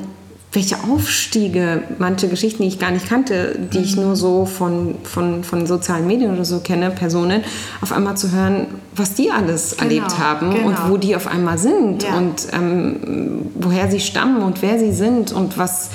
welche 0.52 0.76
Aufstiege, 0.82 1.84
manche 1.98 2.26
Geschichten, 2.28 2.62
die 2.62 2.68
ich 2.68 2.80
gar 2.80 2.90
nicht 2.90 3.08
kannte, 3.08 3.56
die 3.72 3.78
mhm. 3.78 3.84
ich 3.84 3.96
nur 3.96 4.16
so 4.16 4.46
von, 4.46 4.96
von, 5.04 5.44
von 5.44 5.66
sozialen 5.66 6.06
Medien 6.08 6.32
oder 6.32 6.44
so 6.44 6.58
kenne, 6.58 6.90
Personen, 6.90 7.44
auf 7.80 7.92
einmal 7.92 8.16
zu 8.16 8.32
hören, 8.32 8.66
was 8.96 9.14
die 9.14 9.30
alles 9.30 9.76
genau, 9.76 9.82
erlebt 9.82 10.18
haben 10.18 10.50
genau. 10.50 10.66
und 10.66 10.90
wo 10.90 10.96
die 10.96 11.14
auf 11.14 11.28
einmal 11.28 11.56
sind 11.56 12.02
ja. 12.02 12.16
und 12.16 12.48
ähm, 12.52 13.46
woher 13.54 13.90
sie 13.90 14.00
stammen 14.00 14.42
und 14.42 14.60
wer 14.60 14.78
sie 14.80 14.92
sind 14.92 15.30
und 15.30 15.56
was, 15.56 15.90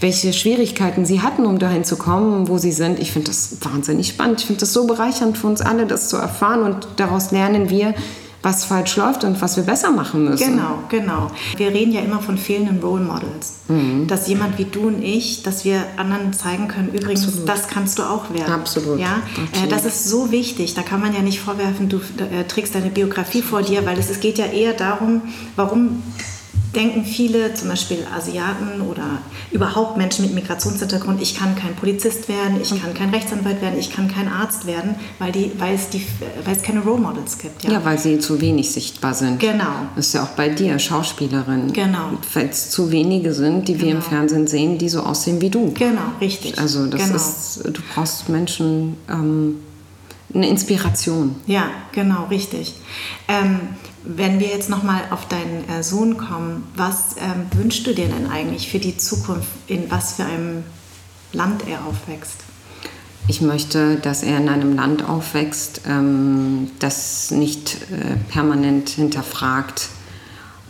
welche 0.00 0.32
Schwierigkeiten 0.32 1.04
sie 1.04 1.22
hatten, 1.22 1.44
um 1.44 1.58
dahin 1.58 1.82
zu 1.82 1.96
kommen, 1.96 2.46
wo 2.46 2.58
sie 2.58 2.72
sind. 2.72 3.00
Ich 3.00 3.10
finde 3.10 3.28
das 3.28 3.56
wahnsinnig 3.62 4.08
spannend. 4.08 4.40
Ich 4.40 4.46
finde 4.46 4.60
das 4.60 4.72
so 4.72 4.86
bereichernd 4.86 5.36
für 5.36 5.48
uns 5.48 5.60
alle, 5.60 5.84
das 5.84 6.08
zu 6.08 6.16
erfahren 6.16 6.62
und 6.62 6.86
daraus 6.96 7.32
lernen 7.32 7.70
wir, 7.70 7.92
was 8.46 8.64
falsch 8.64 8.94
läuft 8.94 9.24
und 9.24 9.42
was 9.42 9.56
wir 9.56 9.64
besser 9.64 9.90
machen 9.90 10.24
müssen. 10.24 10.52
Genau, 10.52 10.78
genau. 10.88 11.32
Wir 11.56 11.70
reden 11.70 11.90
ja 11.90 12.00
immer 12.00 12.20
von 12.20 12.38
fehlenden 12.38 12.78
Role 12.78 13.02
Models. 13.02 13.54
Mhm. 13.66 14.06
Dass 14.06 14.28
jemand 14.28 14.56
wie 14.56 14.66
du 14.66 14.86
und 14.86 15.02
ich, 15.02 15.42
dass 15.42 15.64
wir 15.64 15.82
anderen 15.96 16.32
zeigen 16.32 16.68
können, 16.68 16.90
übrigens, 16.92 17.26
Absolut. 17.26 17.48
das 17.48 17.66
kannst 17.66 17.98
du 17.98 18.04
auch 18.04 18.32
werden. 18.32 18.52
Absolut. 18.52 19.00
Ja? 19.00 19.20
Absolut. 19.30 19.66
Äh, 19.66 19.68
das 19.68 19.84
ist 19.84 20.04
so 20.04 20.30
wichtig. 20.30 20.74
Da 20.74 20.82
kann 20.82 21.00
man 21.00 21.12
ja 21.12 21.22
nicht 21.22 21.40
vorwerfen, 21.40 21.88
du 21.88 21.96
äh, 21.96 22.44
trägst 22.44 22.76
deine 22.76 22.90
Biografie 22.90 23.42
vor 23.42 23.62
dir, 23.62 23.84
weil 23.84 23.98
es, 23.98 24.10
es 24.10 24.20
geht 24.20 24.38
ja 24.38 24.46
eher 24.46 24.74
darum, 24.74 25.22
warum 25.56 26.04
denken 26.74 27.04
viele, 27.04 27.54
zum 27.54 27.68
Beispiel 27.70 27.98
Asiaten 28.14 28.82
oder 28.82 29.18
überhaupt 29.50 29.96
Menschen 29.96 30.26
mit 30.26 30.34
Migrationshintergrund, 30.34 31.20
ich 31.22 31.36
kann 31.36 31.56
kein 31.56 31.74
Polizist 31.74 32.28
werden, 32.28 32.60
ich 32.60 32.70
kann 32.80 32.92
kein 32.94 33.10
Rechtsanwalt 33.10 33.62
werden, 33.62 33.78
ich 33.78 33.90
kann 33.90 34.08
kein 34.08 34.28
Arzt 34.28 34.66
werden, 34.66 34.94
weil, 35.18 35.32
die, 35.32 35.50
weil, 35.58 35.74
es, 35.74 35.88
die, 35.88 36.06
weil 36.44 36.54
es 36.54 36.62
keine 36.62 36.80
Role 36.80 37.00
Models 37.00 37.38
gibt. 37.38 37.64
Ja. 37.64 37.72
ja, 37.72 37.84
weil 37.84 37.98
sie 37.98 38.18
zu 38.18 38.40
wenig 38.40 38.70
sichtbar 38.70 39.14
sind. 39.14 39.40
Genau. 39.40 39.88
Das 39.96 40.08
ist 40.08 40.12
ja 40.12 40.24
auch 40.24 40.30
bei 40.30 40.50
dir, 40.50 40.78
Schauspielerin. 40.78 41.72
Genau. 41.72 42.10
Weil 42.34 42.48
es 42.50 42.70
zu 42.70 42.90
wenige 42.90 43.32
sind, 43.32 43.68
die 43.68 43.72
genau. 43.72 43.84
wir 43.84 43.92
im 43.92 43.98
genau. 43.98 44.08
Fernsehen 44.10 44.46
sehen, 44.46 44.78
die 44.78 44.88
so 44.88 45.00
aussehen 45.00 45.40
wie 45.40 45.50
du. 45.50 45.72
Genau, 45.72 46.02
richtig. 46.20 46.58
Also 46.58 46.86
das 46.86 47.04
genau. 47.04 47.16
ist, 47.16 47.60
du 47.64 47.80
brauchst 47.94 48.28
Menschen, 48.28 48.96
ähm, 49.08 49.56
eine 50.36 50.48
Inspiration. 50.48 51.36
Ja, 51.46 51.70
genau, 51.92 52.24
richtig. 52.26 52.74
Ähm, 53.28 53.60
wenn 54.04 54.38
wir 54.38 54.48
jetzt 54.48 54.70
nochmal 54.70 55.02
auf 55.10 55.26
deinen 55.26 55.68
äh, 55.68 55.82
Sohn 55.82 56.16
kommen, 56.16 56.64
was 56.76 57.16
ähm, 57.16 57.46
wünschst 57.58 57.86
du 57.86 57.94
dir 57.94 58.06
denn 58.06 58.30
eigentlich 58.30 58.70
für 58.70 58.78
die 58.78 58.96
Zukunft? 58.96 59.48
In 59.66 59.90
was 59.90 60.14
für 60.14 60.24
einem 60.24 60.64
Land 61.32 61.66
er 61.68 61.84
aufwächst? 61.86 62.36
Ich 63.28 63.40
möchte, 63.40 63.96
dass 63.96 64.22
er 64.22 64.38
in 64.38 64.48
einem 64.48 64.76
Land 64.76 65.08
aufwächst, 65.08 65.82
ähm, 65.88 66.70
das 66.78 67.32
nicht 67.32 67.78
äh, 67.90 68.16
permanent 68.30 68.90
hinterfragt, 68.90 69.88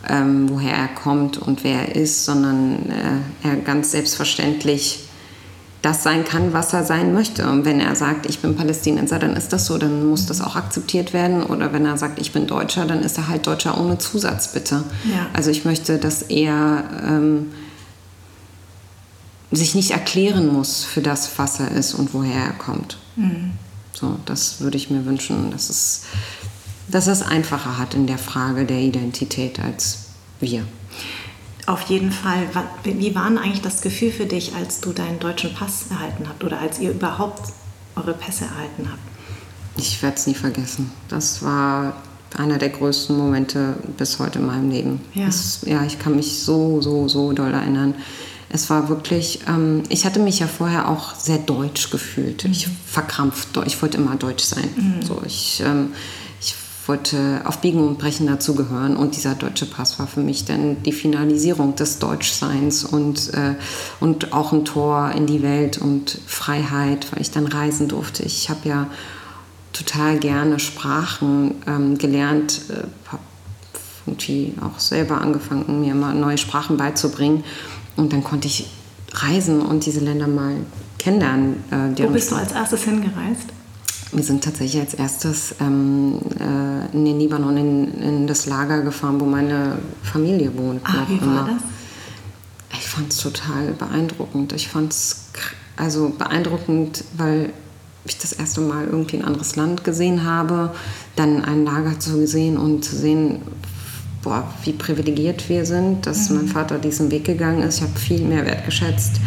ähm, 0.09 0.49
woher 0.49 0.75
er 0.75 0.87
kommt 0.87 1.37
und 1.37 1.63
wer 1.63 1.89
er 1.89 1.95
ist, 1.95 2.25
sondern 2.25 2.89
äh, 2.89 3.47
er 3.47 3.57
ganz 3.57 3.91
selbstverständlich 3.91 5.06
das 5.81 6.03
sein 6.03 6.25
kann, 6.25 6.53
was 6.53 6.73
er 6.73 6.83
sein 6.83 7.13
möchte. 7.13 7.47
Und 7.49 7.65
wenn 7.65 7.79
er 7.79 7.95
sagt, 7.95 8.25
ich 8.25 8.39
bin 8.39 8.55
Palästinenser, 8.55 9.19
dann 9.19 9.35
ist 9.35 9.53
das 9.53 9.65
so, 9.67 9.77
dann 9.77 10.09
muss 10.09 10.25
das 10.25 10.41
auch 10.41 10.55
akzeptiert 10.55 11.13
werden. 11.13 11.43
Oder 11.43 11.71
wenn 11.71 11.85
er 11.85 11.97
sagt, 11.97 12.19
ich 12.19 12.31
bin 12.31 12.47
Deutscher, 12.47 12.85
dann 12.85 13.01
ist 13.01 13.17
er 13.17 13.27
halt 13.27 13.45
Deutscher 13.45 13.79
ohne 13.79 13.97
Zusatz, 13.97 14.53
bitte. 14.53 14.83
Ja. 15.05 15.27
Also 15.33 15.51
ich 15.51 15.65
möchte, 15.65 15.97
dass 15.97 16.23
er 16.23 16.83
ähm, 17.05 17.51
sich 19.51 19.75
nicht 19.75 19.91
erklären 19.91 20.51
muss 20.51 20.83
für 20.83 21.01
das, 21.01 21.29
was 21.37 21.59
er 21.59 21.71
ist 21.71 21.93
und 21.93 22.13
woher 22.13 22.43
er 22.43 22.53
kommt. 22.53 22.97
Mhm. 23.15 23.51
So, 23.93 24.17
das 24.25 24.61
würde 24.61 24.77
ich 24.77 24.89
mir 24.89 25.05
wünschen, 25.05 25.51
dass 25.51 25.69
es, 25.69 26.03
dass 26.87 27.07
es 27.07 27.21
einfacher 27.21 27.77
hat 27.77 27.93
in 27.93 28.07
der 28.07 28.17
Frage 28.17 28.65
der 28.65 28.79
Identität 28.79 29.59
als 29.59 30.07
wir. 30.39 30.63
Auf 31.67 31.81
jeden 31.83 32.11
Fall. 32.11 32.47
Wie 32.85 33.13
war 33.13 33.27
denn 33.27 33.37
eigentlich 33.37 33.61
das 33.61 33.81
Gefühl 33.81 34.09
für 34.09 34.25
dich, 34.25 34.55
als 34.55 34.79
du 34.79 34.93
deinen 34.93 35.19
deutschen 35.19 35.53
Pass 35.53 35.87
erhalten 35.89 36.27
habt 36.27 36.43
oder 36.45 36.59
als 36.61 36.79
ihr 36.79 36.91
überhaupt 36.91 37.41
eure 37.97 38.13
Pässe 38.13 38.45
erhalten 38.45 38.87
habt? 38.89 39.01
Ich 39.75 40.01
werde 40.01 40.15
es 40.15 40.25
nie 40.27 40.33
vergessen. 40.33 40.91
Das 41.09 41.43
war 41.43 41.97
einer 42.37 42.57
der 42.57 42.69
größten 42.69 43.17
Momente 43.17 43.75
bis 43.97 44.17
heute 44.17 44.39
in 44.39 44.45
meinem 44.45 44.71
Leben. 44.71 45.01
Ja, 45.13 45.25
das, 45.25 45.59
ja 45.65 45.83
ich 45.83 45.99
kann 45.99 46.15
mich 46.15 46.39
so, 46.39 46.81
so, 46.81 47.09
so 47.09 47.33
doll 47.33 47.53
erinnern. 47.53 47.95
Es 48.49 48.69
war 48.69 48.87
wirklich, 48.87 49.41
ähm, 49.49 49.83
ich 49.89 50.05
hatte 50.05 50.21
mich 50.21 50.39
ja 50.39 50.47
vorher 50.47 50.87
auch 50.87 51.15
sehr 51.15 51.37
deutsch 51.37 51.89
gefühlt. 51.89 52.45
Mhm. 52.45 52.51
Ich 52.51 52.69
verkrampft, 52.85 53.49
ich 53.65 53.81
wollte 53.81 53.97
immer 53.97 54.15
deutsch 54.15 54.45
sein. 54.45 54.69
Mhm. 54.73 55.05
So, 55.05 55.21
ich, 55.25 55.61
ähm, 55.65 55.91
wollte 56.87 57.41
auf 57.45 57.59
Biegen 57.59 57.85
und 57.85 57.97
Brechen 57.97 58.27
dazugehören. 58.27 58.95
Und 58.95 59.15
dieser 59.15 59.35
deutsche 59.35 59.65
Pass 59.65 59.99
war 59.99 60.07
für 60.07 60.21
mich 60.21 60.45
dann 60.45 60.83
die 60.83 60.91
Finalisierung 60.91 61.75
des 61.75 61.99
Deutschseins 61.99 62.83
und, 62.83 63.33
äh, 63.33 63.55
und 63.99 64.33
auch 64.33 64.53
ein 64.53 64.65
Tor 64.65 65.11
in 65.11 65.25
die 65.25 65.41
Welt 65.41 65.77
und 65.77 66.19
Freiheit, 66.25 67.07
weil 67.11 67.21
ich 67.21 67.31
dann 67.31 67.47
reisen 67.47 67.87
durfte. 67.87 68.23
Ich 68.23 68.49
habe 68.49 68.67
ja 68.67 68.87
total 69.73 70.17
gerne 70.17 70.59
Sprachen 70.59 71.55
ähm, 71.67 71.97
gelernt, 71.97 72.61
äh, 72.69 72.87
habe 73.11 73.21
irgendwie 74.05 74.53
auch 74.61 74.79
selber 74.79 75.21
angefangen, 75.21 75.81
mir 75.81 75.91
immer 75.91 76.13
neue 76.13 76.37
Sprachen 76.37 76.77
beizubringen. 76.77 77.43
Und 77.95 78.13
dann 78.13 78.23
konnte 78.23 78.47
ich 78.47 78.69
reisen 79.13 79.61
und 79.61 79.85
diese 79.85 79.99
Länder 79.99 80.27
mal 80.27 80.55
kennenlernen. 80.97 81.63
Äh, 81.71 82.03
Wo 82.03 82.07
bist 82.09 82.31
du 82.31 82.35
als 82.35 82.51
erstes 82.51 82.83
hingereist? 82.83 83.56
Wir 84.11 84.23
sind 84.23 84.43
tatsächlich 84.43 84.81
als 84.81 84.93
erstes 84.93 85.55
ähm, 85.59 86.19
äh, 86.39 86.95
in 86.95 87.05
den 87.05 87.19
Libanon 87.19 87.57
in, 87.57 88.01
in, 88.01 88.27
das 88.27 88.45
Lager 88.45 88.81
gefahren, 88.81 89.19
wo 89.19 89.25
meine 89.25 89.79
Familie 90.01 90.55
wohnt. 90.57 90.81
Ah, 90.85 91.05
wie 91.07 91.19
war 91.19 91.47
immer. 91.47 91.49
das? 91.53 92.79
Ich 92.79 92.87
fand 92.87 93.11
es 93.11 93.17
total 93.17 93.73
beeindruckend. 93.73 94.53
Ich 94.53 94.69
fand 94.69 94.93
es 94.93 95.25
also 95.75 96.09
beeindruckend, 96.17 97.03
weil 97.17 97.51
ich 98.05 98.17
das 98.17 98.33
erste 98.33 98.61
Mal 98.61 98.85
irgendwie 98.85 99.17
ein 99.17 99.25
anderes 99.25 99.55
Land 99.55 99.83
gesehen 99.83 100.23
habe, 100.23 100.73
dann 101.15 101.43
ein 101.43 101.65
Lager 101.65 101.99
zu 101.99 102.25
sehen 102.25 102.57
und 102.57 102.85
zu 102.85 102.95
sehen, 102.95 103.41
boah, 104.23 104.43
wie 104.63 104.73
privilegiert 104.73 105.47
wir 105.49 105.65
sind, 105.65 106.05
dass 106.05 106.29
mhm. 106.29 106.37
mein 106.37 106.47
Vater 106.47 106.79
diesen 106.79 107.11
Weg 107.11 107.25
gegangen 107.25 107.61
ist. 107.61 107.77
Ich 107.77 107.83
habe 107.83 107.99
viel 107.99 108.21
mehr 108.21 108.45
wertgeschätzt. 108.45 109.19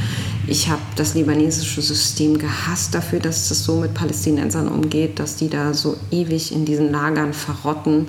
Ich 0.50 0.68
habe 0.68 0.82
das 0.96 1.14
libanesische 1.14 1.80
System 1.80 2.36
gehasst 2.36 2.92
dafür, 2.92 3.20
dass 3.20 3.52
es 3.52 3.64
so 3.64 3.76
mit 3.76 3.94
Palästinensern 3.94 4.66
umgeht, 4.66 5.20
dass 5.20 5.36
die 5.36 5.48
da 5.48 5.72
so 5.72 5.96
ewig 6.10 6.50
in 6.50 6.64
diesen 6.64 6.90
Lagern 6.90 7.32
verrotten. 7.32 8.08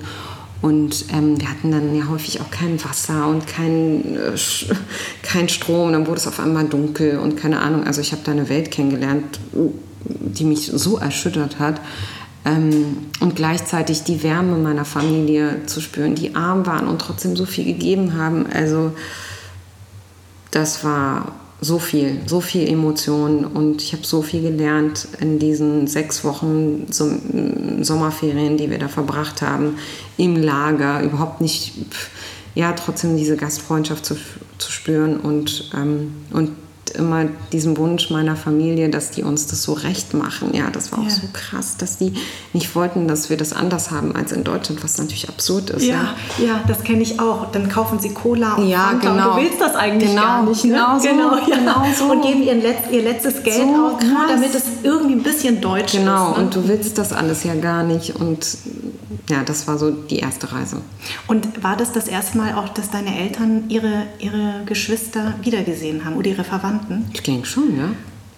Und 0.60 1.04
ähm, 1.12 1.40
wir 1.40 1.48
hatten 1.48 1.70
dann 1.70 1.94
ja 1.94 2.08
häufig 2.08 2.40
auch 2.40 2.50
kein 2.50 2.82
Wasser 2.82 3.28
und 3.28 3.46
kein, 3.46 4.16
äh, 4.16 4.36
kein 5.22 5.48
Strom. 5.48 5.92
Dann 5.92 6.08
wurde 6.08 6.18
es 6.18 6.26
auf 6.26 6.40
einmal 6.40 6.64
dunkel 6.64 7.20
und 7.20 7.36
keine 7.36 7.60
Ahnung. 7.60 7.84
Also 7.84 8.00
ich 8.00 8.10
habe 8.10 8.22
da 8.24 8.32
eine 8.32 8.48
Welt 8.48 8.72
kennengelernt, 8.72 9.38
die 10.04 10.44
mich 10.44 10.66
so 10.66 10.98
erschüttert 10.98 11.60
hat. 11.60 11.80
Ähm, 12.44 13.06
und 13.20 13.36
gleichzeitig 13.36 14.02
die 14.02 14.24
Wärme 14.24 14.56
meiner 14.58 14.84
Familie 14.84 15.64
zu 15.66 15.80
spüren, 15.80 16.16
die 16.16 16.34
arm 16.34 16.66
waren 16.66 16.88
und 16.88 17.00
trotzdem 17.00 17.36
so 17.36 17.46
viel 17.46 17.66
gegeben 17.66 18.18
haben. 18.18 18.46
Also 18.52 18.90
das 20.50 20.82
war 20.82 21.36
so 21.62 21.78
viel, 21.78 22.20
so 22.26 22.40
viel 22.40 22.68
Emotionen 22.68 23.44
und 23.44 23.82
ich 23.82 23.92
habe 23.92 24.04
so 24.04 24.20
viel 24.20 24.42
gelernt 24.42 25.06
in 25.20 25.38
diesen 25.38 25.86
sechs 25.86 26.24
Wochen 26.24 26.86
Sommerferien, 26.90 28.56
die 28.56 28.68
wir 28.68 28.78
da 28.78 28.88
verbracht 28.88 29.42
haben, 29.42 29.78
im 30.16 30.36
Lager, 30.36 31.02
überhaupt 31.02 31.40
nicht, 31.40 31.74
ja, 32.56 32.72
trotzdem 32.72 33.16
diese 33.16 33.36
Gastfreundschaft 33.36 34.04
zu, 34.04 34.16
zu 34.58 34.72
spüren 34.72 35.18
und, 35.18 35.70
ähm, 35.74 36.12
und 36.32 36.50
immer 36.90 37.26
diesen 37.52 37.76
Wunsch 37.76 38.10
meiner 38.10 38.36
Familie, 38.36 38.90
dass 38.90 39.10
die 39.10 39.22
uns 39.22 39.46
das 39.46 39.62
so 39.62 39.72
recht 39.72 40.14
machen. 40.14 40.54
Ja, 40.54 40.70
das 40.70 40.92
war 40.92 41.00
auch 41.00 41.10
so 41.10 41.22
krass, 41.32 41.76
dass 41.76 41.98
die 41.98 42.12
nicht 42.52 42.74
wollten, 42.74 43.08
dass 43.08 43.30
wir 43.30 43.36
das 43.36 43.52
anders 43.52 43.90
haben 43.90 44.14
als 44.14 44.32
in 44.32 44.44
Deutschland, 44.44 44.82
was 44.82 44.98
natürlich 44.98 45.28
absurd 45.28 45.70
ist. 45.70 45.84
Ja, 45.84 46.14
ja, 46.38 46.44
ja 46.44 46.60
das 46.66 46.82
kenne 46.84 47.02
ich 47.02 47.20
auch. 47.20 47.50
Dann 47.52 47.68
kaufen 47.68 47.98
sie 48.00 48.10
Cola 48.10 48.54
und 48.54 48.68
ja, 48.68 48.88
Fanta 48.88 49.10
genau. 49.10 49.30
und 49.30 49.36
du 49.36 49.42
willst 49.42 49.60
das 49.60 49.74
eigentlich 49.74 50.10
genau, 50.10 50.22
gar 50.22 50.42
nicht. 50.44 50.64
Ne? 50.64 50.72
Genau, 50.72 50.98
so, 50.98 51.08
genau, 51.08 51.36
ja. 51.36 51.56
genau 51.56 51.86
so. 51.96 52.04
Und 52.12 52.22
geben 52.22 52.42
ihr, 52.42 52.54
Letz-, 52.54 52.90
ihr 52.90 53.02
letztes 53.02 53.42
Geld 53.42 53.56
so 53.56 53.86
aus, 53.86 53.98
krass. 53.98 54.28
damit 54.28 54.54
es 54.54 54.64
irgendwie 54.82 55.14
ein 55.14 55.22
bisschen 55.22 55.60
deutsch 55.60 55.92
genau, 55.92 56.30
ist. 56.30 56.34
Genau, 56.34 56.36
ne? 56.36 56.44
und 56.44 56.54
du 56.54 56.68
willst 56.68 56.98
das 56.98 57.12
alles 57.12 57.44
ja 57.44 57.54
gar 57.54 57.84
nicht. 57.84 58.16
Und 58.16 58.56
ja, 59.28 59.42
das 59.44 59.68
war 59.68 59.78
so 59.78 59.90
die 59.90 60.18
erste 60.18 60.52
Reise. 60.52 60.78
Und 61.26 61.62
war 61.62 61.76
das 61.76 61.92
das 61.92 62.08
erste 62.08 62.38
Mal 62.38 62.54
auch, 62.54 62.68
dass 62.68 62.90
deine 62.90 63.18
Eltern 63.18 63.64
ihre, 63.68 64.06
ihre 64.18 64.62
Geschwister 64.66 65.34
wiedergesehen 65.42 66.04
haben 66.04 66.16
oder 66.16 66.28
ihre 66.28 66.44
Verwandten? 66.44 66.81
Ich 67.12 67.22
denke 67.22 67.46
schon, 67.46 67.76
ja. 67.76 67.88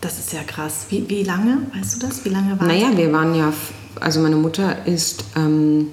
Das 0.01 0.19
ist 0.19 0.33
ja 0.33 0.43
krass. 0.43 0.87
Wie, 0.91 1.09
wie 1.09 1.23
lange, 1.23 1.59
weißt 1.75 1.95
du 1.95 2.07
das? 2.07 2.25
Wie 2.25 2.29
lange 2.29 2.59
war 2.61 2.67
Naja, 2.67 2.95
wir 2.95 3.13
waren 3.13 3.35
ja, 3.35 3.53
also 4.01 4.21
meine 4.21 4.37
Mutter 4.37 4.87
ist, 4.87 5.25
ähm, 5.35 5.89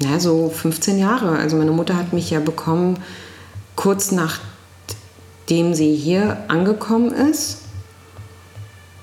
naja, 0.00 0.20
so 0.20 0.50
15 0.50 0.98
Jahre. 0.98 1.38
Also 1.38 1.56
meine 1.56 1.70
Mutter 1.70 1.96
hat 1.96 2.12
mich 2.12 2.30
ja 2.30 2.40
bekommen, 2.40 2.98
kurz 3.76 4.12
nachdem 4.12 5.74
sie 5.74 5.94
hier 5.94 6.44
angekommen 6.48 7.12
ist. 7.12 7.62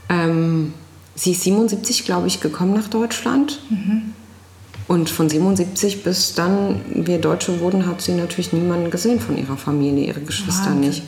Ähm, 0.09 0.73
sie 1.15 1.31
ist 1.31 1.43
77, 1.43 2.05
glaube 2.05 2.27
ich, 2.27 2.41
gekommen 2.41 2.73
nach 2.73 2.89
Deutschland. 2.89 3.59
Mhm. 3.69 4.13
Und 4.87 5.09
von 5.09 5.29
77 5.29 6.03
bis 6.03 6.33
dann 6.33 6.81
wir 6.93 7.19
Deutsche 7.19 7.61
wurden, 7.61 7.87
hat 7.87 8.01
sie 8.01 8.13
natürlich 8.13 8.51
niemanden 8.51 8.91
gesehen 8.91 9.21
von 9.21 9.37
ihrer 9.37 9.55
Familie, 9.55 10.07
ihre 10.07 10.19
Geschwister 10.19 10.65
Wahnsinn. 10.65 10.79
nicht. 10.81 11.03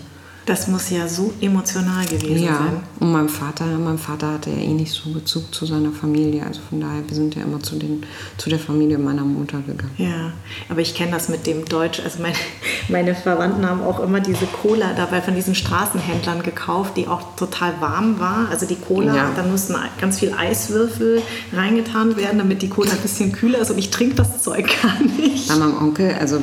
Das 0.46 0.68
muss 0.68 0.90
ja 0.90 1.08
so 1.08 1.34
emotional 1.40 2.06
gewesen 2.06 2.44
ja. 2.44 2.58
sein. 2.58 2.84
Und 3.00 3.12
mein 3.14 3.30
Vater, 3.30 3.66
mein 3.66 3.98
Vater 3.98 4.34
hatte 4.34 4.50
ja 4.50 4.58
eh 4.58 4.74
nicht 4.74 4.92
so 4.92 5.12
Bezug 5.12 5.54
zu 5.56 5.66
seiner 5.66 5.92
Familie. 5.92 6.46
Also 6.46 6.60
von 6.70 6.82
daher, 6.82 7.02
wir 7.08 7.16
sind 7.16 7.36
ja 7.36 7.44
immer 7.44 7.62
zu, 7.62 7.78
den, 7.78 8.04
zu 8.38 8.50
der 8.50 8.60
Familie 8.60 8.98
meiner 8.98 9.24
Mutter 9.24 9.60
gegangen. 9.60 9.94
Ja, 9.98 10.34
aber 10.68 10.82
ich 10.82 10.96
kenne 10.96 11.12
das 11.12 11.30
mit 11.30 11.48
dem 11.48 11.64
Deutsch. 11.64 12.02
Also 12.04 12.22
meine, 12.22 12.36
meine 12.90 13.16
Verwandten 13.16 13.66
haben 13.66 13.82
auch 13.82 14.02
immer 14.02 14.20
diese 14.20 14.46
Cola 14.46 14.94
dabei 14.98 15.22
von 15.22 15.34
diesen 15.34 15.56
Straßenhändlern 15.56 16.44
gekauft, 16.44 16.98
die 16.98 17.08
auch 17.08 17.36
total 17.38 17.80
warm 17.80 18.20
war. 18.20 18.50
Also 18.50 18.66
die 18.66 18.76
Cola, 18.76 19.16
ja. 19.16 19.32
dann 19.36 19.50
mussten 19.50 19.76
ganz 20.02 20.20
viel 20.20 20.34
Eiswürfel 20.34 21.22
reingetan 21.54 22.18
werden, 22.18 22.38
damit 22.38 22.62
die 22.62 22.70
Cola 22.70 22.92
ein 22.92 22.98
bisschen 22.98 23.32
kühler 23.32 23.60
ist. 23.60 23.72
Und 23.72 23.78
ich 23.78 23.92
trinke 23.92 24.16
das 24.16 24.44
Zeug 24.44 24.70
gar 24.82 25.02
nicht. 25.02 25.48
Bei 25.48 25.56
meinem 25.56 25.78
Onkel, 25.78 26.16
also 26.20 26.40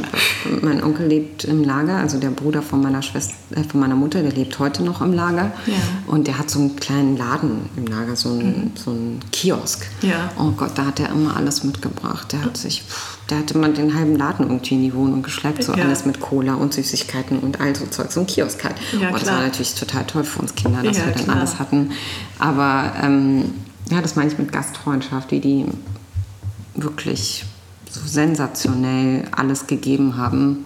mein 0.63 0.83
Onkel 0.83 1.07
lebt 1.07 1.45
im 1.45 1.65
Lager, 1.65 1.97
also 1.97 2.19
der 2.19 2.31
Bruder 2.31 2.63
von 2.63 2.81
meiner 2.81 3.03
Schwester, 3.03 3.35
äh, 3.55 3.63
von 3.63 3.81
meiner 3.81 3.90
meiner 3.91 4.01
Mutter, 4.01 4.23
der 4.23 4.33
lebt 4.33 4.59
heute 4.59 4.83
noch 4.83 5.01
im 5.01 5.13
Lager. 5.13 5.53
Ja. 5.67 5.75
Und 6.07 6.27
der 6.27 6.39
hat 6.39 6.49
so 6.49 6.61
einen 6.61 6.77
kleinen 6.77 7.17
Laden 7.17 7.69
im 7.77 7.87
Lager, 7.87 8.15
so 8.17 8.31
einen, 8.31 8.73
so 8.77 8.91
einen 8.91 9.21
Kiosk. 9.33 9.87
Ja. 10.03 10.31
Oh 10.39 10.53
Gott, 10.53 10.73
da 10.77 10.87
hat 10.87 11.01
er 11.01 11.11
immer 11.11 11.37
alles 11.37 11.65
mitgebracht. 11.65 12.33
Der 12.33 12.45
hat 12.45 12.57
sich, 12.57 12.85
der 13.29 13.39
hatte 13.39 13.59
man 13.59 13.75
den 13.75 13.95
halben 13.95 14.17
Laden 14.17 14.47
irgendwie 14.47 14.75
in 14.77 14.83
die 14.83 14.95
Wohnung 14.95 15.23
geschleppt, 15.23 15.65
so 15.65 15.75
Ja. 15.75 15.85
alles 15.85 16.07
mit 16.07 16.21
Cola 16.21 16.55
und 16.55 16.73
Süßigkeiten 16.73 17.41
und 17.41 17.61
all 17.61 17.75
so 17.75 17.87
Zeug, 17.87 18.13
so 18.13 18.21
ein 18.21 18.27
Kiosk 18.27 18.63
halt. 18.65 18.77
Ja, 18.93 19.09
und 19.09 19.15
das 19.15 19.23
klar. 19.25 19.37
war 19.37 19.43
natürlich 19.43 19.75
total 19.75 20.05
toll 20.05 20.25
für 20.25 20.41
uns 20.41 20.55
Kinder, 20.55 20.83
dass 20.83 20.97
wir 20.97 21.13
dann 21.13 21.25
klar. 21.25 21.37
alles 21.37 21.59
hatten. 21.59 21.91
Aber 22.39 22.93
ähm, 23.03 23.55
ja, 23.91 24.01
das 24.01 24.15
meine 24.15 24.31
ich 24.31 24.39
mit 24.39 24.53
Gastfreundschaft, 24.53 25.33
wie 25.33 25.41
die 25.41 25.67
wirklich 26.75 27.45
so 27.91 28.01
sensationell 28.07 29.25
alles 29.33 29.67
gegeben 29.67 30.17
haben. 30.17 30.65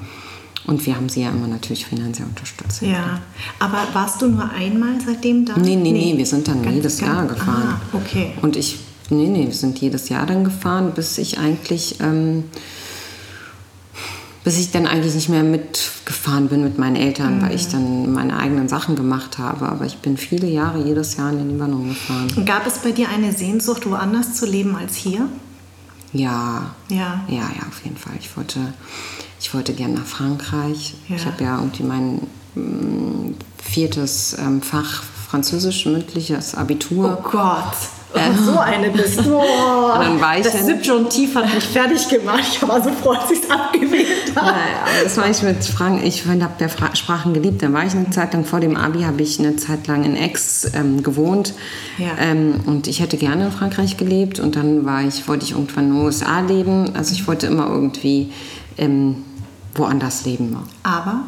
Und 0.67 0.87
wir 0.87 0.97
haben 0.97 1.09
sie 1.11 1.23
ja 1.23 1.31
immer 1.31 1.47
natürlich 1.47 1.85
finanziell 1.87 2.27
unterstützt. 2.27 2.81
Ja, 2.83 3.21
aber 3.59 3.87
warst 3.93 4.23
du 4.23 4.29
nur 4.29 4.49
einmal 4.51 4.95
seitdem 5.05 5.45
da? 5.45 5.57
Nee, 5.59 5.77
nee, 5.77 5.93
nee, 5.93 6.15
wir 6.17 6.25
sind 6.27 6.49
dann 6.49 6.62
Ganz- 6.62 6.75
jedes 6.77 6.99
ganz- 6.99 7.12
Jahr 7.12 7.27
gefahren. 7.27 7.75
Ah, 7.93 7.97
okay. 7.97 8.33
Und 8.41 8.57
ich, 8.57 8.79
nee, 9.11 9.29
nee, 9.29 9.47
wir 9.47 9.53
sind 9.55 9.79
jedes 9.79 10.09
Jahr 10.09 10.25
dann 10.25 10.43
gefahren, 10.45 10.93
bis 10.95 11.19
ich 11.19 11.39
eigentlich, 11.39 12.01
ähm, 12.01 12.45
bis 14.43 14.59
ich 14.59 14.71
dann 14.73 14.87
eigentlich 14.87 15.15
nicht 15.15 15.29
mehr 15.31 15.43
mitgefahren 15.43 16.49
bin 16.49 16.62
mit 16.65 16.79
meinen 16.79 16.97
Eltern, 16.97 17.41
weil 17.41 17.51
Mhm. 17.51 17.55
ich 17.57 17.69
dann 17.69 18.12
meine 18.12 18.37
eigenen 18.39 18.69
Sachen 18.69 18.95
gemacht 18.95 19.39
habe. 19.39 19.67
Aber 19.69 19.87
ich 19.87 19.99
bin 19.99 20.17
viele 20.19 20.47
Jahre 20.47 20.83
jedes 20.83 21.17
Jahr 21.17 21.31
in 21.31 21.39
den 21.39 21.51
Libanon 21.51 21.89
gefahren. 21.91 22.29
Und 22.37 22.45
Gab 22.47 22.67
es 22.67 22.79
bei 22.79 22.93
dir 22.93 23.09
eine 23.09 23.33
Sehnsucht, 23.33 23.89
woanders 23.89 24.35
zu 24.35 24.45
leben 24.47 24.77
als 24.77 24.97
hier? 24.97 25.29
Ja, 26.12 26.75
Ja. 26.89 27.25
Ja, 27.29 27.37
ja, 27.37 27.67
auf 27.69 27.83
jeden 27.85 27.97
Fall. 27.97 28.12
Ich 28.21 28.37
wollte, 28.37 28.61
ich 29.45 29.53
wollte 29.53 29.74
gerne 29.74 29.97
nach 29.97 30.07
Frankreich. 30.07 30.95
Ja. 31.07 31.16
Ich 31.16 31.26
habe 31.26 31.45
ja 31.45 31.59
irgendwie 31.59 31.82
mein 31.82 32.20
mm, 32.55 33.34
viertes 33.62 34.34
ähm, 34.38 34.62
Fach 34.62 35.03
Französisch 35.28 35.84
mündliches 35.84 36.55
Abitur. 36.55 37.18
Oh 37.20 37.28
Gott. 37.30 37.74
Oh, 38.14 38.18
so 38.47 38.59
eine 38.59 38.88
bist 38.88 39.18
du. 39.20 39.34
Oh, 39.45 39.99
dann 39.99 40.18
war 40.18 40.38
ich 40.38 40.45
das 40.45 40.55
dann- 40.55 41.11
Tief 41.11 41.34
hat 41.34 41.55
mich 41.55 41.62
fertig 41.64 42.09
gemacht. 42.09 42.42
Ich 42.53 42.66
war 42.66 42.82
so 42.82 42.88
froh, 42.90 43.11
als 43.11 43.30
ich 43.30 43.42
es 43.42 43.51
abgewählt 43.51 44.34
habe. 44.34 44.47
Ja, 44.47 44.53
aber 44.53 45.05
das 45.05 45.16
war 45.18 45.28
ich 45.28 45.42
mit 45.42 45.62
Sprachen. 45.62 46.03
Ich 46.03 46.24
habe 46.24 46.55
ja 46.59 46.68
Fra- 46.68 46.97
Sprachen 46.97 47.34
geliebt. 47.34 47.61
Dann 47.62 47.74
war 47.74 47.84
ich 47.84 47.92
eine 47.92 48.09
Zeit 48.11 48.32
lang 48.32 48.47
vor 48.47 48.61
dem 48.61 48.76
Abi, 48.78 49.03
habe 49.03 49.20
ich 49.20 49.38
eine 49.38 49.57
Zeit 49.57 49.86
lang 49.88 50.05
in 50.05 50.16
Aix 50.16 50.70
ähm, 50.74 51.03
gewohnt. 51.03 51.53
Ja. 51.99 52.12
Ähm, 52.18 52.61
und 52.64 52.86
ich 52.86 53.01
hätte 53.01 53.18
gerne 53.18 53.45
in 53.47 53.53
Frankreich 53.53 53.99
gelebt. 53.99 54.40
Und 54.40 54.57
dann 54.57 54.86
war 54.86 55.03
ich, 55.03 55.28
wollte 55.28 55.45
ich 55.45 55.51
irgendwann 55.53 55.88
in 55.88 55.95
den 55.97 56.03
USA 56.03 56.40
leben. 56.40 56.97
Also 56.97 57.12
ich 57.12 57.26
wollte 57.26 57.47
immer 57.47 57.66
irgendwie 57.66 58.32
ähm, 58.78 59.16
woanders 59.75 60.25
leben. 60.25 60.57
Aber 60.83 61.22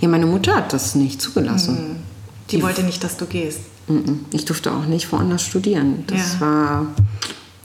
Ja, 0.00 0.08
meine 0.08 0.26
Mutter 0.26 0.56
hat 0.56 0.72
das 0.72 0.94
nicht 0.94 1.20
zugelassen. 1.20 1.76
Hm. 1.76 1.96
die 2.50 2.62
wollte 2.62 2.82
nicht, 2.84 3.02
dass 3.02 3.16
du 3.16 3.26
gehst. 3.26 3.60
Mhm. 3.88 4.20
Ich 4.32 4.44
durfte 4.44 4.72
auch 4.72 4.86
nicht 4.86 5.10
woanders 5.12 5.42
studieren. 5.42 6.04
Das 6.06 6.34
Ja. 6.34 6.40
war 6.40 6.86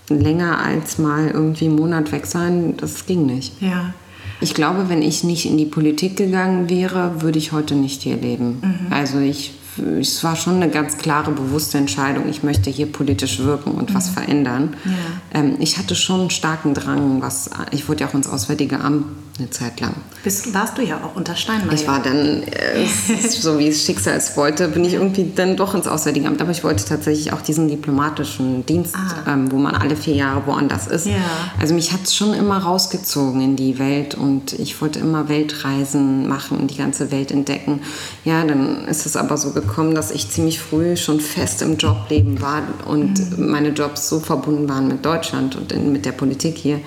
länger 0.10 0.60
als 0.64 0.98
mal 0.98 1.28
irgendwie 1.30 1.66
einen 1.66 1.76
Monat 1.76 2.12
weg 2.12 2.26
sein. 2.26 2.76
Das 2.78 3.06
ging 3.06 3.26
nicht. 3.26 3.62
Ja. 3.62 3.94
Ich 4.40 4.54
glaube, 4.56 4.90
wenn 4.90 5.02
ich 5.04 5.24
nicht 5.24 5.46
in 5.46 5.58
die 5.58 5.66
Politik 5.66 6.18
gegangen 6.18 6.70
wäre, 6.70 7.22
würde 7.22 7.38
ich 7.38 7.52
heute 7.52 7.76
nicht 7.76 8.02
hier 8.02 8.18
leben. 8.18 8.60
Mhm. 8.62 8.92
Also 8.94 9.20
ich, 9.20 9.54
es 10.00 10.24
war 10.24 10.36
schon 10.36 10.56
eine 10.56 10.70
ganz 10.70 10.98
klare, 10.98 11.32
bewusste 11.32 11.78
Entscheidung. 11.78 12.28
Ich 12.30 12.42
möchte 12.44 12.70
hier 12.72 12.92
politisch 12.92 13.40
wirken 13.40 13.72
und 13.72 13.94
was 13.94 14.10
verändern. 14.10 14.76
Mhm. 14.84 14.92
Ja. 14.92 15.40
Ähm, 15.40 15.56
ich 15.60 15.78
hatte 15.78 15.96
schon 15.96 16.22
einen 16.22 16.30
starken 16.32 16.74
Drang, 16.74 17.22
was 17.22 17.50
ich 17.72 17.88
wurde 17.88 18.02
ja 18.02 18.10
auch 18.10 18.14
ins 18.16 18.28
Auswärtige 18.28 18.80
Amt 18.80 19.06
eine 19.42 19.50
Zeit 19.50 19.80
lang. 19.82 19.94
Bist, 20.24 20.54
warst 20.54 20.78
du 20.78 20.82
ja 20.84 20.98
auch 21.04 21.16
unter 21.16 21.36
Steinmeier. 21.36 21.74
Ich 21.74 21.88
war 21.88 22.02
dann, 22.02 22.44
äh, 22.44 22.86
so 23.30 23.58
wie 23.60 23.68
es 23.68 23.84
Schicksal 23.86 24.16
es 24.16 24.38
wollte, 24.38 24.68
bin 24.68 24.86
ich 24.86 24.94
irgendwie 24.94 25.32
dann 25.36 25.58
doch 25.58 25.74
ins 25.74 25.88
Auswärtige 25.88 26.28
Amt. 26.28 26.42
Aber 26.42 26.52
ich 26.52 26.64
wollte 26.64 26.86
tatsächlich 26.86 27.34
auch 27.34 27.42
diesen 27.42 27.68
diplomatischen 27.68 28.66
Dienst, 28.66 28.96
Ah. 28.96 29.34
ähm, 29.34 29.52
wo 29.52 29.58
man 29.58 29.76
alle 29.76 29.96
vier 29.96 30.16
Jahre 30.16 30.44
woanders 30.46 30.88
ist. 30.88 31.08
Ja. 31.08 31.14
Also 31.60 31.74
mich 31.74 31.92
hat 31.92 32.02
es 32.04 32.16
schon 32.16 32.34
immer 32.34 32.60
rausgezogen 32.60 33.42
in 33.42 33.56
die 33.56 33.80
Welt 33.80 34.16
und 34.16 34.54
ich 34.54 34.80
wollte 34.82 35.00
immer 35.00 35.28
Weltreisen 35.28 36.28
machen 36.28 36.58
und 36.60 36.72
die 36.72 36.78
ganze 36.78 37.12
Welt 37.12 37.32
entdecken. 37.32 37.82
Ja, 38.26 38.44
dann 38.44 38.86
ist 38.88 39.06
es 39.06 39.16
aber 39.16 39.38
so 39.38 39.52
gekommen, 39.52 39.96
dass 39.96 40.12
ich 40.12 40.30
ziemlich 40.30 40.60
früh 40.60 40.96
schon 40.98 41.20
fest 41.20 41.62
im 41.62 41.78
Jobleben 41.78 42.42
war 42.42 42.62
und 42.86 43.20
Mhm. 43.40 43.50
meine 43.50 43.70
Jobs 43.70 44.08
so 44.08 44.20
verbunden 44.20 44.70
waren 44.70 44.88
mit 44.88 45.06
Deutschland 45.06 45.56
und 45.56 45.72
in, 45.72 45.92
mit 45.92 46.06
der 46.06 46.12
Politik 46.12 46.58
hier. 46.58 46.80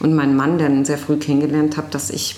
Und 0.00 0.14
meinen 0.14 0.36
Mann 0.36 0.58
dann 0.58 0.84
sehr 0.84 0.98
früh 0.98 1.16
kennengelernt 1.16 1.76
habe, 1.76 1.86
dass 1.90 2.01
ich 2.10 2.36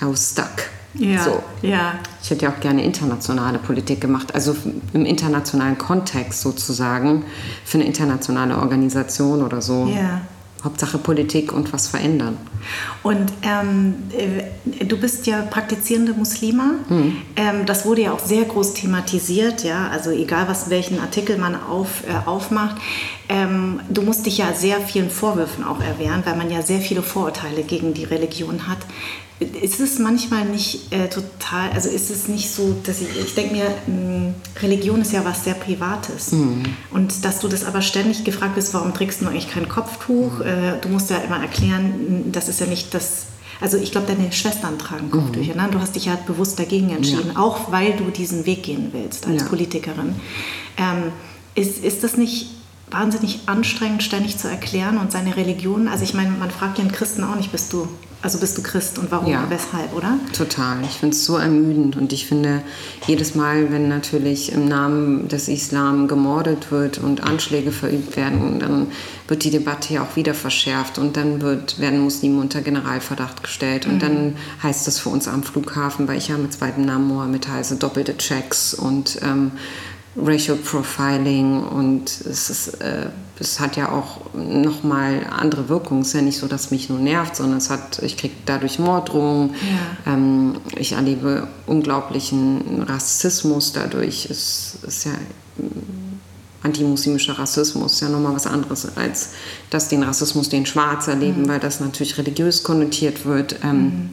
I 0.00 0.06
was 0.06 0.30
stuck. 0.32 0.70
Ja. 0.94 1.24
So. 1.24 1.42
Ja. 1.62 1.94
Ich 2.22 2.30
hätte 2.30 2.44
ja 2.44 2.52
auch 2.52 2.60
gerne 2.60 2.84
internationale 2.84 3.58
Politik 3.58 4.00
gemacht, 4.00 4.34
also 4.34 4.54
im 4.92 5.06
internationalen 5.06 5.78
Kontext 5.78 6.42
sozusagen, 6.42 7.24
für 7.64 7.78
eine 7.78 7.86
internationale 7.86 8.58
Organisation 8.58 9.42
oder 9.42 9.62
so. 9.62 9.86
Ja. 9.86 10.20
Hauptsache 10.64 10.98
Politik 10.98 11.52
und 11.52 11.72
was 11.72 11.88
verändern. 11.88 12.36
Und 13.02 13.32
ähm, 13.42 13.94
äh, 14.16 14.84
du 14.84 14.96
bist 14.96 15.26
ja 15.26 15.42
praktizierende 15.42 16.12
Muslima. 16.12 16.74
Ähm, 17.36 17.66
das 17.66 17.84
wurde 17.84 18.02
ja 18.02 18.12
auch 18.12 18.20
sehr 18.20 18.44
groß 18.44 18.74
thematisiert, 18.74 19.64
ja. 19.64 19.88
Also 19.88 20.10
egal, 20.10 20.46
was 20.48 20.70
welchen 20.70 21.00
Artikel 21.00 21.36
man 21.36 21.60
auf, 21.60 22.04
äh, 22.08 22.28
aufmacht. 22.28 22.76
Ähm, 23.28 23.80
du 23.88 24.02
musst 24.02 24.26
dich 24.26 24.38
ja 24.38 24.52
sehr 24.54 24.80
vielen 24.80 25.10
Vorwürfen 25.10 25.64
auch 25.64 25.80
erwehren, 25.80 26.22
weil 26.24 26.36
man 26.36 26.50
ja 26.50 26.62
sehr 26.62 26.80
viele 26.80 27.02
Vorurteile 27.02 27.62
gegen 27.62 27.94
die 27.94 28.04
Religion 28.04 28.68
hat. 28.68 28.78
Ist 29.62 29.80
es 29.80 29.98
manchmal 29.98 30.44
nicht 30.44 30.92
äh, 30.92 31.08
total, 31.08 31.70
also 31.72 31.88
ist 31.88 32.10
es 32.10 32.28
nicht 32.28 32.50
so, 32.50 32.74
dass 32.84 33.00
ich, 33.00 33.08
ich 33.24 33.34
denke 33.34 33.54
mir, 33.54 33.64
mh, 33.86 34.34
Religion 34.62 35.00
ist 35.00 35.12
ja 35.12 35.24
was 35.24 35.44
sehr 35.44 35.54
Privates. 35.54 36.32
Und 36.90 37.24
dass 37.24 37.40
du 37.40 37.48
das 37.48 37.64
aber 37.64 37.82
ständig 37.82 38.24
gefragt 38.24 38.54
bist, 38.54 38.72
warum 38.74 38.92
trägst 38.94 39.20
du 39.22 39.26
eigentlich 39.26 39.50
kein 39.50 39.68
Kopftuch? 39.68 40.40
Äh, 40.40 40.78
du 40.80 40.88
musst 40.88 41.10
ja 41.10 41.18
immer 41.18 41.40
erklären, 41.40 42.30
das 42.32 42.48
ist 42.48 42.60
ja 42.60 42.66
nicht 42.66 42.92
das, 42.94 43.26
also 43.60 43.76
ich 43.76 43.92
glaube, 43.92 44.06
deine 44.06 44.32
Schwestern 44.32 44.78
tragen 44.78 45.10
Kopftücher. 45.10 45.54
Ne? 45.54 45.68
Du 45.70 45.78
hast 45.78 45.94
dich 45.94 46.06
ja 46.06 46.18
bewusst 46.26 46.58
dagegen 46.58 46.90
entschieden, 46.90 47.36
auch 47.36 47.70
weil 47.72 47.92
du 47.92 48.10
diesen 48.10 48.44
Weg 48.46 48.64
gehen 48.64 48.88
willst 48.92 49.26
als 49.26 49.42
Ja. 49.42 49.48
Politikerin. 49.48 50.14
Ähm, 50.76 51.12
ist, 51.54 51.84
ist 51.84 52.02
das 52.02 52.16
nicht 52.16 52.46
wahnsinnig 52.90 53.40
anstrengend, 53.46 54.02
ständig 54.02 54.36
zu 54.38 54.48
erklären 54.48 54.98
und 54.98 55.12
seine 55.12 55.36
Religion? 55.36 55.88
Also 55.88 56.04
ich 56.04 56.12
meine, 56.14 56.30
man 56.30 56.50
fragt 56.50 56.78
ja 56.78 56.84
einen 56.84 56.92
Christen 56.92 57.24
auch 57.24 57.36
nicht, 57.36 57.52
bist 57.52 57.72
du, 57.72 57.88
also 58.22 58.38
bist 58.38 58.56
du 58.56 58.62
Christ 58.62 58.98
und 58.98 59.10
warum 59.10 59.30
Ja. 59.30 59.42
und 59.42 59.50
weshalb, 59.50 59.94
oder? 59.94 60.18
Total. 60.36 60.82
Ich 60.84 60.92
finde 60.98 61.14
es 61.16 61.24
so 61.24 61.36
ermüdend 61.36 61.96
und 61.96 62.12
ich 62.12 62.26
finde, 62.26 62.62
jedes 63.06 63.34
Mal, 63.34 63.70
wenn 63.72 63.88
natürlich 63.88 64.52
im 64.52 64.66
Namen 64.66 65.28
des 65.28 65.48
Islam 65.48 66.08
gemordet 66.08 66.70
wird 66.70 66.98
und 66.98 67.22
Anschläge 67.22 67.72
verübt 67.72 68.16
werden, 68.16 68.60
dann 68.60 68.86
wird 69.28 69.44
die 69.44 69.50
Debatte 69.50 69.94
ja 69.94 70.02
auch 70.02 70.16
wieder 70.16 70.34
verschärft 70.34 70.98
und 70.98 71.16
dann 71.16 71.40
wird, 71.42 71.80
werden 71.80 72.00
Muslime 72.00 72.40
unter 72.40 72.60
Generalverdacht 72.60 73.42
gestellt 73.42 73.86
und 73.86 74.00
dann 74.02 74.36
heißt 74.62 74.86
es 74.88 74.98
für 74.98 75.08
uns 75.08 75.26
am 75.28 75.42
Flughafen, 75.42 76.06
weil 76.06 76.18
ich 76.18 76.28
ja 76.28 76.36
mit 76.36 76.52
zweitem 76.52 76.84
Namen 76.84 77.08
Mohammed 77.08 77.48
heiße, 77.48 77.76
doppelte 77.76 78.16
Checks 78.16 78.74
und 78.74 79.18
ähm, 79.22 79.52
Racial 80.16 80.58
Profiling 80.58 81.62
und 81.62 82.10
es, 82.10 82.50
ist, 82.50 82.80
äh, 82.80 83.06
es 83.38 83.60
hat 83.60 83.76
ja 83.76 83.90
auch 83.90 84.34
nochmal 84.34 85.26
andere 85.30 85.68
Wirkungen. 85.68 86.02
Es 86.02 86.08
ist 86.08 86.14
ja 86.14 86.22
nicht 86.22 86.38
so, 86.38 86.48
dass 86.48 86.70
mich 86.70 86.90
nur 86.90 86.98
nervt, 86.98 87.36
sondern 87.36 87.58
es 87.58 87.70
hat, 87.70 88.00
ich 88.02 88.16
kriege 88.18 88.34
dadurch 88.44 88.78
Morddrohungen. 88.78 89.54
Ja. 90.04 90.12
Ähm, 90.12 90.56
ich 90.76 90.92
erlebe 90.92 91.48
unglaublichen 91.66 92.82
Rassismus 92.82 93.72
dadurch. 93.72 94.28
Es 94.28 94.76
ist 94.86 95.06
ja 95.06 95.12
antimuslimischer 96.62 97.38
Rassismus 97.38 97.94
ist 97.94 98.00
ja 98.02 98.08
nochmal 98.08 98.34
was 98.34 98.46
anderes 98.46 98.96
als 98.96 99.30
das 99.70 99.88
den 99.88 100.02
Rassismus, 100.04 100.48
den 100.48 100.64
Schwarz 100.64 101.08
erleben, 101.08 101.48
weil 101.48 101.58
das 101.58 101.80
natürlich 101.80 102.18
religiös 102.18 102.62
konnotiert 102.62 103.24
wird. 103.24 103.56
Ähm, 103.64 104.10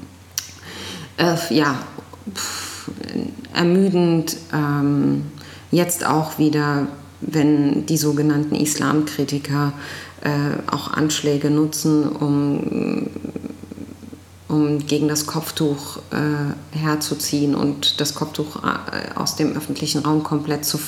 äh, 1.17 1.35
ja, 1.53 1.75
pff, 2.33 2.89
ermüdend. 3.53 4.37
Ähm, 4.53 5.25
jetzt 5.72 6.05
auch 6.05 6.38
wieder, 6.38 6.88
wenn 7.22 7.86
die 7.86 7.97
sogenannten 7.97 8.55
Islamkritiker 8.55 9.74
äh, 10.22 10.72
auch 10.72 10.91
Anschläge 10.93 11.49
nutzen, 11.49 12.07
um, 12.07 13.07
um 14.47 14.86
gegen 14.86 15.07
das 15.07 15.26
Kopftuch 15.26 15.97
äh, 16.11 16.78
herzuziehen 16.78 17.55
und 17.55 18.01
das 18.01 18.15
Kopftuch 18.15 18.63
äh, 18.63 19.17
aus 19.17 19.36
dem 19.36 19.55
öffentlichen 19.55 20.03
Raum 20.03 20.24
komplett 20.24 20.65
zu, 20.65 20.80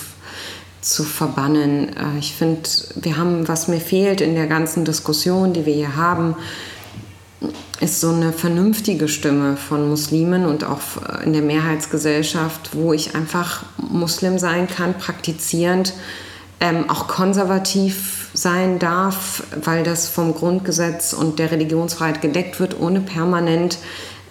zu 0.81 1.03
verbannen. 1.03 1.95
Äh, 1.95 2.19
ich 2.19 2.33
finde, 2.33 2.69
wir 2.95 3.17
haben, 3.17 3.47
was 3.47 3.67
mir 3.67 3.79
fehlt 3.79 4.21
in 4.21 4.35
der 4.35 4.47
ganzen 4.47 4.85
Diskussion, 4.85 5.53
die 5.53 5.65
wir 5.65 5.75
hier 5.75 5.95
haben, 5.95 6.35
ist 7.79 7.99
so 7.99 8.09
eine 8.09 8.31
vernünftige 8.31 9.07
Stimme 9.07 9.57
von 9.57 9.89
Muslimen 9.89 10.45
und 10.45 10.63
auch 10.63 10.81
in 11.25 11.33
der 11.33 11.41
Mehrheitsgesellschaft, 11.41 12.71
wo 12.73 12.93
ich 12.93 13.15
einfach 13.15 13.63
Muslim 13.77 14.37
sein 14.37 14.67
kann, 14.67 14.93
praktizierend, 14.97 15.93
ähm, 16.59 16.89
auch 16.89 17.07
konservativ 17.07 18.29
sein 18.33 18.77
darf, 18.79 19.43
weil 19.63 19.83
das 19.83 20.07
vom 20.07 20.33
Grundgesetz 20.33 21.13
und 21.13 21.39
der 21.39 21.51
Religionsfreiheit 21.51 22.21
gedeckt 22.21 22.59
wird, 22.59 22.79
ohne 22.79 23.01
permanent 23.01 23.79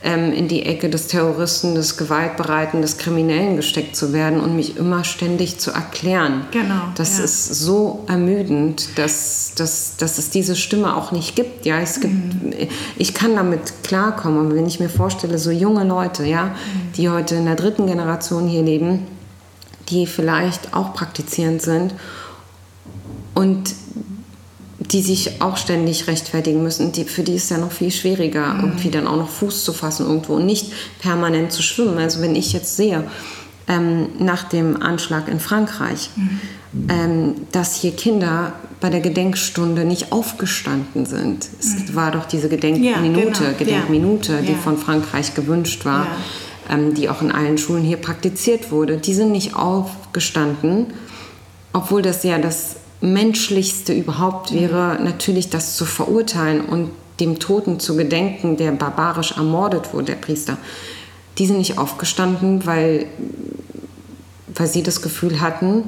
ähm, 0.02 0.32
in 0.32 0.48
die 0.48 0.64
Ecke 0.64 0.88
des 0.88 1.08
Terroristen, 1.08 1.74
des 1.74 1.98
Gewaltbereiten, 1.98 2.80
des 2.80 2.96
Kriminellen 2.96 3.56
gesteckt 3.56 3.94
zu 3.94 4.12
werden 4.14 4.40
und 4.40 4.56
mich 4.56 4.78
immer 4.78 5.04
ständig 5.04 5.58
zu 5.58 5.72
erklären. 5.72 6.46
Genau. 6.52 6.84
Das 6.94 7.18
ja. 7.18 7.24
ist 7.24 7.46
so 7.54 8.04
ermüdend, 8.08 8.96
dass, 8.96 9.52
dass, 9.56 9.96
dass 9.98 10.16
es 10.16 10.30
diese 10.30 10.56
Stimme 10.56 10.96
auch 10.96 11.12
nicht 11.12 11.36
gibt. 11.36 11.66
Ja, 11.66 11.80
es 11.80 12.00
gibt, 12.00 12.14
mhm. 12.14 12.54
ich 12.96 13.12
kann 13.12 13.36
damit 13.36 13.82
klarkommen, 13.82 14.46
aber 14.46 14.54
wenn 14.54 14.66
ich 14.66 14.80
mir 14.80 14.88
vorstelle, 14.88 15.38
so 15.38 15.50
junge 15.50 15.84
Leute, 15.84 16.24
ja, 16.24 16.44
mhm. 16.44 16.92
die 16.96 17.10
heute 17.10 17.34
in 17.34 17.44
der 17.44 17.56
dritten 17.56 17.86
Generation 17.86 18.48
hier 18.48 18.62
leben, 18.62 19.06
die 19.90 20.06
vielleicht 20.06 20.72
auch 20.72 20.94
praktizierend 20.94 21.60
sind 21.60 21.94
und 23.34 23.74
die 24.92 25.02
sich 25.02 25.40
auch 25.40 25.56
ständig 25.56 26.06
rechtfertigen 26.06 26.62
müssen. 26.62 26.92
Die, 26.92 27.04
für 27.04 27.22
die 27.22 27.34
ist 27.34 27.44
es 27.44 27.50
ja 27.50 27.58
noch 27.58 27.72
viel 27.72 27.90
schwieriger, 27.90 28.54
mhm. 28.54 28.60
irgendwie 28.64 28.90
dann 28.90 29.06
auch 29.06 29.16
noch 29.16 29.28
Fuß 29.28 29.64
zu 29.64 29.72
fassen 29.72 30.06
irgendwo 30.06 30.34
und 30.34 30.46
nicht 30.46 30.72
permanent 31.00 31.52
zu 31.52 31.62
schwimmen. 31.62 31.98
Also 31.98 32.20
wenn 32.20 32.34
ich 32.34 32.52
jetzt 32.52 32.76
sehe, 32.76 33.04
ähm, 33.68 34.08
nach 34.18 34.44
dem 34.44 34.82
Anschlag 34.82 35.28
in 35.28 35.38
Frankreich, 35.38 36.10
mhm. 36.16 36.40
ähm, 36.88 37.34
dass 37.52 37.76
hier 37.76 37.92
Kinder 37.92 38.52
bei 38.80 38.90
der 38.90 39.00
Gedenkstunde 39.00 39.84
nicht 39.84 40.10
aufgestanden 40.10 41.06
sind. 41.06 41.46
Es 41.60 41.74
mhm. 41.74 41.94
war 41.94 42.10
doch 42.10 42.26
diese 42.26 42.48
Gedenkminute, 42.48 43.44
ja, 43.44 43.50
genau. 43.50 43.58
Gedenkminute, 43.58 44.32
ja. 44.32 44.40
die 44.40 44.52
ja. 44.52 44.58
von 44.58 44.76
Frankreich 44.76 45.34
gewünscht 45.34 45.84
war, 45.84 46.08
ähm, 46.68 46.94
die 46.94 47.08
auch 47.08 47.22
in 47.22 47.30
allen 47.30 47.58
Schulen 47.58 47.84
hier 47.84 47.98
praktiziert 47.98 48.72
wurde. 48.72 48.96
Die 48.96 49.14
sind 49.14 49.30
nicht 49.30 49.54
aufgestanden, 49.54 50.86
obwohl 51.72 52.02
das 52.02 52.24
ja 52.24 52.38
das 52.38 52.76
menschlichste 53.00 53.92
überhaupt 53.92 54.52
wäre, 54.52 54.98
natürlich 55.02 55.50
das 55.50 55.76
zu 55.76 55.84
verurteilen 55.84 56.60
und 56.60 56.90
dem 57.18 57.38
Toten 57.38 57.80
zu 57.80 57.96
gedenken, 57.96 58.56
der 58.56 58.72
barbarisch 58.72 59.32
ermordet 59.32 59.92
wurde, 59.92 60.06
der 60.06 60.14
Priester. 60.14 60.58
Die 61.38 61.46
sind 61.46 61.58
nicht 61.58 61.78
aufgestanden, 61.78 62.66
weil, 62.66 63.06
weil 64.54 64.66
sie 64.66 64.82
das 64.82 65.02
Gefühl 65.02 65.40
hatten, 65.40 65.84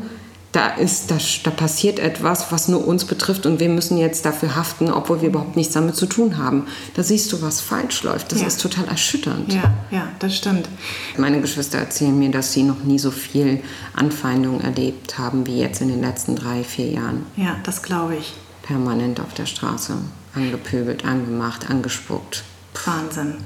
da, 0.53 0.69
ist, 0.69 1.11
da, 1.11 1.17
da 1.45 1.51
passiert 1.51 1.99
etwas, 1.99 2.53
was 2.53 2.69
nur 2.69 2.87
uns 2.87 3.07
betrifft 3.07 3.47
und 3.47 3.59
wir 3.59 3.71
müssen 3.71 3.97
jetzt 3.97 4.27
dafür 4.27 4.55
haften, 4.55 4.93
obwohl 4.93 5.23
wir 5.23 5.31
überhaupt 5.31 5.57
nichts 5.57 5.73
damit 5.73 5.97
zu 5.97 6.05
tun 6.05 6.37
haben. 6.37 6.67
Da 6.95 7.03
siehst 7.03 7.33
du, 7.33 7.41
was 7.41 7.63
falsch 7.63 8.03
läuft. 8.03 8.33
Das 8.33 8.43
ja. 8.43 8.47
ist 8.47 8.61
total 8.61 8.85
erschütternd. 8.87 9.53
Ja, 9.53 9.73
ja, 9.91 10.09
das 10.19 10.37
stimmt. 10.37 10.69
Meine 11.17 11.41
Geschwister 11.41 11.79
erzählen 11.79 12.17
mir, 12.19 12.31
dass 12.31 12.53
sie 12.53 12.65
noch 12.65 12.85
nie 12.85 12.99
so 12.99 13.11
viel 13.11 13.63
Anfeindung 13.95 14.61
erlebt 14.61 15.19
haben 15.19 15.47
wie 15.47 15.59
jetzt 15.59 15.81
in 15.81 15.89
den 15.89 16.03
letzten 16.03 16.37
drei, 16.37 16.63
vier 16.65 16.91
Jahren. 16.91 17.25
Ja, 17.37 17.57
das 17.65 17.83
glaube 17.83 18.17
ich. 18.17 18.35
Permanent 18.63 19.21
auf 19.21 19.33
der 19.33 19.47
Straße. 19.47 19.95
Angepöbelt, 20.35 21.05
angemacht, 21.05 21.71
angespuckt. 21.71 22.45
Wahnsinn. 22.85 23.37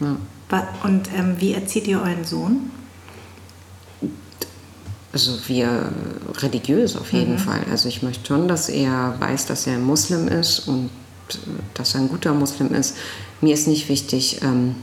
Ja. 0.00 0.16
Und 0.82 1.08
ähm, 1.16 1.36
wie 1.38 1.54
erzieht 1.54 1.86
ihr 1.86 2.00
euren 2.00 2.24
Sohn? 2.24 2.70
Also 5.12 5.38
wir 5.46 5.92
religiös 6.38 6.96
auf 6.96 7.12
jeden 7.12 7.34
mhm. 7.34 7.38
Fall. 7.38 7.60
Also 7.70 7.88
ich 7.88 8.02
möchte 8.02 8.26
schon, 8.26 8.48
dass 8.48 8.68
er 8.68 9.14
weiß, 9.18 9.46
dass 9.46 9.66
er 9.66 9.74
ein 9.74 9.84
Muslim 9.84 10.28
ist 10.28 10.60
und 10.60 10.90
äh, 11.30 11.36
dass 11.74 11.94
er 11.94 12.00
ein 12.00 12.08
guter 12.08 12.32
Muslim 12.32 12.74
ist. 12.74 12.96
Mir 13.40 13.54
ist 13.54 13.68
nicht 13.68 13.88
wichtig, 13.88 14.40
ähm, 14.42 14.76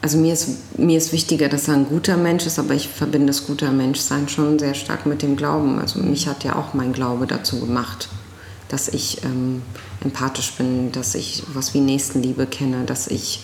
also 0.00 0.16
mir 0.16 0.32
ist, 0.32 0.78
mir 0.78 0.96
ist 0.96 1.12
wichtiger, 1.12 1.48
dass 1.48 1.68
er 1.68 1.74
ein 1.74 1.88
guter 1.88 2.16
Mensch 2.16 2.46
ist, 2.46 2.58
aber 2.58 2.72
ich 2.74 2.88
verbinde 2.88 3.26
das 3.26 3.46
guter 3.46 3.72
Menschsein 3.72 4.28
schon 4.28 4.58
sehr 4.58 4.74
stark 4.74 5.06
mit 5.06 5.22
dem 5.22 5.36
Glauben. 5.36 5.78
Also 5.78 5.98
mich 5.98 6.28
hat 6.28 6.44
ja 6.44 6.56
auch 6.56 6.72
mein 6.72 6.92
Glaube 6.92 7.26
dazu 7.26 7.60
gemacht, 7.60 8.08
dass 8.68 8.88
ich 8.88 9.22
ähm, 9.24 9.60
empathisch 10.02 10.52
bin, 10.52 10.92
dass 10.92 11.14
ich 11.14 11.42
was 11.52 11.74
wie 11.74 11.80
Nächstenliebe 11.80 12.46
kenne, 12.46 12.84
dass 12.84 13.08
ich 13.08 13.42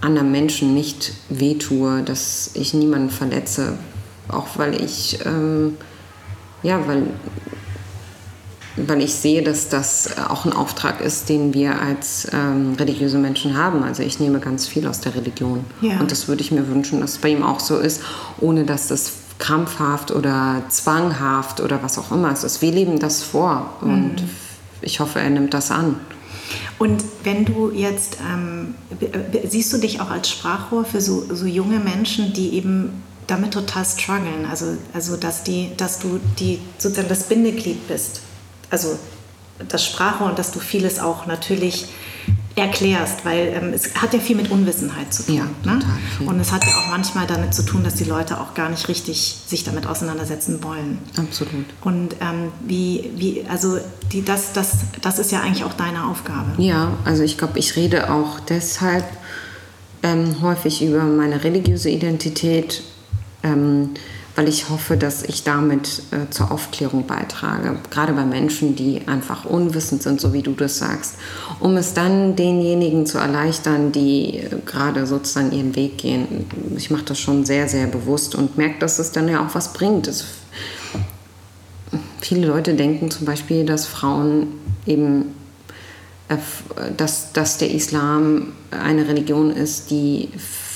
anderen 0.00 0.32
Menschen 0.32 0.74
nicht 0.74 1.12
wehtue, 1.28 2.02
dass 2.02 2.50
ich 2.54 2.74
niemanden 2.74 3.10
verletze, 3.10 3.74
auch 4.28 4.46
weil 4.56 4.80
ich, 4.82 5.18
ähm, 5.24 5.76
ja, 6.62 6.86
weil, 6.86 7.04
weil 8.76 9.00
ich 9.02 9.14
sehe, 9.14 9.42
dass 9.42 9.68
das 9.68 10.18
auch 10.28 10.44
ein 10.44 10.52
Auftrag 10.52 11.00
ist, 11.00 11.28
den 11.28 11.54
wir 11.54 11.80
als 11.80 12.28
ähm, 12.32 12.74
religiöse 12.78 13.18
Menschen 13.18 13.56
haben. 13.56 13.84
Also 13.84 14.02
ich 14.02 14.18
nehme 14.18 14.40
ganz 14.40 14.66
viel 14.66 14.86
aus 14.86 15.00
der 15.00 15.14
Religion. 15.14 15.64
Ja. 15.80 16.00
Und 16.00 16.10
das 16.10 16.26
würde 16.26 16.42
ich 16.42 16.50
mir 16.50 16.66
wünschen, 16.68 17.00
dass 17.00 17.12
es 17.12 17.18
bei 17.18 17.28
ihm 17.28 17.44
auch 17.44 17.60
so 17.60 17.78
ist, 17.78 18.02
ohne 18.40 18.64
dass 18.64 18.88
das 18.88 19.12
krampfhaft 19.38 20.10
oder 20.10 20.62
zwanghaft 20.68 21.60
oder 21.60 21.82
was 21.82 21.98
auch 21.98 22.12
immer 22.12 22.32
ist. 22.32 22.62
Wir 22.62 22.72
leben 22.72 22.98
das 22.98 23.22
vor 23.22 23.74
und 23.80 24.22
mhm. 24.22 24.30
ich 24.80 25.00
hoffe, 25.00 25.20
er 25.20 25.30
nimmt 25.30 25.52
das 25.54 25.70
an. 25.70 25.96
Und 26.82 27.04
wenn 27.22 27.44
du 27.44 27.70
jetzt, 27.70 28.16
ähm, 28.28 28.74
siehst 29.44 29.72
du 29.72 29.78
dich 29.78 30.00
auch 30.00 30.10
als 30.10 30.28
Sprachrohr 30.28 30.84
für 30.84 31.00
so, 31.00 31.32
so 31.32 31.46
junge 31.46 31.78
Menschen, 31.78 32.32
die 32.32 32.54
eben 32.54 33.04
damit 33.28 33.52
total 33.52 33.84
strugglen, 33.84 34.46
also, 34.50 34.76
also 34.92 35.16
dass, 35.16 35.44
die, 35.44 35.70
dass 35.76 36.00
du 36.00 36.18
die, 36.40 36.58
sozusagen 36.78 37.08
das 37.08 37.28
Bindeglied 37.28 37.86
bist, 37.86 38.22
also 38.68 38.98
das 39.68 39.86
Sprachrohr 39.86 40.30
und 40.30 40.40
dass 40.40 40.50
du 40.50 40.58
vieles 40.58 40.98
auch 40.98 41.26
natürlich 41.26 41.86
erklärst, 42.54 43.24
weil 43.24 43.52
ähm, 43.54 43.72
es 43.72 43.94
hat 43.94 44.12
ja 44.12 44.18
viel 44.18 44.36
mit 44.36 44.50
Unwissenheit 44.50 45.12
zu 45.12 45.24
tun. 45.24 45.36
Ja, 45.36 45.44
ne? 45.64 45.80
Und 46.26 46.38
es 46.40 46.52
hat 46.52 46.64
ja 46.64 46.70
auch 46.70 46.90
manchmal 46.90 47.26
damit 47.26 47.54
zu 47.54 47.64
tun, 47.64 47.82
dass 47.84 47.94
die 47.94 48.04
Leute 48.04 48.40
auch 48.40 48.54
gar 48.54 48.68
nicht 48.68 48.88
richtig 48.88 49.38
sich 49.46 49.64
damit 49.64 49.86
auseinandersetzen 49.86 50.62
wollen. 50.62 50.98
Absolut. 51.16 51.64
Und 51.80 52.16
ähm, 52.20 52.52
wie, 52.66 53.10
wie, 53.16 53.44
also 53.48 53.78
die, 54.12 54.24
das, 54.24 54.52
das, 54.52 54.78
das 55.00 55.18
ist 55.18 55.32
ja 55.32 55.40
eigentlich 55.40 55.64
auch 55.64 55.74
deine 55.74 56.06
Aufgabe. 56.06 56.50
Ja, 56.58 56.96
also 57.04 57.22
ich 57.22 57.38
glaube, 57.38 57.58
ich 57.58 57.76
rede 57.76 58.12
auch 58.12 58.40
deshalb 58.40 59.04
ähm, 60.02 60.42
häufig 60.42 60.84
über 60.84 61.04
meine 61.04 61.44
religiöse 61.44 61.90
Identität. 61.90 62.82
Weil 64.34 64.48
ich 64.48 64.70
hoffe, 64.70 64.96
dass 64.96 65.22
ich 65.22 65.44
damit 65.44 66.02
äh, 66.10 66.30
zur 66.30 66.50
Aufklärung 66.50 67.06
beitrage, 67.06 67.76
gerade 67.90 68.14
bei 68.14 68.24
Menschen, 68.24 68.74
die 68.74 69.02
einfach 69.06 69.44
unwissend 69.44 70.02
sind, 70.02 70.20
so 70.20 70.32
wie 70.32 70.42
du 70.42 70.52
das 70.52 70.78
sagst, 70.78 71.16
um 71.60 71.76
es 71.76 71.92
dann 71.92 72.34
denjenigen 72.34 73.04
zu 73.04 73.18
erleichtern, 73.18 73.92
die 73.92 74.38
äh, 74.38 74.48
gerade 74.64 75.06
sozusagen 75.06 75.52
ihren 75.52 75.76
Weg 75.76 75.98
gehen. 75.98 76.46
Ich 76.76 76.90
mache 76.90 77.04
das 77.04 77.18
schon 77.18 77.44
sehr, 77.44 77.68
sehr 77.68 77.86
bewusst 77.86 78.34
und 78.34 78.56
merke, 78.56 78.78
dass 78.78 78.98
es 78.98 79.12
dann 79.12 79.28
ja 79.28 79.46
auch 79.46 79.54
was 79.54 79.74
bringt. 79.74 80.08
Es, 80.08 80.24
viele 82.20 82.46
Leute 82.46 82.74
denken 82.74 83.10
zum 83.10 83.26
Beispiel, 83.26 83.66
dass 83.66 83.86
Frauen 83.86 84.46
eben 84.86 85.34
äh, 86.28 86.36
dass, 86.96 87.32
dass 87.32 87.58
der 87.58 87.70
Islam 87.70 88.52
eine 88.70 89.06
Religion 89.06 89.50
ist, 89.50 89.90
die 89.90 90.30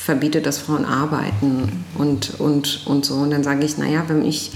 verbietet, 0.06 0.46
dass 0.46 0.58
Frauen 0.58 0.84
arbeiten 0.84 1.84
und, 1.98 2.38
und, 2.38 2.86
und 2.86 3.04
so. 3.04 3.14
Und 3.14 3.32
dann 3.32 3.42
sage 3.42 3.64
ich, 3.64 3.76
naja, 3.76 4.04
wenn 4.06 4.24
ich 4.24 4.52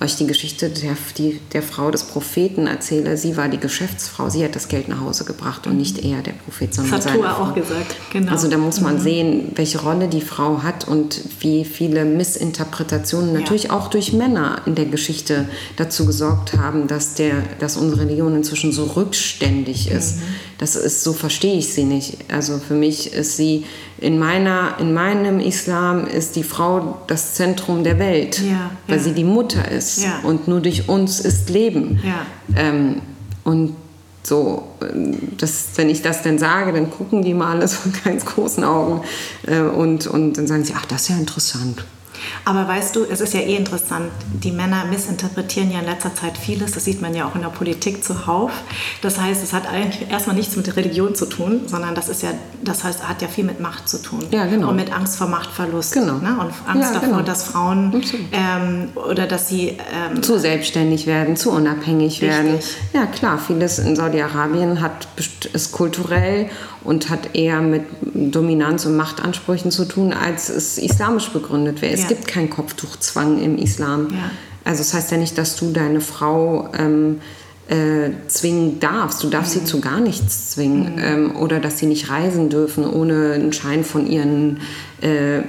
euch 0.00 0.16
die 0.16 0.26
Geschichte 0.26 0.70
der, 0.70 0.96
die, 1.18 1.40
der 1.52 1.62
Frau 1.62 1.90
des 1.90 2.04
Propheten 2.04 2.66
erzähle, 2.66 3.16
sie 3.16 3.36
war 3.36 3.48
die 3.48 3.58
Geschäftsfrau, 3.58 4.28
sie 4.30 4.42
hat 4.42 4.56
das 4.56 4.68
Geld 4.68 4.88
nach 4.88 5.00
Hause 5.00 5.24
gebracht 5.24 5.66
und 5.66 5.76
nicht 5.76 6.04
er, 6.04 6.22
der 6.22 6.32
Prophet, 6.32 6.74
sondern 6.74 6.96
das 6.96 7.06
hat 7.06 7.12
seine 7.12 7.22
Frau. 7.22 7.44
auch 7.44 7.54
gesagt, 7.54 7.94
genau. 8.10 8.32
Also 8.32 8.48
da 8.48 8.56
muss 8.56 8.80
man 8.80 8.94
mhm. 8.94 9.00
sehen, 9.00 9.52
welche 9.54 9.80
Rolle 9.80 10.08
die 10.08 10.22
Frau 10.22 10.62
hat 10.62 10.88
und 10.88 11.20
wie 11.40 11.64
viele 11.64 12.04
Missinterpretationen 12.06 13.34
natürlich 13.34 13.64
ja. 13.64 13.70
auch 13.72 13.88
durch 13.88 14.12
Männer 14.14 14.62
in 14.64 14.74
der 14.74 14.86
Geschichte 14.86 15.48
dazu 15.76 16.06
gesorgt 16.06 16.54
haben, 16.56 16.86
dass, 16.86 17.14
der, 17.14 17.42
dass 17.60 17.76
unsere 17.76 18.02
Religion 18.02 18.34
inzwischen 18.34 18.72
so 18.72 18.84
rückständig 18.84 19.90
ist. 19.90 20.16
Mhm. 20.16 20.22
Das 20.58 20.76
ist, 20.76 21.02
so 21.02 21.12
verstehe 21.12 21.58
ich 21.58 21.72
sie 21.72 21.84
nicht. 21.84 22.18
Also 22.28 22.58
für 22.58 22.74
mich 22.74 23.12
ist 23.12 23.36
sie 23.36 23.64
in, 23.98 24.18
meiner, 24.18 24.76
in 24.78 24.94
meinem 24.94 25.40
Islam 25.40 26.06
ist 26.06 26.36
die 26.36 26.44
Frau 26.44 26.98
das 27.06 27.34
Zentrum 27.34 27.84
der 27.84 27.98
Welt, 27.98 28.40
ja, 28.40 28.70
weil 28.86 28.98
ja. 28.98 29.02
sie 29.02 29.12
die 29.12 29.24
Mutter 29.24 29.70
ist 29.70 30.02
ja. 30.02 30.20
und 30.22 30.46
nur 30.46 30.60
durch 30.60 30.88
uns 30.88 31.20
ist 31.20 31.50
Leben. 31.50 32.00
Ähm, 32.56 33.02
und 33.44 33.74
so, 34.22 34.68
das, 35.36 35.68
wenn 35.76 35.90
ich 35.90 36.02
das 36.02 36.22
dann 36.22 36.38
sage, 36.38 36.72
dann 36.72 36.90
gucken 36.90 37.22
die 37.22 37.34
mal 37.34 37.56
alles 37.56 37.84
mit 37.84 38.04
ganz 38.04 38.24
großen 38.24 38.64
Augen 38.64 39.02
äh, 39.46 39.60
und, 39.60 40.06
und 40.06 40.38
dann 40.38 40.46
sagen 40.46 40.64
sie, 40.64 40.74
ach, 40.76 40.86
das 40.86 41.02
ist 41.02 41.08
ja 41.08 41.16
interessant. 41.16 41.84
Aber 42.44 42.68
weißt 42.68 42.96
du, 42.96 43.04
es 43.04 43.20
ist 43.20 43.34
ja 43.34 43.40
eh 43.40 43.56
interessant, 43.56 44.10
die 44.32 44.52
Männer 44.52 44.84
missinterpretieren 44.86 45.70
ja 45.70 45.80
in 45.80 45.86
letzter 45.86 46.14
Zeit 46.14 46.36
vieles, 46.38 46.72
das 46.72 46.84
sieht 46.84 47.00
man 47.00 47.14
ja 47.14 47.26
auch 47.26 47.34
in 47.34 47.42
der 47.42 47.48
Politik 47.48 48.04
zuhauf. 48.04 48.52
Das 49.02 49.20
heißt, 49.20 49.42
es 49.42 49.52
hat 49.52 49.66
eigentlich 49.66 50.10
erstmal 50.10 50.36
nichts 50.36 50.56
mit 50.56 50.76
Religion 50.76 51.14
zu 51.14 51.26
tun, 51.26 51.62
sondern 51.66 51.94
das 51.94 52.08
ist 52.08 52.22
ja, 52.22 52.30
das 52.62 52.84
heißt, 52.84 53.08
hat 53.08 53.22
ja 53.22 53.28
viel 53.28 53.44
mit 53.44 53.60
Macht 53.60 53.88
zu 53.88 54.02
tun. 54.02 54.24
Ja, 54.30 54.46
genau. 54.46 54.70
Und 54.70 54.76
mit 54.76 54.94
Angst 54.94 55.16
vor 55.16 55.26
Machtverlust. 55.26 55.92
Genau. 55.92 56.18
Ne? 56.18 56.36
Und 56.38 56.52
Angst 56.66 56.92
ja, 56.92 57.00
davor, 57.00 57.08
genau. 57.08 57.22
dass 57.22 57.44
Frauen 57.44 58.02
ähm, 58.32 58.88
oder 58.94 59.26
dass 59.26 59.48
sie 59.48 59.68
ähm, 59.68 60.22
zu 60.22 60.38
selbstständig 60.38 61.06
werden, 61.06 61.36
zu 61.36 61.50
unabhängig 61.50 62.22
richtig. 62.22 62.28
werden. 62.28 62.58
Ja, 62.92 63.06
klar, 63.06 63.38
vieles 63.38 63.78
in 63.78 63.96
Saudi-Arabien 63.96 64.80
hat 64.80 65.08
ist 65.52 65.72
kulturell 65.72 66.48
und 66.84 67.08
hat 67.08 67.34
eher 67.34 67.60
mit 67.60 67.84
Dominanz 68.02 68.84
und 68.84 68.96
Machtansprüchen 68.96 69.70
zu 69.70 69.86
tun, 69.86 70.12
als 70.12 70.50
es 70.50 70.78
islamisch 70.78 71.30
begründet 71.30 71.80
wäre. 71.80 71.92
Ja. 71.92 71.98
Gibt 72.14 72.28
keinen 72.28 72.50
Kopftuchzwang 72.50 73.42
im 73.42 73.58
Islam. 73.58 74.08
Ja. 74.10 74.30
Also 74.64 74.78
das 74.78 74.94
heißt 74.94 75.10
ja 75.10 75.18
nicht, 75.18 75.36
dass 75.36 75.56
du 75.56 75.72
deine 75.72 76.00
Frau 76.00 76.68
ähm, 76.78 77.20
äh, 77.68 78.10
zwingen 78.28 78.78
darfst. 78.78 79.22
Du 79.22 79.30
darfst 79.30 79.56
mhm. 79.56 79.60
sie 79.60 79.66
zu 79.66 79.80
gar 79.80 80.00
nichts 80.00 80.50
zwingen. 80.50 80.96
Mhm. 80.96 81.02
Ähm, 81.02 81.36
oder 81.36 81.60
dass 81.60 81.78
sie 81.78 81.86
nicht 81.86 82.10
reisen 82.10 82.50
dürfen, 82.50 82.86
ohne 82.86 83.32
einen 83.32 83.52
Schein 83.52 83.84
von 83.84 84.06
ihren 84.06 84.60
äh, 85.02 85.38
äh, 85.38 85.42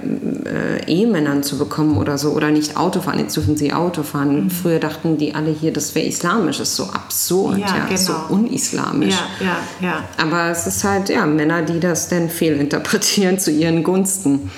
Ehemännern 0.88 1.44
zu 1.44 1.58
bekommen 1.58 1.98
oder 1.98 2.18
so. 2.18 2.32
Oder 2.32 2.52
nicht 2.52 2.78
Auto 2.78 3.02
fahren. 3.02 3.20
Jetzt 3.20 3.36
dürfen 3.36 3.58
sie 3.58 3.74
Auto 3.74 4.04
fahren. 4.04 4.46
Mhm. 4.46 4.50
Früher 4.50 4.80
dachten 4.80 5.18
die 5.18 5.36
alle 5.36 5.52
hier, 5.52 5.74
das 5.74 5.94
wäre 5.94 6.06
islamisch. 6.06 6.58
Das 6.58 6.70
ist 6.70 6.76
so 6.78 6.86
absurd, 6.86 7.58
ja, 7.58 7.68
ja 7.68 7.86
genau. 7.86 7.98
so 7.98 8.14
unislamisch. 8.30 9.16
Ja, 9.40 9.46
ja, 9.82 9.88
ja. 9.88 10.04
Aber 10.18 10.52
es 10.52 10.68
ist 10.68 10.84
halt, 10.84 11.10
ja, 11.10 11.26
Männer, 11.26 11.62
die 11.64 11.80
das 11.80 12.08
dann 12.08 12.30
fehlinterpretieren 12.30 13.40
zu 13.40 13.52
ihren 13.52 13.84
Gunsten. 13.84 14.52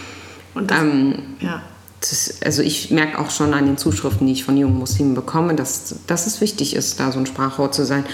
Und 0.54 0.72
das, 0.72 0.82
ähm, 0.82 1.16
ja 1.40 1.62
das, 2.02 2.42
also 2.44 2.62
ich 2.62 2.92
merke 2.92 3.20
auch 3.20 3.32
schon 3.32 3.54
an 3.54 3.66
den 3.66 3.78
Zuschriften, 3.78 4.28
die 4.28 4.34
ich 4.34 4.44
von 4.44 4.58
jungen 4.58 4.78
Muslimen 4.78 5.16
bekomme, 5.16 5.56
dass, 5.56 5.96
dass 6.06 6.28
es 6.28 6.42
wichtig 6.42 6.76
ist, 6.76 7.00
da 7.00 7.12
so 7.12 7.20
ein 7.20 7.26
Sprachrohr 7.26 7.72
zu 7.72 7.86
sein. 7.86 8.06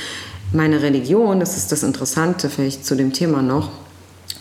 Meine 0.54 0.82
Religion, 0.82 1.40
das 1.40 1.58
ist 1.58 1.72
das 1.72 1.84
Interessante 1.84 2.50
vielleicht 2.50 2.86
zu 2.86 2.96
dem 2.96 3.12
Thema 3.12 3.42
noch, 3.42 3.72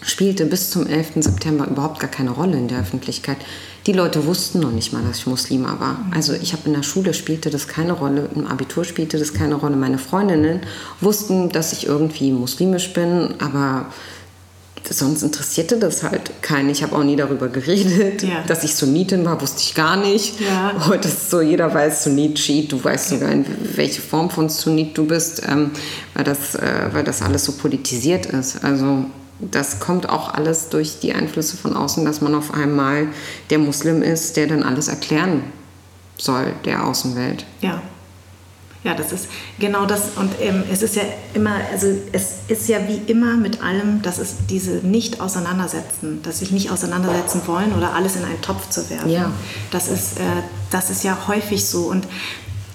spielte 0.02 0.46
bis 0.46 0.70
zum 0.70 0.86
11. 0.86 1.12
September 1.16 1.66
überhaupt 1.66 2.00
gar 2.00 2.10
keine 2.10 2.30
Rolle 2.30 2.56
in 2.56 2.68
der 2.68 2.80
Öffentlichkeit. 2.80 3.38
Die 3.86 3.92
Leute 3.92 4.26
wussten 4.26 4.60
noch 4.60 4.70
nicht 4.70 4.92
mal, 4.92 5.02
dass 5.02 5.18
ich 5.18 5.26
Muslima 5.26 5.80
war. 5.80 6.04
Also 6.12 6.34
ich 6.34 6.52
habe 6.52 6.66
in 6.66 6.74
der 6.74 6.84
Schule 6.84 7.14
spielte 7.14 7.50
das 7.50 7.66
keine 7.66 7.92
Rolle, 7.92 8.28
im 8.34 8.46
Abitur 8.46 8.84
spielte 8.84 9.18
das 9.18 9.34
keine 9.34 9.56
Rolle. 9.56 9.76
Meine 9.76 9.98
Freundinnen 9.98 10.60
wussten, 11.00 11.48
dass 11.48 11.72
ich 11.72 11.86
irgendwie 11.86 12.30
muslimisch 12.30 12.92
bin, 12.92 13.34
aber 13.40 13.86
sonst 14.90 15.22
interessierte 15.22 15.78
das 15.78 16.02
halt 16.02 16.42
keinen. 16.42 16.70
Ich 16.70 16.82
habe 16.82 16.96
auch 16.96 17.04
nie 17.04 17.16
darüber 17.16 17.48
geredet. 17.48 18.22
Ja. 18.22 18.42
Dass 18.46 18.64
ich 18.64 18.74
Sunnitin 18.74 19.24
war, 19.24 19.40
wusste 19.40 19.60
ich 19.60 19.74
gar 19.74 19.96
nicht. 19.96 20.40
Ja. 20.40 20.74
Heute 20.88 21.08
ist 21.08 21.30
so, 21.30 21.40
jeder 21.40 21.72
weiß 21.72 22.04
Sunnit, 22.04 22.38
Schiit, 22.38 22.72
du 22.72 22.82
weißt 22.82 23.10
sogar, 23.10 23.30
in 23.30 23.44
welche 23.76 24.00
Form 24.00 24.30
von 24.30 24.48
Sunnit 24.48 24.96
du 24.96 25.06
bist, 25.06 25.42
ähm, 25.48 25.70
weil, 26.14 26.24
das, 26.24 26.54
äh, 26.54 26.88
weil 26.92 27.04
das 27.04 27.22
alles 27.22 27.44
so 27.44 27.52
politisiert 27.52 28.26
ist. 28.26 28.64
Also 28.64 29.04
das 29.40 29.80
kommt 29.80 30.08
auch 30.08 30.32
alles 30.34 30.68
durch 30.68 31.00
die 31.00 31.12
Einflüsse 31.12 31.56
von 31.56 31.76
außen, 31.76 32.04
dass 32.04 32.20
man 32.20 32.34
auf 32.34 32.54
einmal 32.54 33.08
der 33.50 33.58
Muslim 33.58 34.02
ist, 34.02 34.36
der 34.36 34.46
dann 34.46 34.62
alles 34.62 34.88
erklären 34.88 35.42
soll 36.16 36.52
der 36.64 36.86
Außenwelt. 36.86 37.44
Ja. 37.60 37.82
Ja, 38.84 38.94
das 38.94 39.12
ist 39.12 39.28
genau 39.60 39.86
das. 39.86 40.16
Und 40.16 40.32
ähm, 40.40 40.64
es 40.70 40.82
ist 40.82 40.96
ja 40.96 41.02
immer, 41.34 41.54
also 41.70 41.86
es 42.10 42.38
ist 42.48 42.68
ja 42.68 42.78
wie 42.88 43.00
immer 43.10 43.36
mit 43.36 43.62
allem, 43.62 44.02
dass 44.02 44.18
es 44.18 44.46
diese 44.50 44.72
Nicht-Auseinandersetzen, 44.84 46.20
dass 46.22 46.40
sich 46.40 46.50
nicht 46.50 46.70
auseinandersetzen 46.70 47.42
wollen 47.46 47.72
oder 47.74 47.94
alles 47.94 48.16
in 48.16 48.24
einen 48.24 48.40
Topf 48.40 48.70
zu 48.70 48.90
werfen. 48.90 49.08
Ja. 49.08 49.30
Das 49.70 49.88
ist, 49.88 50.18
äh, 50.18 50.22
das 50.70 50.90
ist 50.90 51.04
ja 51.04 51.16
häufig 51.28 51.64
so. 51.64 51.82
Und 51.82 52.08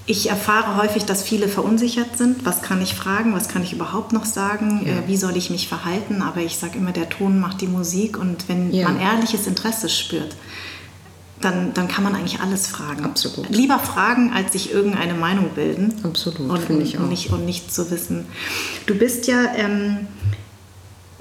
ich 0.05 0.30
erfahre 0.30 0.82
häufig, 0.82 1.03
dass 1.03 1.22
viele 1.22 1.49
verunsichert 1.49 2.18
sind. 2.18 2.45
Was 2.45 2.62
kann 2.62 2.82
ich 2.82 2.95
fragen? 2.95 3.36
Was 3.36 3.49
kann 3.49 3.62
ich 3.62 3.74
überhaupt 3.74 4.14
noch 4.14 4.24
sagen? 4.24 4.84
Ja. 4.86 4.93
Äh, 4.93 5.08
wie 5.08 5.18
soll 5.18 5.36
ich 5.36 5.49
mich 5.49 5.68
verhalten? 5.68 6.22
Aber 6.22 6.39
ich 6.39 6.58
sage 6.58 6.78
immer, 6.78 6.93
der 6.93 7.10
Ton 7.10 7.41
macht 7.41 7.60
die 7.60 7.68
Musik. 7.68 8.18
Und 8.18 8.47
wenn 8.47 8.72
ja. 8.72 8.88
man 8.88 8.97
ehrliches 8.97 9.45
Interesse 9.45 9.89
spürt, 9.89 10.38
dann, 11.42 11.74
dann 11.74 11.88
kann 11.88 12.04
man 12.04 12.16
eigentlich 12.16 12.40
alles 12.40 12.68
fragen. 12.68 13.06
Absolut. 13.06 13.50
Lieber 13.50 13.80
fragen, 13.80 14.32
als 14.34 14.54
sich 14.54 14.72
irgendeine 14.72 15.14
Meinung 15.14 15.50
bilden. 15.56 15.94
Absolut, 16.04 16.60
finde 16.60 16.84
ich 16.84 16.98
auch. 16.98 17.04
Und 17.04 17.10
nicht, 17.10 17.32
und 17.32 17.46
nicht 17.46 17.74
zu 17.74 17.92
wissen. 17.92 18.26
Du 18.86 18.96
bist 18.96 19.28
ja, 19.28 19.54
ähm, 19.56 20.08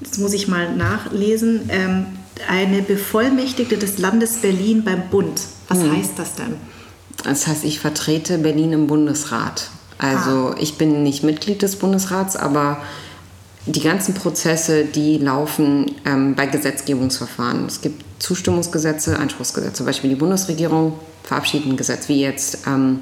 das 0.01 0.19
muss 0.19 0.33
ich 0.33 0.49
mal 0.49 0.75
nachlesen, 0.75 1.69
ähm, 1.69 2.07
eine 2.49 2.83
Bevollmächtigte 2.83 3.77
des 3.77 3.99
Landes 3.99 4.37
Berlin 4.37 4.85
beim 4.85 5.09
Bund. 5.11 5.41
Was 5.69 5.83
hm. 5.83 5.97
heißt 5.97 6.13
das 6.17 6.35
denn? 6.35 6.57
Das 7.25 7.47
heißt, 7.47 7.65
ich 7.65 7.81
vertrete 7.81 8.39
Berlin 8.39 8.73
im 8.73 8.87
Bundesrat. 8.87 9.71
Also 9.99 10.51
ah. 10.51 10.57
ich 10.59 10.77
bin 10.77 11.03
nicht 11.03 11.23
Mitglied 11.23 11.63
des 11.63 11.77
Bundesrats, 11.77 12.37
aber 12.37 12.79
die 13.67 13.81
ganzen 13.81 14.15
Prozesse, 14.15 14.85
die 14.85 15.19
laufen 15.19 15.93
ähm, 16.05 16.35
bei 16.35 16.47
Gesetzgebungsverfahren. 16.47 17.67
Es 17.67 17.81
gibt 17.81 18.05
Zustimmungsgesetze, 18.23 19.19
Einspruchsgesetze. 19.19 19.75
Zum 19.75 19.87
Beispiel 19.87 20.11
die 20.11 20.17
Bundesregierung 20.17 20.95
verabschiedet 21.25 21.69
ein 21.69 21.77
Gesetz, 21.77 22.09
wie 22.09 22.21
jetzt 22.21 22.67
ähm, 22.67 23.01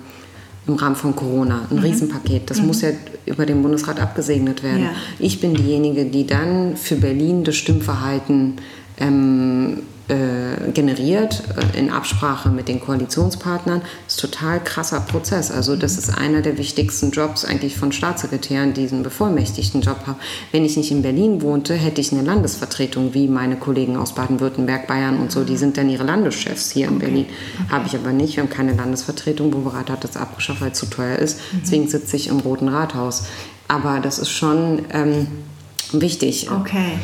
im 0.67 0.75
Rahmen 0.75 0.97
von 0.97 1.15
Corona, 1.15 1.67
ein 1.71 1.77
mhm. 1.77 1.83
Riesenpaket. 1.83 2.51
Das 2.51 2.61
mhm. 2.61 2.69
muss 2.69 2.81
ja 2.81 2.91
über 3.27 3.45
den 3.45 3.63
Bundesrat 3.63 4.01
abgesegnet 4.01 4.63
werden. 4.63 4.85
Ja. 4.85 4.91
Ich 5.19 5.41
bin 5.41 5.55
diejenige, 5.55 6.07
die 6.07 6.27
dann 6.27 6.77
für 6.77 6.97
Berlin 6.97 7.45
das 7.45 7.57
Stimmverhalten 7.57 8.55
ähm, 8.99 9.83
äh, 10.09 10.71
generiert 10.73 11.43
äh, 11.75 11.79
in 11.79 11.91
Absprache 11.91 12.51
mit 12.51 12.69
den 12.69 12.81
Koalitionspartnern. 12.81 13.83
Das 14.07 14.17
ist 14.17 14.25
ein 14.25 14.31
total 14.31 14.61
krasser 14.63 15.01
Prozess. 15.01 15.51
Also 15.51 15.77
das 15.77 15.97
ist 15.97 16.17
einer 16.17 16.43
der 16.43 16.59
wichtigsten 16.59 17.11
Jobs 17.11 17.45
eigentlich 17.45 17.77
von 17.77 17.91
Staatssekretären, 17.91 18.75
die 18.75 18.83
diesen 18.83 19.03
bevollmächtigten 19.03 19.81
Job 19.81 20.07
haben. 20.07 20.19
Wenn 20.53 20.65
ich 20.65 20.77
nicht 20.77 20.91
in 20.91 21.01
Berlin 21.03 21.41
wohnte, 21.41 21.75
hätte 21.75 22.03
ich 22.03 22.13
eine 22.13 22.23
Landesvertretung, 22.23 23.15
wie 23.15 23.29
meine 23.29 23.57
Kollegen 23.57 23.97
aus 23.97 24.15
Baden-Württemberg, 24.15 24.87
Bayern 24.87 25.19
und 25.19 25.33
so. 25.33 25.43
Die 25.43 25.57
sind 25.57 25.79
dann 25.79 25.89
ihre 25.89 26.05
Landeschefs 26.05 26.71
hier 26.71 26.89
in 26.89 26.97
okay. 26.97 27.07
Berlin. 27.07 27.27
Okay. 27.27 27.73
Habe 27.73 27.87
ich 27.87 27.95
aber 27.95 28.13
nicht. 28.13 28.37
Wir 28.37 28.43
haben 28.43 28.51
keine 28.51 28.75
Landesvertretung. 28.75 29.51
Buberat 29.51 29.89
hat 29.89 30.05
das 30.05 30.19
abgeschafft, 30.19 30.61
weil 30.61 30.73
es 30.73 30.79
zu 30.79 30.87
teuer 30.87 31.17
ist. 31.17 31.39
Mhm. 31.39 31.61
Deswegen 31.63 31.89
sitze 31.89 32.17
ich 32.17 32.29
im 32.29 32.41
Roten 32.41 32.69
Rathaus. 32.69 33.25
Aber 33.69 34.01
das 34.01 34.19
ist 34.19 34.31
schon 34.31 34.85
ähm, 34.93 35.29
wichtig. 35.93 36.51
Okay. 36.51 36.99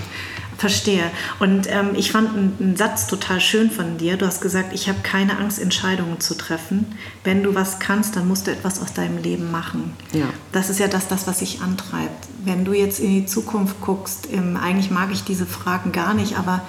Verstehe. 0.61 1.11
Und 1.39 1.73
ähm, 1.73 1.93
ich 1.97 2.13
fand 2.13 2.37
einen, 2.37 2.77
Satz 2.77 3.07
total 3.07 3.41
schön 3.41 3.71
von 3.71 3.97
dir. 3.97 4.19
Du 4.19 4.27
hast 4.27 4.43
gesagt, 4.43 4.75
ich 4.75 4.91
habe 4.91 4.99
keine 5.03 5.39
Angst, 5.39 5.59
Entscheidungen 5.59 6.21
zu 6.21 6.37
treffen. 6.37 6.99
Wenn 7.25 7.43
du 7.43 7.55
was 7.55 7.79
kannst, 7.79 8.15
dann 8.15 8.29
musst 8.29 8.47
du 8.47 8.51
etwas 8.51 8.79
aus 8.79 8.93
deinem 8.93 9.17
Leben 9.23 9.51
machen. 9.51 9.95
Ja. 10.13 10.27
Das 10.53 10.69
ist 10.69 10.79
ja 10.79 10.87
das, 10.87 11.09
das, 11.09 11.27
was 11.27 11.39
sich 11.39 11.63
antreibt. 11.63 12.29
Wenn 12.45 12.67
du 12.67 12.75
jetzt 12.75 13.01
in 13.01 13.09
die 13.09 13.25
Zukunft 13.25 13.81
guckst, 13.81 14.29
ähm, 14.31 14.59
eigentlich 14.59 14.91
mag 14.91 15.09
ich 15.13 15.25
diese 15.25 15.47
Fragen 15.47 15.93
gar 15.93 16.13
nicht, 16.13 16.37
aber 16.37 16.61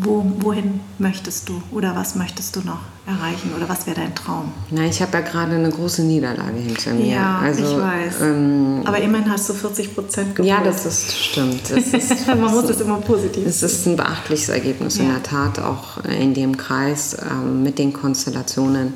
wo, 0.00 0.24
wohin 0.40 0.80
möchtest 0.98 1.48
du 1.48 1.62
oder 1.70 1.94
was 1.94 2.14
möchtest 2.14 2.56
du 2.56 2.60
noch 2.60 2.80
erreichen 3.06 3.52
oder 3.56 3.68
was 3.68 3.86
wäre 3.86 3.96
dein 3.96 4.14
Traum? 4.14 4.52
Na, 4.70 4.84
ich 4.84 5.00
habe 5.02 5.12
ja 5.12 5.20
gerade 5.20 5.54
eine 5.54 5.70
große 5.70 6.02
Niederlage 6.02 6.58
hinter 6.58 6.94
mir. 6.94 7.06
Ja, 7.06 7.38
also, 7.38 7.62
ich 7.62 7.80
weiß. 7.80 8.14
Ähm, 8.22 8.82
Aber 8.84 8.98
immerhin 8.98 9.30
hast 9.30 9.48
du 9.48 9.54
40 9.54 9.94
Prozent 9.94 10.36
gewonnen. 10.36 10.48
Ja, 10.48 10.62
das 10.62 10.86
ist 10.86 11.16
stimmt. 11.16 11.62
Das 11.70 11.86
ist, 11.92 12.26
Man 12.26 12.40
muss 12.40 12.64
es 12.64 12.80
immer 12.80 12.98
positiv 12.98 13.46
Es 13.46 13.62
ist 13.62 13.86
ein 13.86 13.96
beachtliches 13.96 14.48
Ergebnis 14.48 14.98
ja. 14.98 15.04
in 15.04 15.10
der 15.10 15.22
Tat, 15.22 15.58
auch 15.58 16.04
in 16.04 16.34
dem 16.34 16.56
Kreis 16.56 17.16
ähm, 17.30 17.62
mit 17.62 17.78
den 17.78 17.92
Konstellationen. 17.92 18.94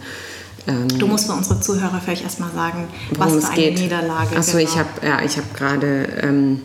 Ähm, 0.66 0.88
du 0.88 1.06
musst 1.06 1.26
für 1.26 1.32
unsere 1.32 1.60
Zuhörer 1.60 2.00
vielleicht 2.04 2.22
erstmal 2.22 2.52
sagen, 2.52 2.88
was 3.16 3.32
für 3.32 3.46
eine 3.46 3.54
geht. 3.54 3.78
Niederlage. 3.78 4.36
Achso, 4.36 4.58
genau. 4.58 4.70
ich 4.70 4.78
habe 4.78 4.88
ja, 5.04 5.18
hab 5.18 5.56
gerade 5.56 6.08
ähm, 6.22 6.60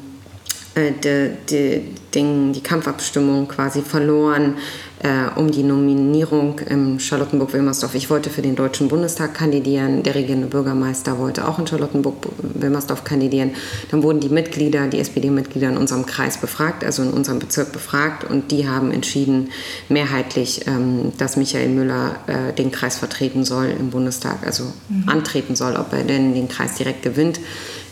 äh, 0.78 0.91
die, 1.03 1.32
die, 1.49 1.95
den, 2.13 2.53
die 2.53 2.61
Kampfabstimmung 2.61 3.47
quasi 3.47 3.82
verloren 3.82 4.55
äh, 4.99 5.39
um 5.39 5.51
die 5.51 5.63
Nominierung 5.63 6.59
im 6.59 6.99
Charlottenburg-Wilmersdorf. 6.99 7.93
Ich 7.95 8.09
wollte 8.09 8.30
für 8.30 8.41
den 8.41 8.55
Deutschen 8.55 8.88
Bundestag 8.88 9.34
kandidieren, 9.34 10.03
der 10.03 10.15
regierende 10.15 10.47
Bürgermeister 10.47 11.19
wollte 11.19 11.47
auch 11.47 11.59
in 11.59 11.67
Charlottenburg-Wilmersdorf 11.67 13.03
kandidieren. 13.03 13.51
Dann 13.91 14.03
wurden 14.03 14.19
die 14.19 14.30
Mitglieder, 14.30 14.88
die 14.88 14.99
SPD-Mitglieder 14.99 15.69
in 15.69 15.78
unserem 15.78 16.05
Kreis 16.05 16.38
befragt, 16.38 16.84
also 16.84 17.03
in 17.03 17.11
unserem 17.11 17.39
Bezirk 17.39 17.71
befragt 17.71 18.23
und 18.23 18.51
die 18.51 18.67
haben 18.67 18.91
entschieden 18.91 19.49
mehrheitlich, 19.89 20.65
ähm, 20.67 21.11
dass 21.17 21.38
Michael 21.38 21.69
Müller 21.69 22.15
äh, 22.28 22.53
den 22.53 22.71
Kreis 22.71 22.97
vertreten 22.97 23.45
soll 23.45 23.67
im 23.67 23.91
Bundestag, 23.91 24.45
also 24.45 24.63
mhm. 24.89 25.07
antreten 25.07 25.55
soll, 25.55 25.75
ob 25.75 25.93
er 25.93 26.03
denn 26.03 26.34
den 26.34 26.47
Kreis 26.47 26.75
direkt 26.75 27.03
gewinnt. 27.03 27.39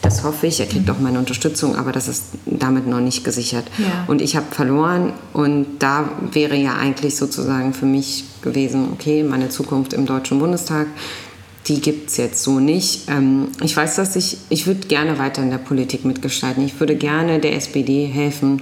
Das 0.05 0.23
hoffe 0.23 0.45
ich. 0.45 0.59
Er 0.59 0.67
kriegt 0.67 0.87
auch 0.91 0.99
meine 0.99 1.17
Unterstützung, 1.17 1.75
aber 1.75 1.91
das 1.91 2.07
ist 2.07 2.25
damit 2.45 2.85
noch 2.85 3.01
nicht 3.01 3.23
gesichert. 3.23 3.65
Ja. 3.79 4.05
Und 4.05 4.21
ich 4.21 4.35
habe 4.35 4.45
verloren 4.51 5.13
und 5.33 5.79
da 5.79 6.07
wäre 6.31 6.55
ja 6.55 6.75
eigentlich 6.75 7.15
sozusagen 7.15 7.73
für 7.73 7.87
mich 7.87 8.23
gewesen, 8.43 8.89
okay, 8.93 9.23
meine 9.23 9.49
Zukunft 9.49 9.93
im 9.93 10.05
Deutschen 10.05 10.37
Bundestag, 10.37 10.85
die 11.67 11.81
gibt 11.81 12.11
es 12.11 12.17
jetzt 12.17 12.43
so 12.43 12.59
nicht. 12.59 13.09
Ähm, 13.09 13.47
ich 13.63 13.75
weiß, 13.75 13.95
dass 13.95 14.15
ich, 14.15 14.37
ich 14.49 14.67
würde 14.67 14.87
gerne 14.87 15.17
weiter 15.17 15.41
in 15.41 15.49
der 15.49 15.57
Politik 15.57 16.05
mitgestalten. 16.05 16.63
Ich 16.63 16.79
würde 16.79 16.95
gerne 16.95 17.39
der 17.39 17.55
SPD 17.55 18.05
helfen, 18.05 18.61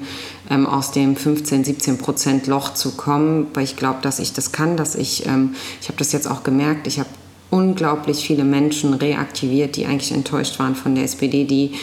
ähm, 0.50 0.66
aus 0.66 0.94
dem 0.94 1.18
15, 1.18 1.66
17 1.66 1.98
Prozent 1.98 2.48
Loch 2.48 2.74
zu 2.74 2.92
kommen, 2.92 3.48
weil 3.54 3.66
ich 3.66 3.76
glaube, 3.76 4.00
dass 4.02 4.20
ich 4.20 4.32
das 4.32 4.54
kann, 4.54 4.78
dass 4.78 4.96
ich, 4.96 5.26
ähm, 5.26 5.56
ich 5.82 5.90
habe 5.90 5.98
das 5.98 6.14
jetzt 6.14 6.30
auch 6.30 6.44
gemerkt, 6.44 6.88
ich 6.88 7.00
habe 7.00 7.10
unglaublich 7.54 8.26
viele 8.26 8.44
Menschen 8.44 8.96
reaktiviert, 8.96 9.76
die 9.76 9.86
eigentlich 9.86 10.12
enttäuscht 10.12 10.58
waren 10.58 10.76
von 10.76 10.96
der 10.96 11.04
SPD, 11.04 11.44
die 11.44 11.74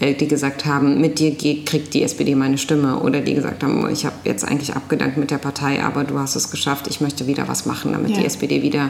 äh, 0.00 0.14
die 0.14 0.26
gesagt 0.26 0.64
haben, 0.64 0.98
mit 0.98 1.18
dir 1.18 1.36
kriegt 1.36 1.92
die 1.92 2.02
SPD 2.02 2.34
meine 2.34 2.56
Stimme 2.56 3.00
oder 3.00 3.20
die 3.20 3.34
gesagt 3.34 3.62
haben, 3.62 3.86
ich 3.90 4.06
habe 4.06 4.16
jetzt 4.24 4.44
eigentlich 4.46 4.74
abgedankt 4.74 5.18
mit 5.18 5.30
der 5.30 5.36
Partei, 5.36 5.82
aber 5.82 6.04
du 6.04 6.18
hast 6.18 6.36
es 6.36 6.50
geschafft, 6.50 6.86
ich 6.88 7.02
möchte 7.02 7.26
wieder 7.26 7.48
was 7.48 7.66
machen, 7.66 7.92
damit 7.92 8.12
ja. 8.12 8.20
die 8.20 8.24
SPD 8.24 8.62
wieder 8.62 8.88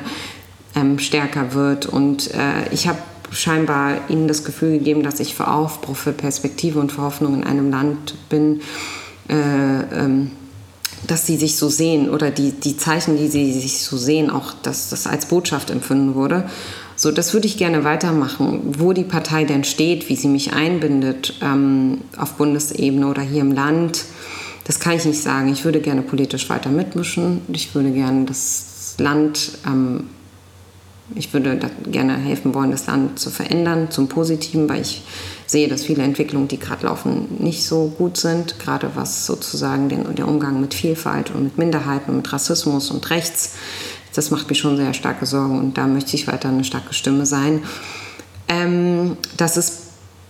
ähm, 0.76 1.01
stärker 1.01 1.53
wird. 1.53 1.87
Und 1.87 2.33
äh, 2.33 2.72
ich 2.72 2.87
habe 2.87 2.99
scheinbar 3.33 4.09
ihnen 4.09 4.28
das 4.28 4.45
Gefühl 4.45 4.78
gegeben, 4.78 5.03
dass 5.03 5.18
ich 5.18 5.35
für 5.35 5.49
Aufbruch, 5.49 5.97
für 5.97 6.12
Perspektive 6.12 6.78
und 6.78 6.93
für 6.93 7.03
Hoffnung 7.03 7.35
in 7.35 7.45
einem 7.45 7.72
Land 7.72 8.14
bin, 8.28 8.61
äh, 9.28 9.35
ähm, 9.35 10.31
dass 11.07 11.26
sie 11.26 11.36
sich 11.36 11.57
so 11.57 11.68
sehen 11.68 12.11
oder 12.11 12.30
die, 12.30 12.53
die 12.53 12.76
Zeichen, 12.76 13.16
die 13.16 13.28
sie 13.28 13.53
sich 13.53 13.82
so 13.82 13.96
sehen, 13.96 14.30
auch 14.30 14.53
dass 14.62 14.90
das 14.90 15.07
als 15.07 15.26
Botschaft 15.26 15.70
empfunden 15.70 16.14
wurde. 16.14 16.44
So, 16.96 17.11
das 17.11 17.32
würde 17.32 17.46
ich 17.46 17.57
gerne 17.57 17.84
weitermachen. 17.84 18.74
Wo 18.78 18.92
die 18.92 19.05
Partei 19.05 19.44
denn 19.44 19.64
steht, 19.64 20.09
wie 20.09 20.16
sie 20.16 20.28
mich 20.28 20.53
einbindet 20.53 21.34
ähm, 21.42 22.03
auf 22.16 22.34
Bundesebene 22.34 23.07
oder 23.07 23.22
hier 23.22 23.40
im 23.40 23.53
Land, 23.53 24.05
das 24.64 24.78
kann 24.78 24.96
ich 24.96 25.05
nicht 25.07 25.22
sagen. 25.22 25.51
Ich 25.51 25.64
würde 25.64 25.80
gerne 25.80 26.03
politisch 26.03 26.51
weiter 26.51 26.70
mitmischen. 26.70 27.40
Ich 27.53 27.74
würde 27.74 27.90
gerne 27.90 28.26
das 28.26 28.94
Land 28.98 29.53
ähm, 29.66 30.05
ich 31.14 31.32
würde 31.32 31.59
gerne 31.90 32.16
helfen 32.16 32.55
wollen, 32.55 32.70
das 32.70 32.86
Land 32.86 33.18
zu 33.18 33.30
verändern 33.30 33.90
zum 33.90 34.09
Positiven, 34.09 34.68
weil 34.68 34.82
ich 34.82 35.03
sehe, 35.51 35.68
dass 35.68 35.84
viele 35.84 36.05
Entwicklungen, 36.05 36.46
die 36.46 36.59
gerade 36.59 36.86
laufen, 36.86 37.26
nicht 37.40 37.64
so 37.64 37.92
gut 37.98 38.16
sind, 38.16 38.61
gerade 38.61 38.92
was 38.94 39.26
sozusagen 39.26 39.88
den, 39.88 40.14
der 40.14 40.28
Umgang 40.28 40.61
mit 40.61 40.74
Vielfalt 40.74 41.32
und 41.32 41.42
mit 41.42 41.59
Minderheiten 41.59 42.11
und 42.11 42.18
mit 42.18 42.32
Rassismus 42.32 42.90
und 42.90 43.11
Rechts. 43.11 43.55
Das 44.14 44.30
macht 44.30 44.48
mich 44.48 44.59
schon 44.59 44.76
sehr 44.76 44.94
starke 44.94 45.26
Sorgen 45.26 45.59
und 45.59 45.76
da 45.76 45.88
möchte 45.88 46.14
ich 46.14 46.28
weiter 46.28 46.48
eine 46.48 46.62
starke 46.62 46.94
Stimme 46.94 47.26
sein. 47.26 47.64
Ähm, 48.46 49.16
das 49.36 49.57
ist 49.57 49.78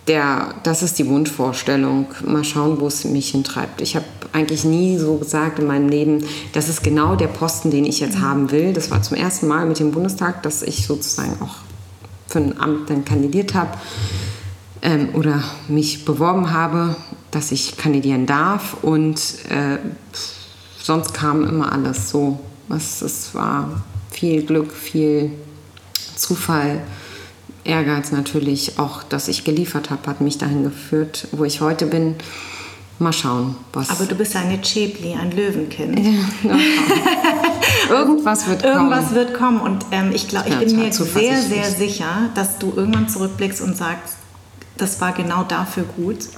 der, 0.09 0.55
das 0.63 0.83
ist 0.83 0.99
die 0.99 1.07
Wunschvorstellung. 1.07 2.07
Mal 2.25 2.45
schauen, 2.45 2.81
wo 2.81 2.87
es 2.87 3.05
mich 3.05 3.31
hintreibt. 3.31 3.83
Ich 3.83 3.97
habe 3.97 4.07
eigentlich 4.33 4.65
nie 4.65 4.97
so 4.97 5.17
gesagt 5.17 5.59
in 5.59 5.67
meinem 5.67 5.91
Leben, 5.91 6.25
das 6.55 6.71
ist 6.71 6.83
genau 6.83 7.15
der 7.15 7.29
Posten, 7.29 7.71
den 7.71 7.85
ich 7.85 8.01
jetzt 8.01 8.17
mhm. 8.17 8.23
haben 8.23 8.51
will. 8.53 8.73
Das 8.73 8.91
war 8.91 9.03
zum 9.03 9.19
ersten 9.19 9.49
Mal 9.49 9.67
mit 9.67 9.81
dem 9.81 9.93
Bundestag, 9.93 10.43
dass 10.45 10.63
ich 10.63 10.87
sozusagen 10.87 11.37
auch 11.43 11.57
für 12.27 12.39
ein 12.39 12.59
Amt 12.59 12.89
dann 12.89 13.05
kandidiert 13.05 13.53
habe 13.55 13.77
ähm, 14.83 15.11
oder 15.15 15.43
mich 15.69 16.05
beworben 16.05 16.53
habe, 16.53 16.97
dass 17.31 17.53
ich 17.53 17.77
kandidieren 17.77 18.27
darf. 18.27 18.77
Und 18.83 19.21
äh, 19.49 19.79
sonst 20.83 21.15
kam 21.15 21.45
immer 21.47 21.73
alles 21.73 22.11
so. 22.11 22.41
Es, 22.69 23.03
es 23.03 23.35
war 23.35 23.83
viel 24.11 24.43
Glück, 24.43 24.73
viel 24.73 25.33
Zufall 26.17 26.83
Ehrgeiz 27.65 28.11
natürlich, 28.11 28.79
auch 28.79 29.03
dass 29.03 29.29
ich 29.29 29.45
geliefert 29.45 29.91
habe, 29.91 30.07
hat 30.07 30.21
mich 30.21 30.39
dahin 30.39 30.65
geführt, 30.65 31.29
wo 31.33 31.45
ich 31.45 31.61
heute 31.61 31.87
bin. 31.87 32.17
Mal 32.99 33.15
schauen, 33.15 33.57
was. 33.73 33.89
Aber 33.89 34.05
du 34.05 34.15
bist 34.15 34.37
eine 34.37 34.61
Chebli, 34.61 35.15
ein 35.15 35.31
Löwenkind. 35.31 35.99
Irgendwas 37.91 38.47
wird 38.47 38.63
kommen. 38.63 38.75
Irgendwas 38.75 39.15
wird 39.15 39.33
kommen. 39.33 39.61
Und 39.61 39.87
ähm, 39.91 40.11
ich 40.13 40.29
glaube, 40.29 40.49
ich 40.49 40.55
ja, 40.55 40.61
bin 40.61 40.77
mir 40.77 40.93
sehr, 40.93 41.41
sehr 41.41 41.65
sicher, 41.65 42.29
dass 42.35 42.59
du 42.59 42.75
irgendwann 42.77 43.09
zurückblickst 43.09 43.63
und 43.63 43.75
sagst, 43.75 44.17
das 44.81 45.01
war 45.01 45.13
genau 45.13 45.45
dafür 45.45 45.85
gut 45.85 46.29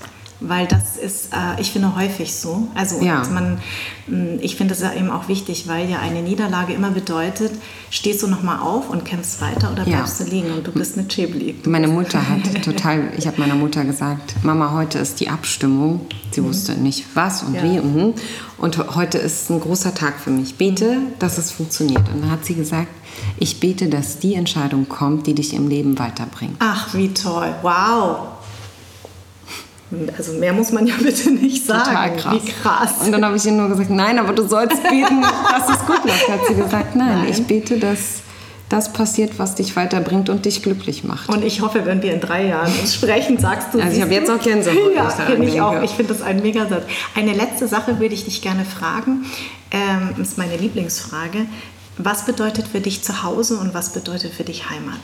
weil 0.48 0.66
das 0.66 0.96
ist, 0.96 1.32
äh, 1.32 1.60
ich 1.60 1.72
finde, 1.72 1.94
häufig 1.96 2.34
so. 2.34 2.68
Also 2.74 3.00
ja. 3.02 3.22
man, 3.32 3.58
mm, 4.06 4.38
ich 4.40 4.56
finde 4.56 4.74
das 4.74 4.82
ja 4.82 4.92
eben 4.92 5.10
auch 5.10 5.28
wichtig, 5.28 5.68
weil 5.68 5.88
ja 5.88 6.00
eine 6.00 6.22
Niederlage 6.22 6.72
immer 6.72 6.90
bedeutet, 6.90 7.52
stehst 7.90 8.22
du 8.22 8.26
nochmal 8.26 8.60
auf 8.60 8.90
und 8.90 9.04
kämpfst 9.04 9.40
weiter 9.40 9.70
oder 9.72 9.86
ja. 9.86 9.96
bleibst 9.96 10.20
du 10.20 10.24
liegen 10.24 10.52
und 10.52 10.66
du 10.66 10.72
bist 10.72 10.98
eine 10.98 11.06
Chibli. 11.08 11.54
Meine 11.64 11.88
Mutter 11.88 12.28
hat 12.28 12.62
total, 12.64 13.12
ich 13.16 13.26
habe 13.26 13.40
meiner 13.40 13.54
Mutter 13.54 13.84
gesagt, 13.84 14.34
Mama, 14.42 14.72
heute 14.72 14.98
ist 14.98 15.20
die 15.20 15.28
Abstimmung. 15.28 16.06
Sie 16.30 16.40
mhm. 16.40 16.46
wusste 16.46 16.72
nicht 16.72 17.04
was 17.14 17.42
und 17.42 17.54
ja. 17.54 17.62
wie. 17.62 17.80
Mhm. 17.80 18.14
Und 18.58 18.94
heute 18.94 19.18
ist 19.18 19.50
ein 19.50 19.60
großer 19.60 19.94
Tag 19.94 20.18
für 20.20 20.30
mich. 20.30 20.56
Bete, 20.56 20.98
dass 21.18 21.38
es 21.38 21.50
funktioniert. 21.50 22.08
Und 22.12 22.22
dann 22.22 22.30
hat 22.30 22.44
sie 22.44 22.54
gesagt, 22.54 22.88
ich 23.38 23.60
bete, 23.60 23.88
dass 23.88 24.18
die 24.18 24.34
Entscheidung 24.34 24.88
kommt, 24.88 25.26
die 25.26 25.34
dich 25.34 25.52
im 25.54 25.68
Leben 25.68 25.98
weiterbringt. 25.98 26.56
Ach, 26.60 26.94
wie 26.94 27.12
toll. 27.12 27.54
Wow. 27.62 28.31
Also 30.16 30.32
mehr 30.34 30.52
muss 30.52 30.72
man 30.72 30.86
ja 30.86 30.94
bitte 31.02 31.30
nicht 31.30 31.66
sagen. 31.66 31.84
Total 31.84 32.16
krass. 32.16 32.34
Wie 32.34 32.50
krass. 32.50 32.92
Und 33.04 33.12
dann 33.12 33.24
habe 33.24 33.36
ich 33.36 33.44
ihr 33.44 33.52
nur 33.52 33.68
gesagt, 33.68 33.90
nein, 33.90 34.18
aber 34.18 34.32
du 34.32 34.46
sollst 34.46 34.82
beten, 34.82 35.22
dass 35.22 35.68
es 35.68 35.86
gut 35.86 36.04
läuft. 36.04 36.28
Hat 36.28 36.40
sie 36.48 36.54
gesagt, 36.54 36.96
nein, 36.96 37.18
nein. 37.18 37.28
ich 37.30 37.44
bete, 37.46 37.78
dass 37.78 38.22
das 38.72 38.92
passiert, 38.92 39.38
was 39.38 39.54
dich 39.54 39.76
weiterbringt 39.76 40.30
und 40.30 40.46
dich 40.46 40.62
glücklich 40.62 41.04
macht. 41.04 41.28
Und 41.28 41.44
ich 41.44 41.60
hoffe, 41.60 41.84
wenn 41.84 42.02
wir 42.02 42.14
in 42.14 42.20
drei 42.20 42.46
Jahren 42.46 42.72
uns 42.80 42.94
sprechen, 42.94 43.36
sagst 43.38 43.74
du. 43.74 43.80
Also 43.80 43.96
ich 43.96 44.02
habe 44.02 44.14
jetzt 44.14 44.30
auch 44.30 44.40
Gänsehaut. 44.40 44.94
Ja, 44.96 45.10
finde 45.10 45.46
ich 45.46 45.60
auch. 45.60 45.82
Ich 45.82 45.90
finde 45.90 46.14
das 46.14 46.22
ein 46.22 46.40
Megasatz. 46.40 46.84
Eine 47.14 47.34
letzte 47.34 47.68
Sache 47.68 48.00
würde 48.00 48.14
ich 48.14 48.24
dich 48.24 48.40
gerne 48.40 48.64
fragen. 48.64 49.26
Ähm, 49.70 50.14
das 50.16 50.28
ist 50.28 50.38
meine 50.38 50.56
Lieblingsfrage. 50.56 51.46
Was 51.98 52.24
bedeutet 52.24 52.66
für 52.66 52.80
dich 52.80 53.04
Zuhause 53.04 53.58
und 53.58 53.74
was 53.74 53.92
bedeutet 53.92 54.32
für 54.32 54.44
dich 54.44 54.70
Heimat? 54.70 55.00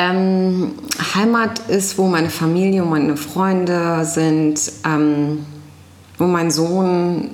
Ähm, 0.00 0.74
Heimat 1.16 1.58
ist, 1.68 1.98
wo 1.98 2.06
meine 2.06 2.30
Familie 2.30 2.84
und 2.84 2.90
meine 2.90 3.16
Freunde 3.16 4.04
sind, 4.04 4.60
ähm, 4.86 5.44
wo 6.18 6.26
mein 6.26 6.52
Sohn 6.52 7.32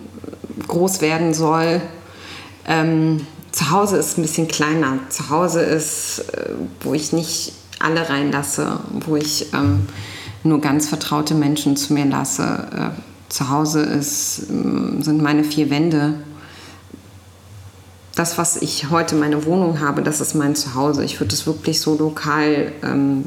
groß 0.67 1.03
werden 1.03 1.35
soll. 1.35 1.83
Ähm, 2.67 3.27
zu 3.53 3.71
Hause 3.71 3.99
ist 3.99 4.17
ein 4.17 4.23
bisschen 4.23 4.49
kleiner. 4.49 4.99
Zu 5.11 5.29
Hause 5.29 5.61
ist, 5.61 6.21
äh, 6.33 6.53
wo 6.81 6.95
ich 6.95 7.13
nicht 7.13 7.53
alle 7.81 8.09
reinlasse, 8.09 8.81
wo 9.07 9.17
ich 9.17 9.53
ähm, 9.53 9.87
nur 10.43 10.63
ganz 10.63 10.89
vertraute 10.89 11.35
Menschen 11.35 11.77
zu 11.77 11.93
mir 11.93 12.07
lasse. 12.07 12.67
Äh, 12.75 13.01
zu 13.29 13.51
Hause 13.51 13.83
ist, 13.83 14.47
ähm, 14.49 15.03
sind 15.03 15.23
meine 15.23 15.45
vier 15.45 15.69
Wände 15.69 16.15
das, 18.15 18.39
was 18.39 18.57
ich 18.57 18.91
heute 18.91 19.17
meine 19.17 19.45
Wohnung 19.45 19.81
habe, 19.81 20.03
das 20.03 20.21
ist 20.21 20.35
mein 20.35 20.55
Zuhause. 20.55 21.05
Ich 21.05 21.21
würde 21.21 21.35
es 21.35 21.47
wirklich 21.47 21.81
so 21.81 21.97
lokal 21.97 22.73
ähm, 22.83 23.25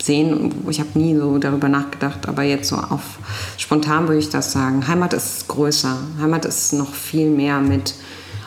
sehen. 0.00 0.54
Ich 0.68 0.80
habe 0.80 0.98
nie 0.98 1.16
so 1.16 1.38
darüber 1.38 1.68
nachgedacht, 1.68 2.28
aber 2.28 2.42
jetzt 2.42 2.68
so 2.68 2.76
auf 2.76 3.18
spontan 3.56 4.08
würde 4.08 4.20
ich 4.20 4.30
das 4.30 4.52
sagen. 4.52 4.86
Heimat 4.86 5.12
ist 5.12 5.48
größer. 5.48 5.96
Heimat 6.20 6.44
ist 6.44 6.72
noch 6.72 6.94
viel 6.94 7.30
mehr 7.30 7.60
mit 7.60 7.94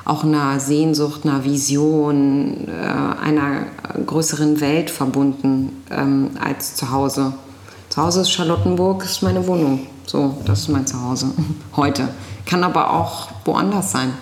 auch 0.06 0.24
einer 0.24 0.60
Sehnsucht, 0.60 1.22
einer 1.26 1.44
Vision, 1.44 2.68
äh, 2.68 3.24
einer 3.24 3.66
größeren 4.06 4.62
Welt 4.62 4.92
verbunden 4.92 5.84
ähm, 5.90 6.32
als 6.40 6.76
zu 6.76 6.92
Hause. 6.92 7.34
Zu 7.90 8.02
Hause 8.04 8.22
ist 8.22 8.32
Charlottenburg, 8.32 9.04
ist 9.04 9.24
meine 9.24 9.46
Wohnung. 9.48 9.88
So, 10.06 10.38
das 10.46 10.62
ist 10.62 10.70
mein 10.70 10.86
Zuhause 10.86 11.32
heute. 11.76 12.08
Kann 12.46 12.64
aber 12.64 12.94
auch 12.94 13.30
woanders 13.44 13.92
sein. 13.92 14.14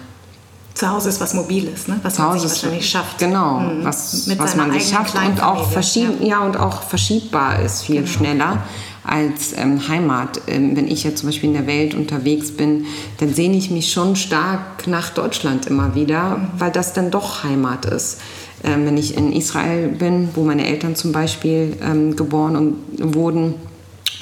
Zu 0.74 0.90
Hause 0.90 1.10
ist 1.10 1.22
was 1.22 1.34
Mobiles, 1.36 1.88
ne? 1.88 2.00
was 2.02 2.18
man 2.18 2.40
sich 2.40 2.50
wahrscheinlich 2.50 2.90
schafft. 2.90 3.20
Genau, 3.20 3.60
mhm. 3.60 3.84
was, 3.84 4.28
was 4.38 4.56
man 4.56 4.72
sich 4.72 4.90
schafft 4.90 5.16
und 5.16 5.42
auch, 5.44 5.70
verschieb, 5.70 6.20
ja. 6.20 6.28
ja. 6.28 6.40
und 6.40 6.58
auch 6.58 6.82
verschiebbar 6.82 7.62
ist 7.62 7.84
viel 7.84 7.98
genau. 7.98 8.08
schneller 8.08 8.64
als 9.04 9.54
ähm, 9.56 9.88
Heimat. 9.88 10.42
Ähm, 10.48 10.76
wenn 10.76 10.88
ich 10.88 11.04
jetzt 11.04 11.20
zum 11.20 11.30
Beispiel 11.30 11.50
in 11.50 11.56
der 11.56 11.68
Welt 11.68 11.94
unterwegs 11.94 12.52
bin, 12.52 12.86
dann 13.20 13.34
sehne 13.34 13.58
ich 13.58 13.70
mich 13.70 13.92
schon 13.92 14.16
stark 14.16 14.88
nach 14.88 15.10
Deutschland 15.10 15.68
immer 15.68 15.94
wieder, 15.94 16.38
mhm. 16.38 16.48
weil 16.58 16.72
das 16.72 16.94
dann 16.94 17.12
doch 17.12 17.44
Heimat 17.44 17.86
ist. 17.86 18.20
Ähm, 18.64 18.86
wenn 18.86 18.98
ich 18.98 19.18
in 19.18 19.34
Israel 19.34 19.90
bin, 19.90 20.30
wo 20.36 20.44
meine 20.44 20.66
Eltern 20.66 20.96
zum 20.96 21.12
Beispiel 21.12 21.78
ähm, 21.84 22.16
geboren 22.16 22.56
und 22.56 23.14
wurden, 23.14 23.56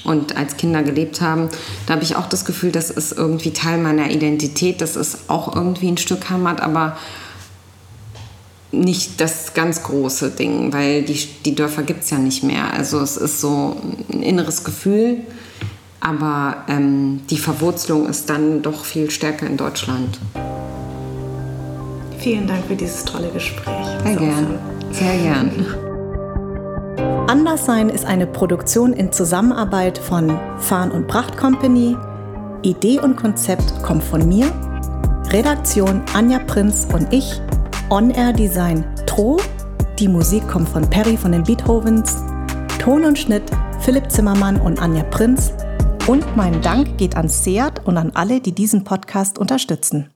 und 0.03 0.35
als 0.35 0.57
Kinder 0.57 0.83
gelebt 0.83 1.21
haben, 1.21 1.49
da 1.85 1.93
habe 1.93 2.03
ich 2.03 2.15
auch 2.15 2.27
das 2.27 2.45
Gefühl, 2.45 2.71
das 2.71 2.89
ist 2.89 3.11
irgendwie 3.11 3.51
Teil 3.51 3.77
meiner 3.77 4.09
Identität, 4.09 4.81
das 4.81 4.95
ist 4.95 5.29
auch 5.29 5.55
irgendwie 5.55 5.89
ein 5.89 5.97
Stück 5.97 6.29
Heimat, 6.29 6.61
aber 6.61 6.97
nicht 8.71 9.19
das 9.19 9.53
ganz 9.53 9.83
große 9.83 10.31
Ding, 10.31 10.71
weil 10.71 11.03
die, 11.03 11.27
die 11.45 11.55
Dörfer 11.55 11.83
gibt 11.83 12.03
es 12.03 12.09
ja 12.09 12.17
nicht 12.17 12.43
mehr. 12.43 12.73
Also 12.73 12.99
es 12.99 13.17
ist 13.17 13.41
so 13.41 13.75
ein 14.11 14.23
inneres 14.23 14.63
Gefühl, 14.63 15.17
aber 15.99 16.63
ähm, 16.67 17.21
die 17.29 17.37
Verwurzelung 17.37 18.07
ist 18.07 18.29
dann 18.29 18.61
doch 18.61 18.85
viel 18.85 19.11
stärker 19.11 19.45
in 19.45 19.57
Deutschland. 19.57 20.19
Vielen 22.19 22.47
Dank 22.47 22.65
für 22.67 22.75
dieses 22.75 23.03
tolle 23.03 23.29
Gespräch. 23.29 23.85
Sehr 24.03 24.15
gern. 24.15 24.59
Sehr 24.91 25.17
gern. 25.17 25.90
Anderssein 27.27 27.89
ist 27.89 28.05
eine 28.05 28.27
Produktion 28.27 28.93
in 28.93 29.11
Zusammenarbeit 29.11 29.97
von 29.97 30.37
Farn 30.57 30.91
und 30.91 31.07
Pracht 31.07 31.37
Company. 31.37 31.97
Idee 32.61 32.99
und 32.99 33.15
Konzept 33.15 33.81
kommt 33.83 34.03
von 34.03 34.27
mir. 34.27 34.47
Redaktion 35.29 36.03
Anja 36.13 36.39
Prinz 36.39 36.87
und 36.93 37.11
ich. 37.11 37.41
On-Air 37.89 38.33
Design 38.33 38.85
Tro. 39.07 39.37
Die 39.97 40.07
Musik 40.07 40.47
kommt 40.47 40.69
von 40.69 40.89
Perry 40.89 41.17
von 41.17 41.31
den 41.31 41.43
Beethovens. 41.43 42.17
Ton 42.79 43.05
und 43.05 43.17
Schnitt 43.17 43.49
Philipp 43.79 44.11
Zimmermann 44.11 44.61
und 44.61 44.79
Anja 44.81 45.03
Prinz. 45.03 45.53
Und 46.07 46.35
mein 46.35 46.61
Dank 46.61 46.97
geht 46.97 47.15
an 47.15 47.29
Seat 47.29 47.85
und 47.85 47.97
an 47.97 48.11
alle, 48.13 48.41
die 48.41 48.53
diesen 48.53 48.83
Podcast 48.83 49.39
unterstützen. 49.39 50.10